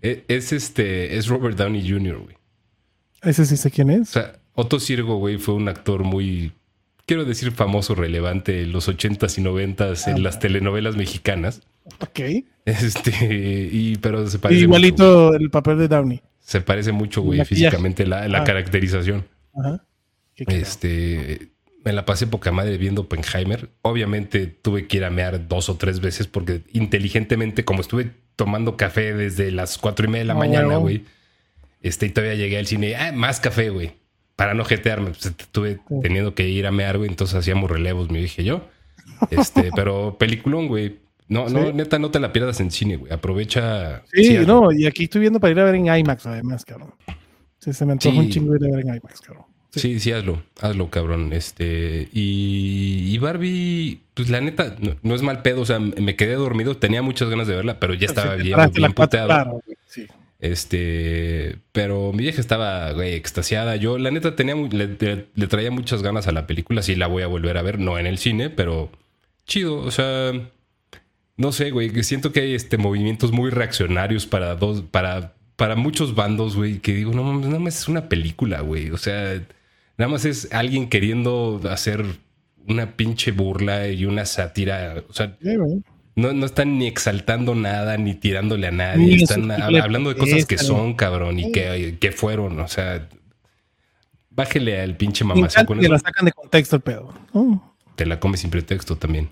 [0.00, 1.16] Es, es este.
[1.16, 2.36] Es Robert Downey Jr., güey.
[3.22, 4.08] Ese sí sé quién O es.
[4.08, 6.52] sea, Otto Sirgo, güey, fue un actor muy,
[7.04, 11.62] quiero decir, famoso, relevante en los 80s y 90s Ah, en las telenovelas mexicanas.
[12.00, 12.20] Ok.
[12.64, 16.20] Este, y, pero se parece mucho, Igualito el papel de Downey.
[16.40, 18.44] se parece mucho, güey, físicamente, la, la Ah.
[18.44, 19.26] caracterización.
[19.54, 19.84] Ajá.
[20.34, 20.44] Qué.
[20.48, 21.48] Este,
[21.84, 23.70] me la pasé poca madre viendo Oppenheimer.
[23.82, 28.76] Obviamente tuve que ir a mear dos o tres veces porque inteligentemente, como estuve tomando
[28.76, 31.04] café desde las cuatro y media de la mañana, güey.
[31.82, 33.92] Este, y todavía llegué al cine, ah, más café, güey.
[34.36, 35.94] Para no jetearme, pues estuve Sí.
[36.02, 37.08] teniendo que ir a mear, güey.
[37.10, 38.68] Entonces hacíamos relevos, me dije yo.
[39.30, 40.98] Este, pero peliculón, güey.
[41.28, 43.12] No, no, neta, no te la pierdas en cine, güey.
[43.12, 44.02] Aprovecha.
[44.12, 46.94] Sí, no, y aquí estoy viendo para ir a ver en IMAX, además, cabrón.
[47.58, 48.18] Sí, se me antoja Sí.
[48.20, 49.44] un chingo ir a ver en IMAX, cabrón.
[49.70, 50.00] Sí.
[50.00, 51.32] Sí, hazlo, hazlo, cabrón.
[51.34, 55.60] Este, y, y Barbie, pues la neta, no, no es mal pedo.
[55.60, 58.92] O sea, me quedé dormido, tenía muchas ganas de verla, pero ya estaba bien, bien
[58.94, 59.28] puteado.
[59.28, 60.06] claro, sí.
[60.40, 63.76] Este, pero mi vieja estaba, güey, extasiada.
[63.76, 66.82] Yo, la neta, tenía, le- le traía muchas ganas a la película.
[66.82, 68.90] Sí, la voy a volver a ver, no en el cine, pero
[69.46, 69.76] chido.
[69.78, 70.32] O sea,
[71.38, 75.76] no sé, güey, que siento que hay este, movimientos muy reaccionarios para dos, para, para
[75.76, 78.90] muchos bandos, güey, que digo, no mames, nada más es una película, güey.
[78.90, 79.40] O sea,
[79.96, 82.04] nada más es alguien queriendo hacer
[82.66, 85.04] una pinche burla y una sátira.
[85.08, 85.56] O sea, Sí,
[86.16, 89.22] no, no están ni exaltando nada, ni tirándole a nadie.
[89.22, 92.58] Están hablando de cosas que son, cabrón, y que, que fueron.
[92.58, 93.08] O sea,
[94.30, 95.92] bájele al pinche que eso.
[95.92, 97.14] la sacan de contexto el pedo.
[97.94, 99.28] Te la comes sin pretexto también.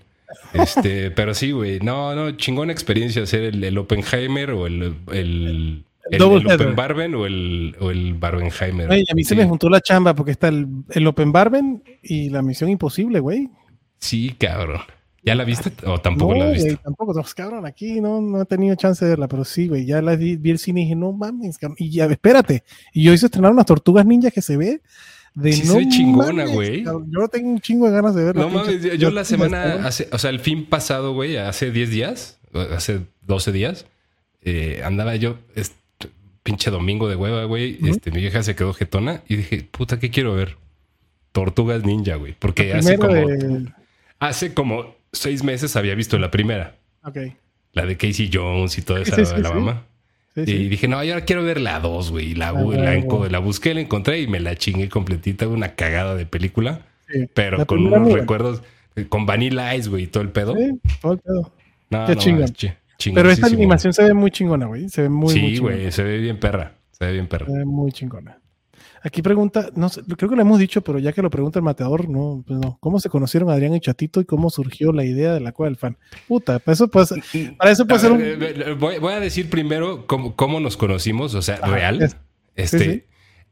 [0.53, 1.79] Este, pero sí, güey.
[1.79, 5.83] No, no, chingona experiencia hacer el, el Oppenheimer o el, el.
[6.21, 8.91] Open Barben o el, o el Barbenheimer.
[8.91, 12.41] A mí se me juntó la chamba porque está el, el Open Barben y la
[12.41, 13.49] Misión Imposible, güey.
[13.99, 14.81] Sí, cabrón.
[15.23, 16.79] ¿Ya la viste o tampoco no, la güey, visto?
[16.81, 17.13] tampoco.
[17.13, 19.85] No, pues, cabrón, aquí no, no he tenido chance de verla, pero sí, güey.
[19.85, 21.59] Ya la vi, vi el cine y dije, no mames.
[21.77, 22.63] Y ya, espérate.
[22.93, 24.81] Y yo hice estrenar unas tortugas ninjas que se ve
[25.37, 26.83] de Sí no ve chingona, güey.
[26.83, 28.41] Yo tengo un chingo de ganas de verla.
[28.41, 30.07] No mames, yo, yo la semana, Hace...
[30.11, 32.39] o sea, el fin pasado, güey, hace 10 días,
[32.71, 33.85] hace 12 días,
[34.41, 35.75] eh, andaba yo, este,
[36.41, 40.09] pinche domingo de hueva, güey, este, mi vieja se quedó jetona y dije, puta, ¿qué
[40.09, 40.57] quiero ver?
[41.33, 43.67] Tortugas Ninja, güey, porque hace como, de...
[44.17, 47.17] hace como seis meses había visto la primera, Ok.
[47.73, 49.53] la de Casey Jones y toda esa, sí, sí, la sí.
[49.53, 49.85] mamá.
[50.45, 50.69] Sí, Y sí.
[50.69, 52.35] dije, no, yo ahora quiero ver la 2, güey.
[52.35, 55.47] La, Ah, la, enco- la busqué, la encontré y me la chingué completita.
[55.47, 56.81] Una cagada de película,
[57.11, 57.25] Sí.
[57.33, 58.61] pero La con unos muy recuerdos,
[58.95, 60.55] eh, con Vanilla Ice, güey, y todo el pedo.
[60.55, 61.51] Sí, todo el pedo.
[61.89, 62.53] No, Qué no, chingón.
[63.15, 64.89] Pero esta animación se ve muy chingona, güey.
[64.89, 65.75] Se ve muy, muy sí, chingona.
[65.75, 66.73] güey, se ve bien perra.
[66.91, 67.45] Se ve bien perra.
[67.47, 68.37] Se ve muy chingona.
[69.03, 71.63] Aquí pregunta, no sé, creo que lo hemos dicho, pero ya que lo pregunta el
[71.63, 72.77] mateador, no, pues no.
[72.81, 75.77] ¿Cómo se conocieron Adrián y Chatito y cómo surgió la idea de la cueva del
[75.77, 75.97] fan?
[76.27, 77.07] Puta, para eso puede,
[77.57, 78.17] para eso puede ser un.
[78.17, 82.01] ver, eh, Voy, voy a decir primero cómo, cómo nos conocimos, o sea, real.
[82.01, 82.17] es-
[82.55, 83.03] Este, sí, sí.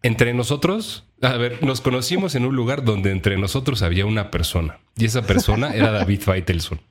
[0.03, 4.79] entre nosotros, a ver, nos conocimos en un lugar donde entre nosotros había una persona.
[4.97, 6.81] Y esa persona era David Faitelson.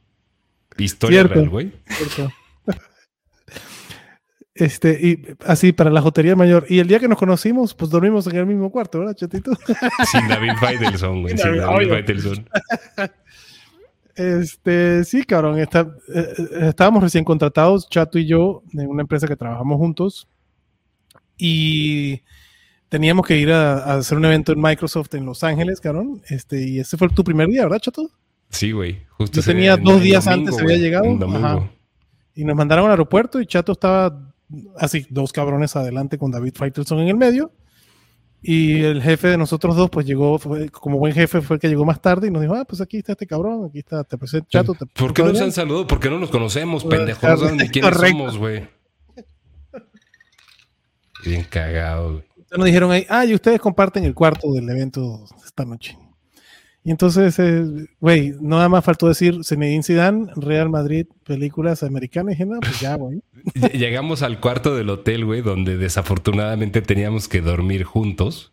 [0.79, 1.35] Historia Cierto.
[1.35, 1.73] real, güey.
[1.89, 2.33] Cierto.
[4.57, 6.65] Este, y así para la jotería mayor.
[6.69, 9.51] Y el día que nos conocimos, pues dormimos en el mismo cuarto, ¿verdad, Chatito?
[10.13, 11.37] Sin David Faitelson, güey.
[11.37, 11.89] Sin David.
[11.89, 12.49] Faitelson.
[14.17, 15.59] Este, sí, cabrón.
[15.59, 16.35] está- eh,
[16.69, 20.29] estábamos recién contratados, Chato y yo, en una empresa que trabajamos juntos.
[21.37, 22.21] Y
[22.89, 26.23] teníamos que ir a, a hacer un evento en Microsoft en Los Ángeles, cabrón.
[26.29, 28.09] Este, y ese fue tu primer día, ¿verdad, Chato?
[28.51, 29.03] Sí, güey.
[29.19, 30.81] Justo Yo tenía en- dos días domingo, antes, había güey.
[30.81, 31.37] llegado.
[31.37, 31.71] Ajá.
[32.37, 34.33] Y nos mandaron al aeropuerto y Chato estaba
[34.79, 37.53] así, dos cabrones adelante con David Faitelson en el medio.
[38.47, 41.69] Y el jefe de nosotros dos, pues llegó, fue- como buen jefe, fue el que
[41.69, 44.19] llegó más tarde y nos dijo, ah, pues aquí está este cabrón, aquí está, te
[44.19, 44.75] presento Chato.
[44.75, 45.87] Te ¿Por qué no se presento han saludado?
[45.87, 47.07] Porque no nos conocemos, Correcto.
[47.07, 47.27] pendejo.
[47.27, 48.19] No saben ni quiénes Correcto.
[48.19, 48.69] somos, güey.
[51.25, 52.25] Bien cagado, güey.
[52.37, 55.97] Entonces nos dijeron ahí, ah, y ustedes comparten el cuarto del evento esta noche.
[56.87, 57.65] Y entonces, eh,
[57.99, 62.39] güey, nada más faltó decir Zinedine Zidane, Real Madrid, películas americanas.
[62.39, 63.23] Y no, pues ya, güey.
[63.55, 68.53] Ll- Llegamos al cuarto del hotel, güey, donde desafortunadamente teníamos que dormir juntos.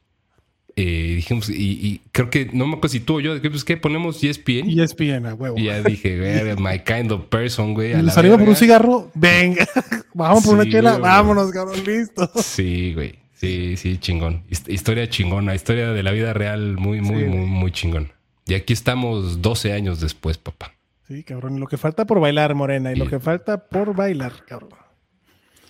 [0.78, 1.54] Eh, dijimos, y,
[1.86, 3.76] y creo que, no me acuerdo si tú o yo, pues, ¿qué?
[3.76, 4.70] ¿Ponemos ESPN?
[4.80, 5.58] ESPN, a huevo.
[5.58, 7.92] Y ya dije, güey, my kind of person, güey.
[8.12, 9.68] salimos por un cigarro, venga,
[10.14, 11.02] vamos por una chela, güey.
[11.02, 12.32] vámonos, cabrón, listo.
[12.42, 13.16] Sí, güey.
[13.34, 14.44] Sí, sí, chingón.
[14.50, 18.10] Hist- Historia chingona, historia de la vida real muy, muy, Sí, muy, muy chingón.
[18.46, 20.74] Y aquí estamos 12 años después, papá.
[21.08, 24.72] Sí, cabrón, lo que falta por bailar, Morena, y lo que falta por bailar, cabrón.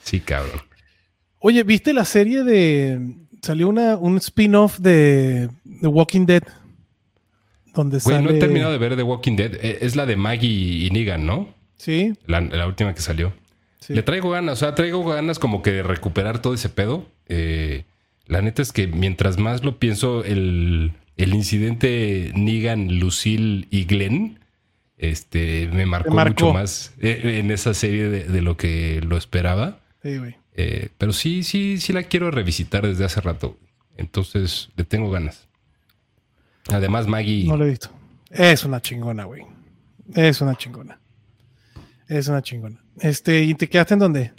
[0.04, 0.62] Sí, cabrón.
[1.40, 3.00] Oye, ¿viste la serie de...
[3.42, 5.50] Salió una, un spin-off de
[5.82, 6.44] The Walking Dead?
[7.74, 8.22] Donde Güey, sale...
[8.28, 9.56] no he terminado de ver The Walking Dead.
[9.56, 11.50] Eh, Es la de Maggie y Negan, ¿no?
[11.78, 13.34] Sí, La, la última que salió.
[13.80, 13.94] sí.
[13.96, 17.08] Le traigo ganas, o sea, traigo ganas como que de recuperar todo ese pedo.
[17.28, 17.86] Eh,
[18.28, 20.94] la neta es que mientras más lo pienso, el,
[21.24, 24.40] el incidente Negan, Lucille y Glenn,
[24.98, 26.46] este, me marcó, marcó.
[26.46, 29.80] mucho más eh, en esa serie de, de lo que lo esperaba.
[30.04, 30.36] Sí, güey.
[30.54, 33.58] Eh, pero sí, sí, sí la quiero revisitar desde hace rato.
[33.98, 35.48] Entonces, le tengo ganas.
[36.70, 37.48] Además, Maggie.
[37.48, 37.90] No lo he visto.
[38.30, 39.44] Es una chingona, güey.
[40.14, 41.00] Es una chingona.
[42.08, 42.84] Es una chingona.
[43.00, 44.34] Este, ¿y te quedaste en dónde?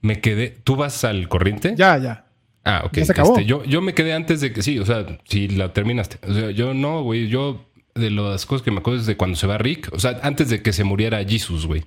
[0.00, 0.50] Me quedé.
[0.64, 1.74] ¿Tú vas al corriente?
[1.76, 2.26] Ya, ya.
[2.64, 2.92] Ah, ok.
[2.94, 3.32] Ya se acabó.
[3.32, 4.62] Este, yo, yo me quedé antes de que.
[4.62, 6.18] Sí, o sea, si la terminaste.
[6.28, 7.28] O sea, yo no, güey.
[7.28, 7.64] Yo
[7.94, 9.90] de las cosas que me acuerdo es de cuando se va Rick.
[9.92, 11.84] O sea, antes de que se muriera Jesus, güey.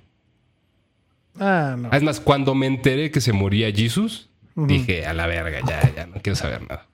[1.38, 1.90] Ah, no.
[1.92, 6.06] Es más, cuando me enteré que se moría Jesus, dije, a la verga, ya, ya
[6.06, 6.86] no quiero saber nada.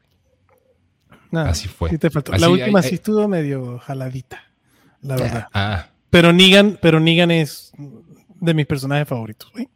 [1.48, 1.88] Así fue.
[1.90, 2.32] sí te faltó.
[2.32, 4.42] Así la hay- última hay- sí estuvo medio jaladita,
[5.00, 5.48] la verdad.
[5.54, 7.72] Ah, Pero Negan, pero Negan es
[8.40, 9.68] de mis personajes favoritos, güey.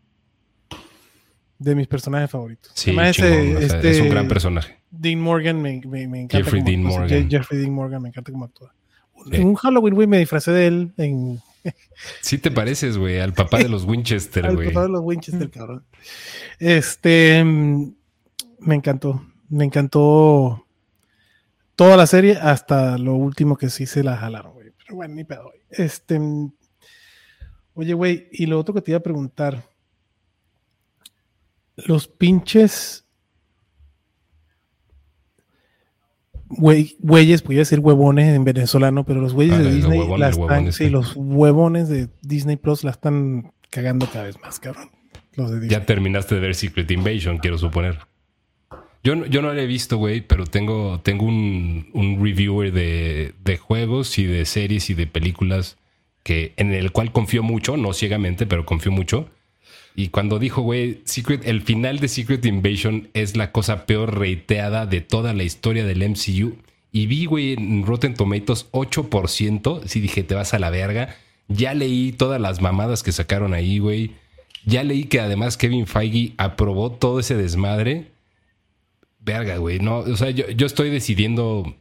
[1.58, 2.70] De mis personajes favoritos.
[2.74, 4.78] sí, Además, chingón, ese- o sea, este es un gran personaje.
[4.90, 6.44] Dean Morgan me, me- me encanta.
[6.44, 6.98] Jeffrey Dean actúa.
[7.00, 7.18] Morgan.
[7.18, 8.74] Je- Jeffrey Dean Morgan me encanta cómo actúa.
[9.30, 9.36] Sí.
[9.36, 11.40] En un Halloween, güey, me disfracé de él en
[12.20, 14.68] Sí te pareces, güey, al papá de los Winchester, al güey.
[14.68, 15.84] papá de los Winchester, cabrón.
[16.58, 17.92] Este mm,
[18.60, 19.24] me encantó.
[19.48, 20.66] Me encantó
[21.74, 24.70] toda la serie hasta lo último que sí se la jalaron, güey.
[24.78, 25.60] Pero bueno, ni pedo, güey.
[25.70, 26.18] Este.
[26.18, 26.52] mm,
[27.74, 29.62] Oye, güey, y lo otro que te iba a preguntar.
[31.76, 33.04] Los pinches.
[36.48, 40.28] Güey, güeyes, podía decir huevones en venezolano, pero los güeyes Ah, de Disney, huevones, la
[40.30, 44.90] los están, sí, los huevones de Disney Plus la están cagando cada vez más, cabrón.
[45.34, 45.70] Los de Disney.
[45.80, 47.98] Ya terminaste de ver Secret Invasion, quiero suponer.
[49.02, 53.34] Yo, no- yo no lo he visto, güey, pero tengo, tengo un, un reviewer de,
[53.44, 55.76] de juegos y de series y de películas
[56.22, 59.28] que, en el cual confío mucho, no ciegamente, pero confío mucho.
[59.98, 64.84] Y cuando dijo, güey, Secret, el final de Secret Invasion es la cosa peor reiteada
[64.84, 66.56] de toda la historia del MCU.
[66.92, 69.82] Y vi, güey, en Rotten Tomatoes 8%.
[69.86, 71.16] Sí dije, te vas a la verga.
[71.48, 74.12] Ya leí todas las mamadas que sacaron ahí, güey.
[74.66, 78.10] Ya leí que además Kevin Feige aprobó todo ese desmadre.
[79.20, 79.78] Verga, güey.
[79.78, 81.74] No, o sea, yo, yo estoy decidiendo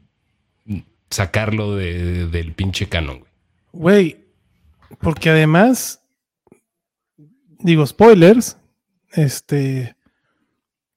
[1.09, 3.31] sacarlo de- del pinche canon, güey.
[3.73, 4.17] Güey,
[5.01, 6.01] porque además,
[7.59, 8.57] digo, spoilers,
[9.11, 9.95] este,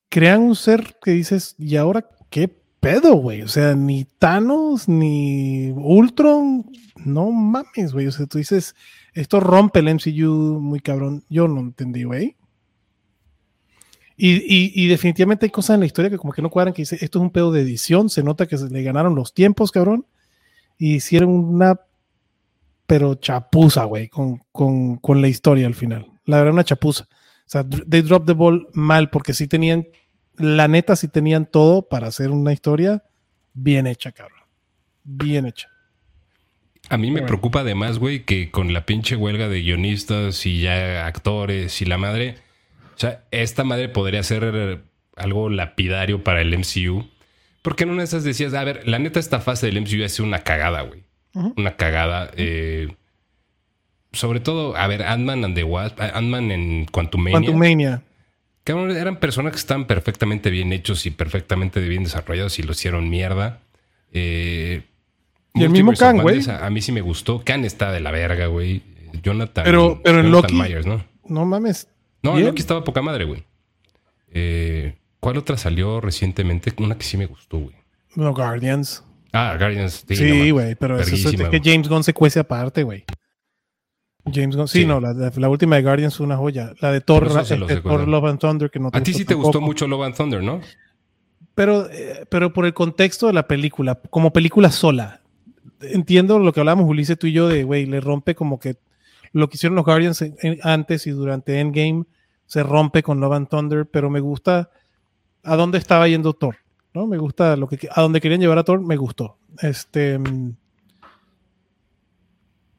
[0.09, 2.49] crean un ser que dices, ¿y ahora qué
[2.81, 3.43] pedo, güey?
[3.43, 6.71] O sea, ni Thanos, ni Ultron,
[7.05, 8.07] no mames, güey.
[8.07, 8.75] O sea, tú dices,
[9.15, 11.25] esto rompe el MCU muy cabrón.
[11.29, 12.37] Yo no entendí, güey.
[14.21, 16.99] Y, y- definitivamente hay cosas en la historia que como que no cuadran, que dice,
[17.01, 20.07] esto es un pedo de edición, se nota que se le ganaron los tiempos, cabrón,
[20.77, 21.81] y hicieron una,
[22.87, 26.18] pero chapuza, güey, con, con, con la historia al final.
[26.29, 27.05] La verdad, una chapuza.
[27.11, 29.87] O sea, they dropped the ball mal, porque sí tenían,
[30.37, 33.03] la neta, sí tenían todo para hacer una historia
[33.55, 34.39] bien hecha, cabrón.
[35.05, 35.69] Bien hecha.
[36.91, 37.27] A mí me Bueno.
[37.27, 41.99] preocupa además, güey, que con la pinche huelga de guionistas y ya actores y la
[41.99, 42.37] madre,
[42.95, 44.83] o sea, esta madre podría ser
[45.17, 47.09] algo lapidario para el MCU.
[47.63, 50.21] Porque en una de esas decías, a ver, la neta esta fase del MCU es
[50.21, 51.05] una cagada, güey.
[51.57, 52.31] Una cagada.
[52.37, 52.89] eh,
[54.13, 57.39] sobre todo, a ver, Ant-Man and the Wasp, Ant-Man en Quantumania.
[57.41, 58.03] Quantumania.
[58.65, 63.09] Cabrón, eran personas que estaban perfectamente bien hechos y perfectamente bien desarrollados y lo hicieron
[63.09, 63.61] mierda.
[64.13, 64.83] Eh,
[65.55, 66.41] Y el mismo Kang, güey.
[66.51, 67.43] A, a mí sí me gustó.
[67.45, 68.83] Khan está de la verga, güey.
[69.23, 69.65] Jonathan.
[69.65, 71.05] Pero- pero en Jonathan Loki- Myers, ¿no?
[71.27, 71.89] No mames.
[72.23, 72.47] No, Bien.
[72.47, 73.43] Loki estaba poca madre, güey.
[74.33, 76.73] Eh, ¿Cuál otra salió recientemente?
[76.79, 77.75] Una que sí me gustó, güey.
[78.15, 79.03] No, Guardians.
[79.33, 80.05] Ah, Guardians.
[80.09, 81.61] Sí, güey, pero eso es que.
[81.63, 83.05] James Gunn se cuece aparte, güey.
[84.33, 84.87] James Gunn, sí, Sí.
[84.87, 86.73] no, la, la- la última de Guardians fue una joya.
[86.81, 88.07] La de Thor, se este, Thor.
[88.09, 90.61] Love and Thunder, que no A ti sí te gustó mucho Love and Thunder, ¿no?
[91.55, 95.21] Pero, eh, pero por el contexto de la película, como película sola.
[95.81, 98.77] Entiendo lo que hablábamos Ulises tú y yo de, güey, le rompe como que
[99.33, 102.05] lo que hicieron los Guardians en- en- antes y durante Endgame
[102.47, 104.71] se rompe con Love and Thunder, pero me gusta
[105.45, 106.57] a dónde estaba yendo Thor,
[106.95, 107.07] ¿no?
[107.07, 109.37] Me gusta lo que a dónde querían llevar a Thor, me gustó.
[109.61, 110.53] Este mm,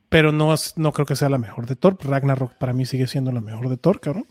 [0.10, 1.98] pero no, no creo que sea la mejor de Thor.
[2.02, 4.26] Ragnarok para mí sigue siendo la mejor de Thor, cabrón.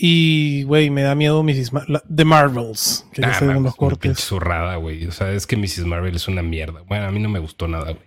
[0.00, 1.72] Y, güey, me da miedo Mrs.
[1.72, 4.18] Ma- la- The Marvels, que ya Ah, se mames, los cortes.
[4.20, 5.06] zurrada, güey.
[5.06, 5.86] O sea, es que Mrs.
[5.86, 6.82] Marvel es una mierda.
[6.82, 8.06] Bueno, a mí no me gustó nada, güey.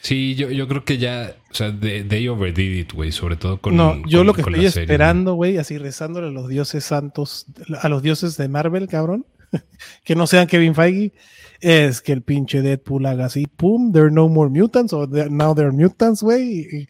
[0.00, 3.60] Sí, yo, yo creo que ya, o sea, they, they overdid it, güey, sobre todo
[3.60, 3.76] con.
[3.76, 7.46] no, yo con- lo que estoy serie, esperando, güey, así rezándole a los dioses santos,
[7.82, 9.26] a los dioses de Marvel, cabrón,
[10.04, 11.12] que no sean Kevin Feige,
[11.60, 15.54] es que el pinche Deadpool haga así, pum, there are no more mutants, o now
[15.54, 16.88] there are mutants, güey, y,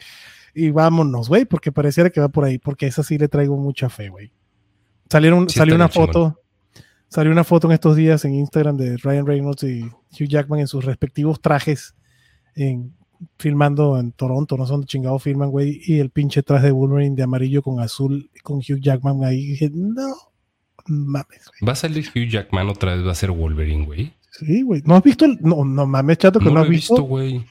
[0.55, 3.89] y vámonos, güey, porque pareciera que va por ahí, porque esa sí le traigo mucha
[3.89, 4.33] fe, güey.
[5.11, 6.41] Salieron, Sí, salió una foto,
[7.09, 10.69] salió una foto en estos días en Instagram de Ryan Reynolds y Hugh Jackman en
[10.69, 11.95] sus respectivos trajes,
[12.55, 12.95] en,
[13.39, 17.17] filmando en Toronto, no sé dónde chingado filman, güey, y el pinche traje de Wolverine
[17.17, 20.15] de amarillo con azul, con Hugh Jackman ahí, dije, no,
[20.89, 21.69] mames, güey.
[21.69, 24.15] Va a salir Hugh Jackman otra vez, va a ser Wolverine, güey.
[24.33, 24.83] Sí, güey.
[24.85, 25.25] ¿No has visto?
[25.25, 26.95] el- no, no mames, chato, que No no, lo has visto.
[26.95, 27.45] visto, güey.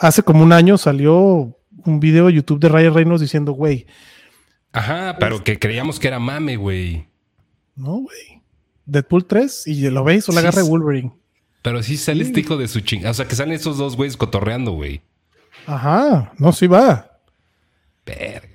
[0.00, 3.86] Hace como un año salió un video de YouTube de Ryan Reynolds diciendo, güey,
[4.72, 7.06] Ajá, pero que creíamos que era mame, güey.
[7.76, 8.42] no, güey.
[8.84, 10.70] Deadpool 3 y lo veis o la Sí, agarra de sí.
[10.70, 11.12] Wolverine.
[11.62, 13.10] Pero sí sale este hijo de su chingada.
[13.10, 15.02] O sea, que salen esos dos güeyes cotorreando, güey.
[15.66, 17.18] Ajá, no, sí va.
[18.06, 18.47] Verga.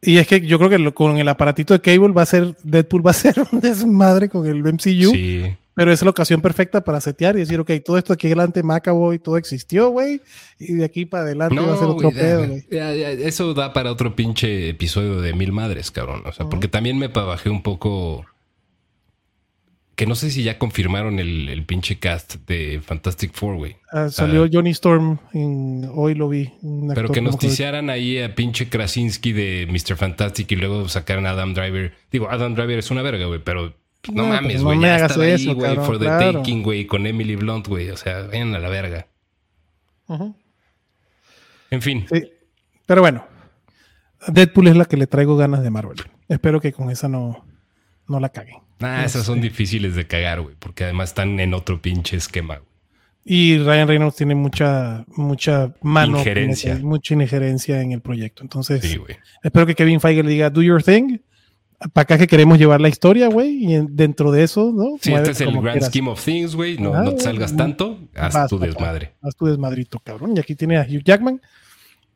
[0.00, 2.54] Y es que yo creo que lo- con el aparatito de Cable va a ser,
[2.62, 5.10] Deadpool va a ser un desmadre con el MCU.
[5.12, 5.44] Sí.
[5.74, 9.20] Pero es la ocasión perfecta para setear y decir, ok, todo esto aquí adelante, Macaboy,
[9.20, 10.20] todo existió, güey.
[10.58, 12.64] Y de aquí para adelante va a ser No, otro pedo, güey.
[13.24, 16.22] eso da para otro pinche episodio de Mil Madres, cabrón.
[16.26, 18.26] O sea, porque también me bajé un poco...
[19.98, 23.76] Que no sé si ya confirmaron el, el pinche cast de Fantastic Four, güey.
[23.90, 24.48] Ah, salió Ah.
[24.52, 26.52] Johnny Storm, en- hoy lo vi.
[26.62, 29.96] un Pero que nos no sé- ticiaran ahí a pinche Krasinski de Mr.
[29.96, 31.94] Fantastic y luego sacaran a Adam Driver.
[32.12, 33.74] Digo, Adam Driver es una verga, güey, pero
[34.12, 34.78] no, No, mames, pues no güey.
[34.78, 36.32] me ya hagas estaba ahí, eso, güey, for the claro.
[36.42, 37.90] taking, güey, con Emily Blunt, güey.
[37.90, 39.08] O sea, vayan a la verga.
[41.70, 42.06] En fin.
[42.08, 42.22] Sí.
[42.86, 43.26] Pero bueno,
[44.28, 45.98] Deadpool es la que le traigo ganas de Marvel.
[46.28, 47.44] Espero que con esa no,
[48.06, 48.58] no la caguen.
[48.80, 52.68] Ah, esas son difíciles de cagar, güey, porque además están en otro pinche esquema, güey.
[53.30, 56.78] Y Ryan Reynolds tiene mucha, mucha mano, Injerencia.
[56.82, 58.42] mucha injerencia en el proyecto.
[58.42, 58.98] Entonces, Sí,
[59.42, 61.18] espero que Kevin Feige le diga, do your thing.
[61.92, 63.64] Para acá que queremos llevar la historia, güey.
[63.64, 64.96] Y en- dentro de eso, ¿no?
[65.00, 65.88] Sí, Mueve este es el grand quieras.
[65.90, 66.78] scheme of things, güey.
[66.78, 69.12] No, Ah, no te salgas tanto, haz Vas, tu desmadre.
[69.22, 70.32] Haz tu desmadrito, cabrón.
[70.36, 71.40] Y aquí tiene a Hugh Jackman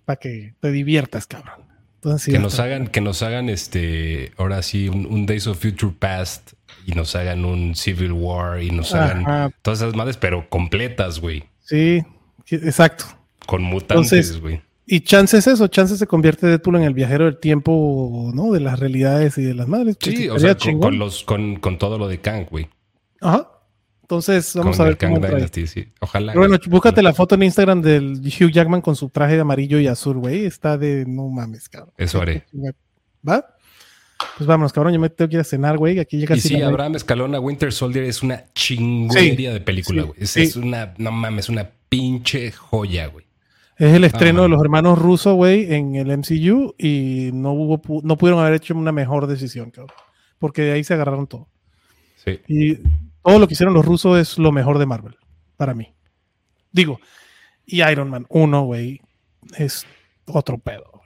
[0.05, 1.61] para que te diviertas, cabrón.
[2.05, 5.63] Entonces, sí, que nos hagan, que nos hagan este, ahora sí, un, un Days of
[5.63, 6.55] Future Past
[6.85, 11.45] y nos hagan un Civil War y nos hagan todas esas madres, pero completas, güey.
[11.61, 12.03] Sí,
[12.51, 13.05] exacto.
[13.47, 14.61] Con mutantes, güey.
[14.85, 18.51] Y chances eso, chances se convierte Deadpool en el viajero del tiempo, ¿no?
[18.51, 19.97] De las realidades y de las madres.
[20.01, 22.69] Pues, Sí, o sea, con los, con, con todo lo de Kang, güey.
[23.21, 23.49] Ajá.
[24.13, 25.19] Entonces, vamos con a ver cómo.
[25.19, 25.89] Dynasty, sí.
[26.01, 26.33] Ojalá.
[26.35, 29.81] Pero bueno, búscate la foto en Instagram del Hugh Jackman con su traje de amarillo
[29.81, 30.45] y azul, güey.
[30.45, 31.95] Está de no mames, cabrón.
[31.97, 32.45] Eso haré.
[33.27, 33.47] ¿Va?
[34.37, 34.93] Pues vámonos, cabrón.
[34.93, 35.99] Yo me tengo que ir a cenar, güey.
[35.99, 40.19] Aquí ya Y sí, la- Abraham Escalona, Winter Soldier es una chingonería de película, güey.
[40.23, 40.43] Es, sí.
[40.43, 43.25] es una, no mames, una pinche joya, güey.
[43.79, 47.81] Es el estreno Ah, de los hermanos rusos, güey, en el MCU y no hubo
[48.05, 49.97] no pudieron haber hecho una mejor decisión, cabrón.
[50.39, 51.49] Porque de ahí se agarraron todo.
[52.23, 52.41] Sí.
[52.47, 52.79] Y
[53.23, 55.17] todo lo que hicieron los rusos es lo mejor de Marvel,
[55.57, 55.95] para mí.
[56.73, 57.01] Digo,
[57.67, 59.01] y Iron Man 1, güey,
[59.59, 59.87] es
[60.27, 61.03] otro pedo.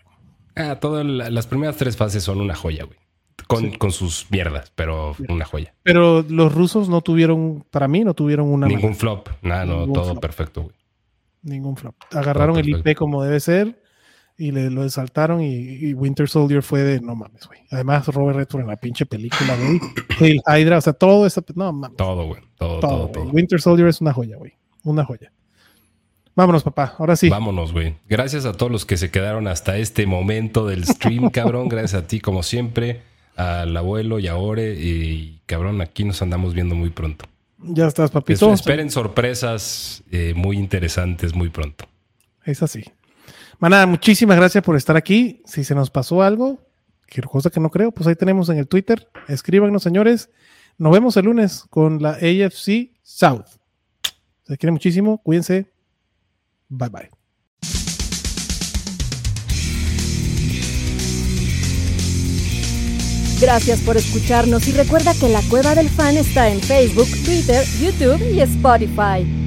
[0.54, 2.98] Ah, todas la- las primeras tres fases son una joya, güey.
[3.46, 5.74] Con, con sus mierdas, pero una joya.
[5.82, 9.92] Pero los rusos no tuvieron, para mí, no tuvieron una Ningún flop, nada, no, Ningún
[9.92, 10.20] todo flop.
[10.20, 10.74] perfecto, güey.
[11.42, 11.94] ningún flop.
[12.12, 13.80] Agarraron el IP como debe ser
[14.38, 17.60] y le lo exaltaron y, y Winter Soldier fue de no mames, güey.
[17.70, 19.80] Además, Robert Redford en la pinche película, güey.
[20.20, 21.96] Hail Hydra, o sea, todo eso, no mames.
[21.96, 22.42] Todo, güey.
[22.58, 23.24] Todo, todo, todo.
[23.30, 24.52] Winter Soldier es una joya, güey.
[24.84, 25.32] Una joya.
[26.34, 26.94] Vámonos, papá.
[26.98, 27.30] Ahora sí.
[27.30, 27.94] Vámonos, güey.
[28.08, 31.68] Gracias a todos los que se quedaron hasta este momento del stream, cabrón.
[31.68, 33.00] Gracias a ti, como siempre,
[33.36, 34.74] al abuelo y a Ore.
[34.78, 37.24] Y cabrón, aquí nos andamos viendo muy pronto.
[37.58, 38.52] Ya estás, Es- papito.
[38.52, 41.86] esperen sorpresas eh, muy interesantes muy pronto.
[42.44, 42.84] Es así.
[43.58, 45.42] Manada, muchísimas gracias por estar aquí.
[45.46, 46.66] Si se nos pasó algo,
[47.24, 49.08] cosa que no creo, pues ahí tenemos en el Twitter.
[49.28, 50.30] Escríbanos, señores.
[50.78, 53.46] Nos vemos el lunes con la AFC South.
[54.46, 55.18] Se quiere muchísimo.
[55.22, 55.72] Cuídense.
[56.68, 57.10] Bye bye.
[63.40, 68.22] Gracias por escucharnos y recuerda que la Cueva del Fan está en Facebook, Twitter, YouTube
[68.32, 69.45] y Spotify.